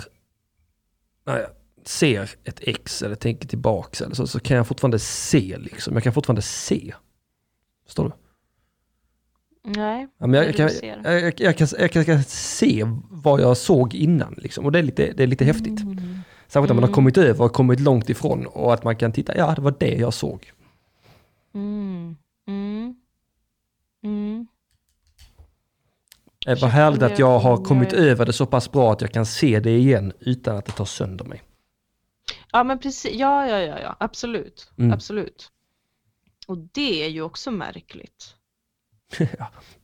[1.26, 1.49] när jag
[1.86, 5.94] ser ett ex eller tänker tillbaks eller så, så kan jag fortfarande se liksom.
[5.94, 6.94] Jag kan fortfarande se.
[7.86, 8.11] Förstår du?
[9.72, 11.02] Nej, Ja, men Vad är jag, det kan, du ser?
[11.03, 14.65] jag, jag, jag, kan, jag, kan, jag kan se vad jag såg innan liksom.
[14.65, 15.82] Och det är lite, det är lite häftigt.
[15.82, 16.19] Mm.
[16.48, 16.94] Särskilt när man har Mm.
[16.95, 19.95] kommit över och kommit långt ifrån och att man kan titta, ja det var det
[19.95, 20.52] jag såg.
[21.53, 22.15] Mm.
[22.48, 22.95] Mm.
[24.06, 24.48] Mm.
[26.45, 29.02] Det var Shit, härligt vad att jag har kommit över det så pass bra att
[29.02, 31.44] jag kan se det igen utan att det tar sönder mig.
[32.52, 33.95] Ja men precis, ja ja ja, ja.
[33.99, 34.91] absolut, Mm.
[34.91, 35.52] absolut.
[36.48, 38.36] Och det är ju också märkligt.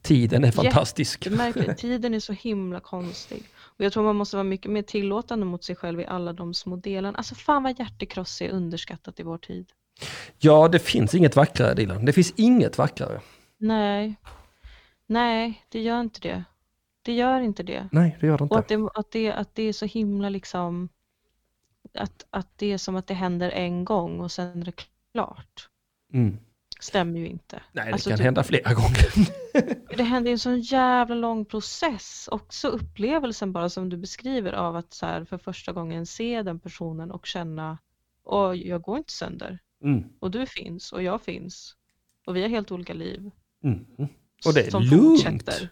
[0.01, 1.27] Tiden är fantastisk.
[1.29, 1.77] Märkligt.
[1.77, 3.43] Tiden är så himla konstig.
[3.57, 6.53] Och jag tror man måste vara mycket mer tillåtande mot sig själv i alla de
[6.53, 7.17] små delarna.
[7.17, 9.71] Alltså fan vad hjärtekross är underskattat i vår tid.
[10.39, 12.05] Ja, det finns inget vackrare Dilan.
[12.05, 13.21] Det finns inget vackrare.
[13.61, 14.15] Nej,
[15.05, 16.43] nej det gör inte det.
[17.01, 17.89] Det gör inte det.
[17.91, 18.57] Nej, det gör det Och inte.
[18.59, 20.89] att det, att det, att det är så himla liksom,
[21.93, 24.73] att, att det är som att det händer en gång och sen är det
[25.13, 25.69] klart.
[26.13, 26.37] Mm.
[26.79, 27.61] Stämmer ju inte.
[27.71, 29.31] Nej, det Alltså, kan typ- hända flera gånger.
[29.97, 32.29] Det händer en sån jävla lång process.
[32.31, 36.59] Också upplevelsen bara som du beskriver av att så här, för första gången se den
[36.59, 37.77] personen och känna,
[38.23, 39.59] och jag går inte sönder.
[39.83, 40.03] Mm.
[40.19, 41.75] Och du finns och jag finns.
[42.25, 43.31] Och vi har helt olika liv.
[43.63, 43.85] Mm.
[44.45, 45.23] Och det är som lugnt.
[45.23, 45.69] fortsätter.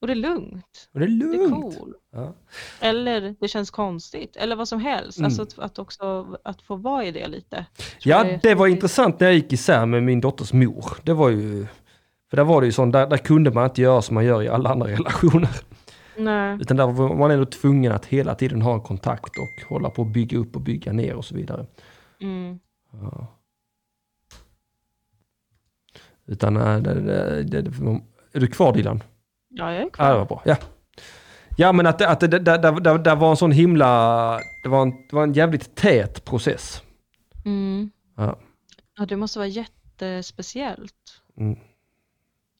[0.00, 0.88] Och det är lugnt.
[0.92, 1.78] Och det är Det är lugnt.
[1.78, 1.94] cool.
[2.12, 2.34] Ja.
[2.80, 4.36] Eller det känns konstigt.
[4.36, 5.18] Eller vad som helst.
[5.18, 5.26] Mm.
[5.26, 7.66] Alltså att, att också att få vara i det lite.
[8.00, 10.84] Ja, det var intressant när jag gick isär med min dotters mor.
[11.02, 11.66] Det var ju...
[12.30, 14.42] För där var det ju sånt, där, där kunde man inte göra som man gör
[14.42, 15.50] i alla andra relationer.
[16.16, 16.58] Nej.
[16.60, 20.02] Utan där var man ändå tvungen att hela tiden ha en kontakt och hålla på
[20.02, 21.66] att bygga upp och bygga ner och så vidare.
[22.20, 22.58] Mm.
[22.92, 23.26] Ja.
[26.30, 27.58] Utan, äh, det, det,
[28.32, 29.02] är du kvar Dilan?
[29.48, 30.12] Ja, jag är Ja, kvar.
[30.12, 30.42] det var bra.
[30.44, 30.56] Ja,
[31.56, 34.68] ja men att, det, att det, det, det, det, det var en sån himla, det
[34.68, 36.82] var en, det var en jävligt tät process.
[37.44, 37.90] Mm.
[38.16, 38.38] Ja.
[38.96, 41.22] Ja, det måste vara jättespeciellt.
[41.36, 41.58] Mm.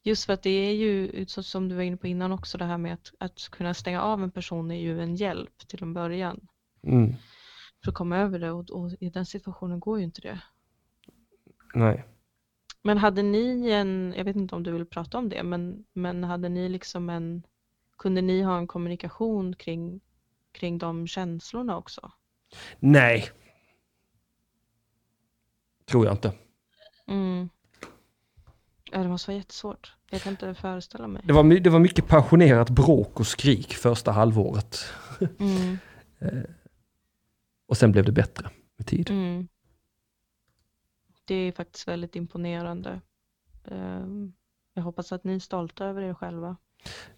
[0.03, 2.77] Just för att det är ju, som du var inne på innan också, det här
[2.77, 6.47] med att, att kunna stänga av en person är ju en hjälp till en början.
[6.83, 7.15] Mm.
[7.83, 10.41] För att komma över det och, och i den situationen går ju inte det.
[11.73, 12.05] Nej.
[12.83, 16.23] Men hade ni en, jag vet inte om du vill prata om det, men, men
[16.23, 17.43] hade ni liksom en,
[17.97, 20.01] kunde ni ha en kommunikation kring,
[20.51, 22.11] kring de känslorna också?
[22.79, 23.29] Nej.
[25.85, 26.33] Tror jag inte.
[27.07, 27.49] Mm.
[28.91, 29.95] Ja, det måste vara jättesvårt.
[30.09, 31.21] Jag kan inte föreställa mig.
[31.25, 34.93] Det var, det var mycket passionerat bråk och skrik första halvåret.
[35.39, 35.77] Mm.
[37.67, 39.09] Och sen blev det bättre med tid.
[39.09, 39.47] Mm.
[41.25, 43.01] Det är faktiskt väldigt imponerande.
[43.71, 44.33] Ehm,
[44.73, 46.55] Jag hoppas att ni är stolta över er själva.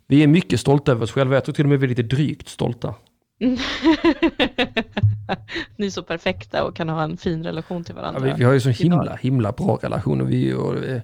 [0.08, 1.36] Vi är mycket stolta över oss själva.
[1.36, 2.96] Jag tror till och med vi är lite drygt stolta.
[5.78, 8.22] ni är så perfekta och kan ha en fin relation till Ja, varandra.
[8.22, 10.22] vi, vi har ju så himla, himla bra relation.
[10.22, 11.02] Och vi, och, eh,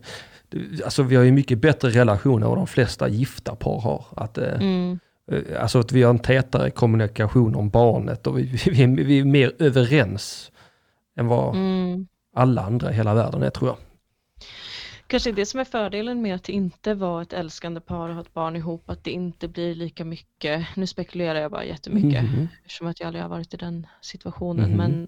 [0.86, 4.06] alltså, vi har ju mycket bättre relationer än de flesta gifta par har.
[4.16, 5.00] Att, eh, Mm.
[5.32, 9.20] eh, alltså att vi har en tätare kommunikation om barnet och vi, vi, är, vi
[9.20, 10.52] är mer överens
[11.20, 12.08] än vad Mm.
[12.40, 13.78] Alla andra i hela världen är tror jag.
[15.08, 18.34] Kanske det som är fördelen med att inte vara ett älskande par och ha ett
[18.34, 22.48] barn ihop, att det inte blir lika mycket, nu spekulerar jag bara jättemycket, Mhm.
[22.66, 24.78] eftersom att jag aldrig har varit i den situationen, Mhm.
[24.78, 25.08] men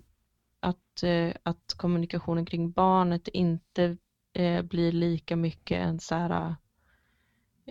[0.60, 3.98] att, eh, att kommunikationen kring barnet inte
[4.34, 6.56] eh, blir lika mycket en så här,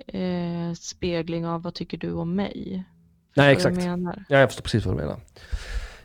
[0.07, 2.85] eh, spegling av vad tycker du om mig?
[3.35, 3.87] Nej, Förstår vad exakt.
[4.07, 4.24] jag?
[4.28, 5.20] Ja, jag förstår precis vad du menar.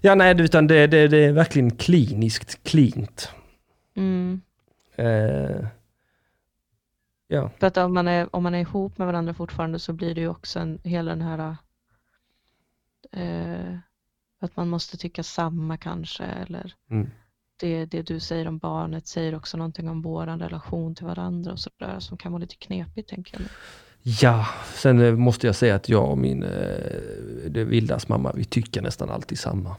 [0.02, 3.30] Ja, nej, utan det, det, det är verkligen kliniskt cleant.
[3.96, 4.42] Mm.
[4.96, 5.68] Eh,
[7.28, 10.16] ja, För att om man, är, om man är ihop med varandra fortfarande så blir
[10.16, 11.56] det ju också en, hela den här
[13.12, 13.78] eh,
[14.40, 17.10] att man måste tycka samma kanske eller Mm.
[17.60, 21.60] det, det du säger om barnet säger också någonting om vår relation till varandra och
[21.60, 23.50] sådär som kan vara lite knepigt tänker jag.
[24.22, 26.50] ja, sen eh, måste jag säga att jag och min, eh,
[27.50, 29.76] det Vildas mamma, vi tycker nästan alltid samma.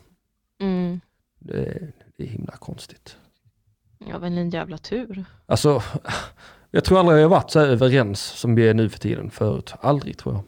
[0.61, 1.01] Mm.
[1.39, 3.17] Det, det är himla konstigt.
[4.09, 5.25] Ja, men en jävla tur.
[5.47, 5.83] Alltså,
[6.71, 9.31] jag tror aldrig jag har varit så här överens som vi är nu för tiden
[9.31, 9.75] förut.
[9.81, 10.45] Aldrig tror jag.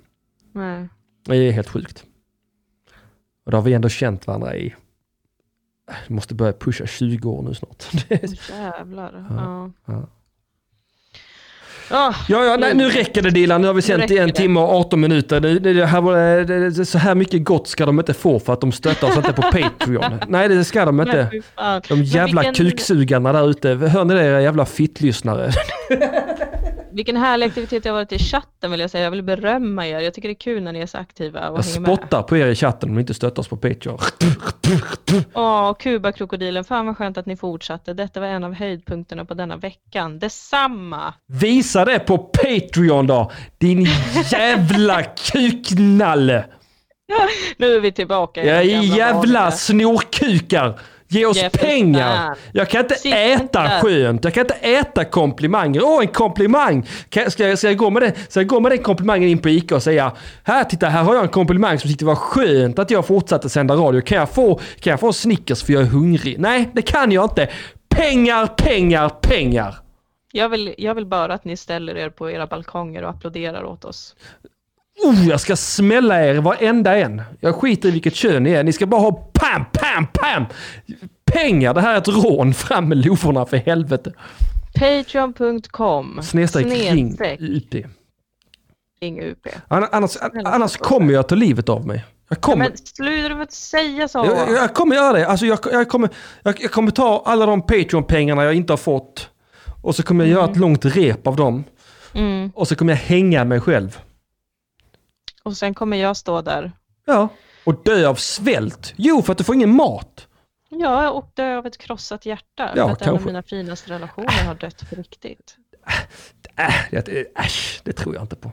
[0.52, 0.88] Nej.
[1.24, 2.04] Det är helt sjukt.
[3.44, 4.74] Och då har vi ändå känt varandra i,
[6.08, 8.08] vi måste börja pusha 20 år nu snart.
[8.08, 9.26] Det jävlar.
[9.30, 9.70] Ja.
[9.84, 9.92] Ja.
[9.92, 10.06] Ja.
[11.90, 13.60] Ah, Ja, ja nej, nu räcker det Dilan.
[13.60, 14.34] Nu har vi sänt i en det.
[14.34, 15.40] timme och 18 minuter.
[15.40, 16.16] Det, det, det här var,
[16.70, 19.32] det, så här mycket gott ska de inte få för att de stöttar oss inte
[19.32, 20.20] på Patreon.
[20.28, 21.30] Nej, det ska de inte.
[21.88, 23.68] De jävla vilken- kuksugarna där ute.
[23.68, 25.50] Hör ni det era jävla fittlyssnare?
[26.98, 29.04] Vilken härlig aktivitet det har varit i chatten vill jag säga.
[29.04, 30.00] Jag vill berömma er.
[30.00, 31.96] Jag tycker det är kul när ni är så aktiva och Jag hänger med.
[31.98, 33.98] spottar på er i chatten om ni inte stöttar oss på Patreon.
[35.34, 36.64] Åh, Kuba-krokodilen.
[36.64, 37.94] Fan vad skönt att ni fortsatte.
[37.94, 40.18] Detta var en av höjdpunkterna på denna veckan.
[40.18, 41.14] Detsamma!
[41.26, 43.32] Visa det på Patreon då!
[43.58, 43.86] Din
[44.30, 46.44] jävla kuknalle!
[47.56, 48.42] Nu är vi tillbaka.
[48.62, 50.80] i Ja, jävla snorkukar!
[51.10, 52.36] Ge oss Ge pengar!
[52.52, 53.80] Jag kan inte Sitt äta inte.
[53.82, 55.82] skönt, jag kan inte äta komplimanger.
[55.84, 56.86] Åh, en komplimang!
[57.08, 59.38] Kan, ska, jag, ska, jag gå med det, ska jag gå med den komplimangen in
[59.38, 60.12] på Ica och säga
[60.44, 63.74] Här, titta, här har jag en komplimang som tyckte var skönt att jag fortsatte sända
[63.74, 64.00] radio.
[64.00, 66.38] Kan jag få, kan jag få Snickers för jag är hungrig?
[66.38, 67.48] Nej, det kan jag inte.
[67.88, 69.74] Pengar, pengar, pengar!
[70.32, 73.84] Jag vill, jag vill bara att ni ställer er på era balkonger och applåderar åt
[73.84, 74.16] oss.
[75.04, 77.22] Oh, jag ska smälla er varenda en.
[77.40, 78.64] Jag skiter i vilket kön ni är.
[78.64, 80.44] Ni ska bara ha pam, pam, pam!
[81.32, 82.54] Pengar, det här är ett rån.
[82.54, 84.12] Fram med lovorna för helvete.
[84.78, 87.74] Patreon.com Snedstreck ring UP.
[89.00, 89.46] ring UP.
[89.68, 92.04] Anna- Annars, annars kommer jag ta livet av mig.
[92.28, 94.18] Jag kommer, Men sluta med att säga så!
[94.18, 95.26] jag, jag kommer göra det.
[95.26, 96.10] Alltså jag, jag, kommer,
[96.42, 99.28] jag, jag kommer ta alla de Patreon-pengarna jag inte har fått.
[99.82, 101.64] Och så kommer jag göra ett långt rep av dem.
[102.14, 102.50] Mm.
[102.54, 103.98] Och så kommer jag hänga mig själv.
[105.42, 106.72] Och sen kommer jag stå där.
[107.06, 107.28] Ja.
[107.64, 108.94] Och dö av svält.
[108.96, 110.26] Jo, för att du får ingen mat.
[110.68, 112.70] Ja, och dö av ett krossat hjärta.
[112.76, 113.26] Ja, för att en av kanske.
[113.26, 115.56] mina finaste relationer har dött på riktigt.
[116.56, 116.74] Äh,
[117.04, 118.52] det, äsch, det tror jag inte på.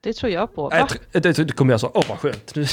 [0.00, 0.68] Det tror jag på.
[0.68, 0.88] Nej, Va?
[1.12, 2.54] tr- det, det kommer jag så, åh vad skönt.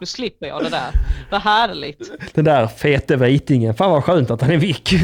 [0.00, 0.90] Nu slipper jag det där.
[1.30, 2.34] Vad härligt.
[2.34, 4.94] Den där fete vitingen, fan vad skönt att han är vick.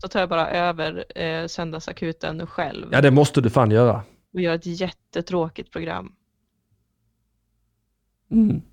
[0.00, 4.02] Så tar jag bara över eh, söndagsakuten själv Ja det måste du fan göra.
[4.34, 6.12] Och gör ett jättetråkigt program.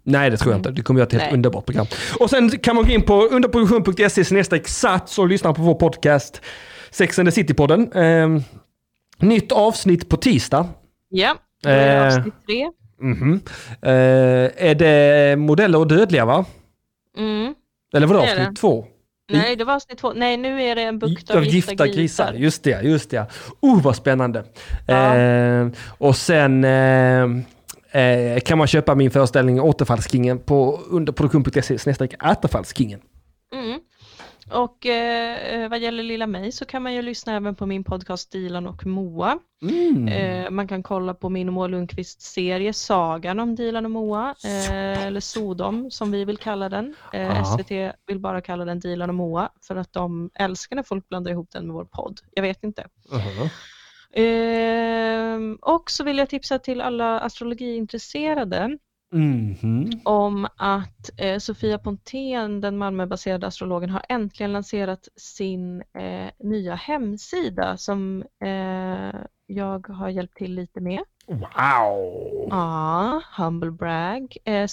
[0.04, 0.72] Nej, det tror jag inte.
[0.72, 1.34] Det kommer att göra ett helt Nej.
[1.34, 1.86] underbart program.
[2.20, 6.42] Och sen kan man gå in på underproduktion.se snedstreck sats och lyssna på vår podcast
[6.92, 7.92] Sex and the City-podden.
[7.98, 8.42] Ehm,
[9.18, 10.68] nytt avsnitt på tisdag.
[11.10, 12.06] Ja, då är det Eh.
[12.18, 12.72] avsnitt tre.
[13.02, 13.42] Mhm.
[13.82, 13.92] Eh,
[14.70, 16.46] är det modeller och dödliga va?
[17.18, 17.56] Mm.
[17.94, 18.56] Eller var det Det avsnitt det.
[18.62, 18.88] två?
[19.32, 20.14] Nej, det var avsnitt två.
[20.14, 22.34] Nej, nu är det en bukt Av av gifta grisar.
[22.34, 23.26] Just det, just det.
[23.60, 24.46] Oh, vad spännande.
[24.88, 25.16] Ja.
[25.16, 27.24] Eh, och sen eh,
[28.02, 33.00] eh, kan man köpa min föreställning Återfallskingen på underproduktion.se snedstreck Återfallskingen.
[33.54, 33.80] Mm.
[34.56, 38.32] Och eh, vad gäller lilla mig så kan man ju lyssna även på min podcast
[38.32, 39.40] Dilan och Moa.
[39.62, 40.08] Mm.
[40.08, 44.36] Eh, man kan kolla på min och Moa Lundqvists serie Sagan om Dilan och Moa,
[44.46, 46.96] eh, eller Sodom som vi vill kalla den.
[47.14, 47.44] Eh.
[47.44, 51.32] SVT vill bara kalla den Dilan och Moa för att de älskar när folk blandar
[51.32, 52.20] ihop den med vår podd.
[52.34, 52.88] Jag vet inte.
[53.12, 53.50] Mhm.
[54.18, 58.78] Ehm, och så vill jag tipsa till alla astrologiintresserade
[59.16, 59.90] Mhm.
[60.04, 67.78] om att eh, Sofia Pontén, den Malmöbaserade astrologen, har äntligen lanserat sin eh, nya hemsida
[67.78, 69.16] som eh,
[69.48, 71.00] jag har hjälpt till lite med.
[71.28, 72.48] Wow!
[72.50, 74.38] Ja, humble brag.
[74.46, 74.68] Eh,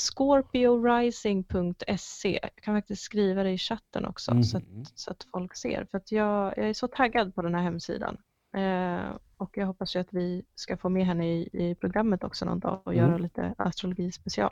[1.03, 2.39] Scorpiorising.se.
[2.43, 4.85] Jag kan faktiskt skriva det i chatten också så, att, Mhm.
[4.95, 5.87] så att folk ser.
[5.91, 8.17] För att jag, jag är så taggad på den här hemsidan.
[8.55, 12.45] Eh, och jag hoppas ju att vi ska få med henne i, i programmet också
[12.45, 13.05] någon dag och Mm.
[13.07, 14.51] göra lite astrologi special.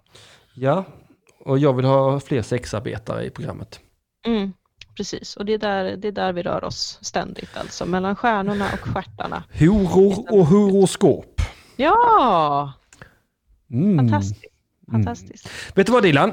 [0.55, 0.85] Ja,
[1.44, 3.81] och jag vill ha fler sexarbetare i programmet.
[4.27, 4.52] Mm,
[4.97, 8.64] precis, och det är, där, det är där vi rör oss ständigt alltså, mellan stjärnorna
[8.72, 9.44] och stjärtarna.
[9.59, 11.40] Horor och horoskop.
[11.77, 12.72] Ja,
[13.70, 13.98] Mm.
[13.98, 14.44] fantastiskt.
[14.90, 15.48] fantastiskt.
[15.77, 16.32] Vet du vad Dilan?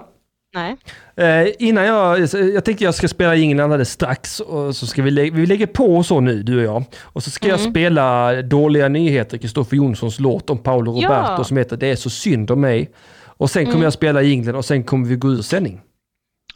[0.57, 0.75] Nej,
[1.19, 2.19] Eh, innan jag,
[2.53, 5.65] jag tänkte jag ska spela ingen alldeles strax och så ska vi, lä- vi lägger
[5.67, 6.83] på så nu, du och jag.
[7.01, 7.71] Och så ska jag Mm.
[7.71, 11.43] spela Dåliga Nyheter, Kristoffer Jonssons låt om Paolo Roberto Ja.
[11.43, 12.89] som heter Det är så synd om mig.
[13.25, 13.83] Och sen kommer Mm.
[13.83, 15.81] jag spela jinglen och sen kommer vi gå ur sändning.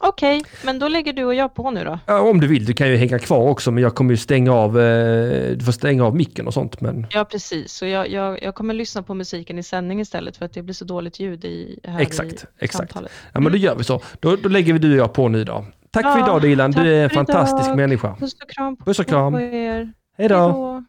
[0.08, 1.98] Okej, men då lägger du och jag på nu då.
[2.06, 4.52] Ja, om du vill, du kan ju hänga kvar också men jag kommer ju stänga
[4.52, 6.80] av, eh, du får stänga av micken och sånt.
[6.80, 7.72] Men Ja, precis.
[7.72, 10.74] Så jag, jag, jag kommer lyssna på musiken i sändning istället för att det blir
[10.74, 12.92] så dåligt ljud i, här Exakt, i exakt.
[12.92, 13.12] samtalet.
[13.32, 14.00] ja, men då gör vi så.
[14.20, 15.64] Då, då lägger vi du och jag på nu då.
[15.90, 17.76] Tack för Ja, idag Dilan, du är en för fantastisk idag.
[17.76, 18.16] människa.
[18.20, 19.32] Puss och kram på, Puss och kram.
[19.32, 19.92] på er.
[20.18, 20.84] Hej då!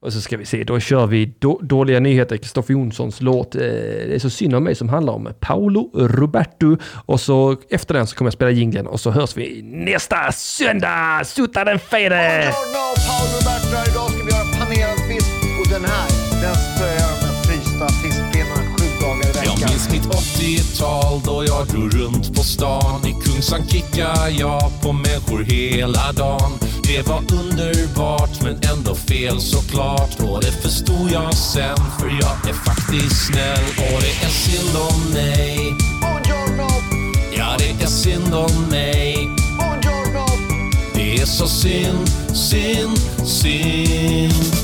[0.00, 3.60] Och så ska vi se, då kör vi då, Dåliga Nyheter, Kristoffer Jonssons låt eh,
[3.60, 6.76] Det är så synd om mig som handlar om Paolo Roberto.
[7.06, 11.24] Och så efter den så kommer jag spela jingeln och så hörs vi nästa söndag!
[11.24, 12.16] Sutta den fede!
[12.16, 13.67] Buongiorno, Paolo Roberto.
[19.78, 23.06] Minns mitt 80-tal då jag drog runt på stan.
[23.06, 26.52] I Kungsan kickade jag på människor hela dagen.
[26.82, 30.20] Det var underbart men ändå fel såklart.
[30.20, 33.64] Och det förstod jag sen för jag är faktiskt snäll.
[33.76, 35.74] Och det är synd om mig.
[37.36, 39.28] Ja, det är synd om mig.
[40.94, 44.57] Det är så synd, synd, synd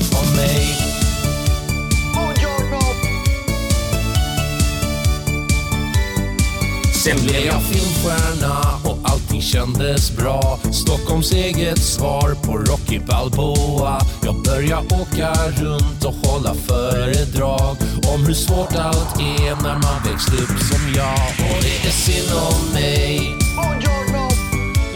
[7.05, 10.59] Sen blev jag filmstjärna och allting kändes bra.
[10.71, 14.01] Stockholms eget svar på Rocky Balboa.
[14.23, 17.77] Jag började åka runt och hålla föredrag
[18.13, 21.29] om hur svårt allt är när man växt upp som jag.
[21.39, 23.35] Och det är synd om mig.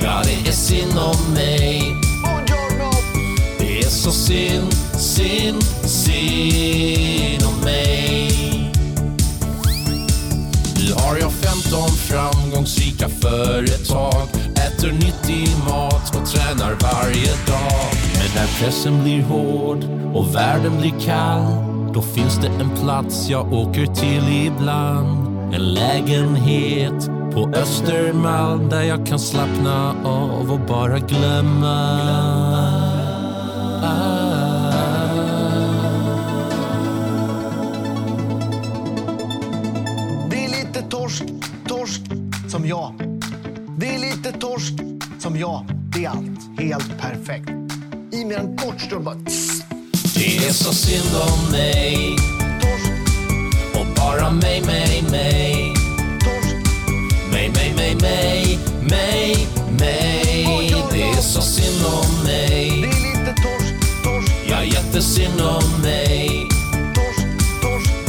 [0.01, 1.95] Ja, det är synd om mig.
[3.59, 8.48] Det är så synd, synd, synd om mig.
[10.89, 14.27] Nu har jag 15 framgångsrika företag?
[14.55, 17.91] Äter nyttig mat och tränar varje dag.
[18.13, 19.83] Men när pressen blir hård
[20.13, 21.43] och världen blir kall
[21.93, 25.27] Då finns det en plats jag åker till ibland.
[25.53, 31.99] En lägenhet på Östermalm Där jag kan slappna av och bara glömma.
[42.69, 42.93] Jag.
[43.79, 44.73] Det är lite torsk
[45.19, 45.65] som jag.
[45.93, 47.49] Det är allt helt perfekt.
[48.11, 49.63] I med en kort stund bara tss,
[50.15, 52.15] Det är så synd om mig
[52.61, 52.91] torsk,
[53.73, 55.73] och bara mig, mig, mig
[56.19, 56.55] torsk.
[57.31, 58.59] Mig, mig, mig, mig,
[58.89, 59.47] mig,
[59.79, 65.81] mig Det är så synd om Det mig är lite torsk, torsk, Ja, jättesynd om
[65.81, 66.58] mig.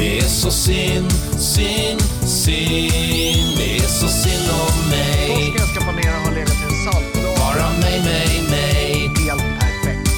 [0.01, 3.57] Det är så synd, synd, synd.
[3.57, 5.29] Det är så synd om mig.
[5.29, 7.39] Torskens kapanera har legat i en saltlåda.
[7.39, 9.11] Bara mig, mig, mig.
[9.27, 10.11] Helt perfekt.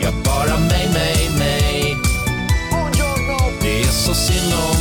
[0.00, 1.96] Ja, bara mig, mig, mig.
[3.62, 4.79] Det är så synd om mig.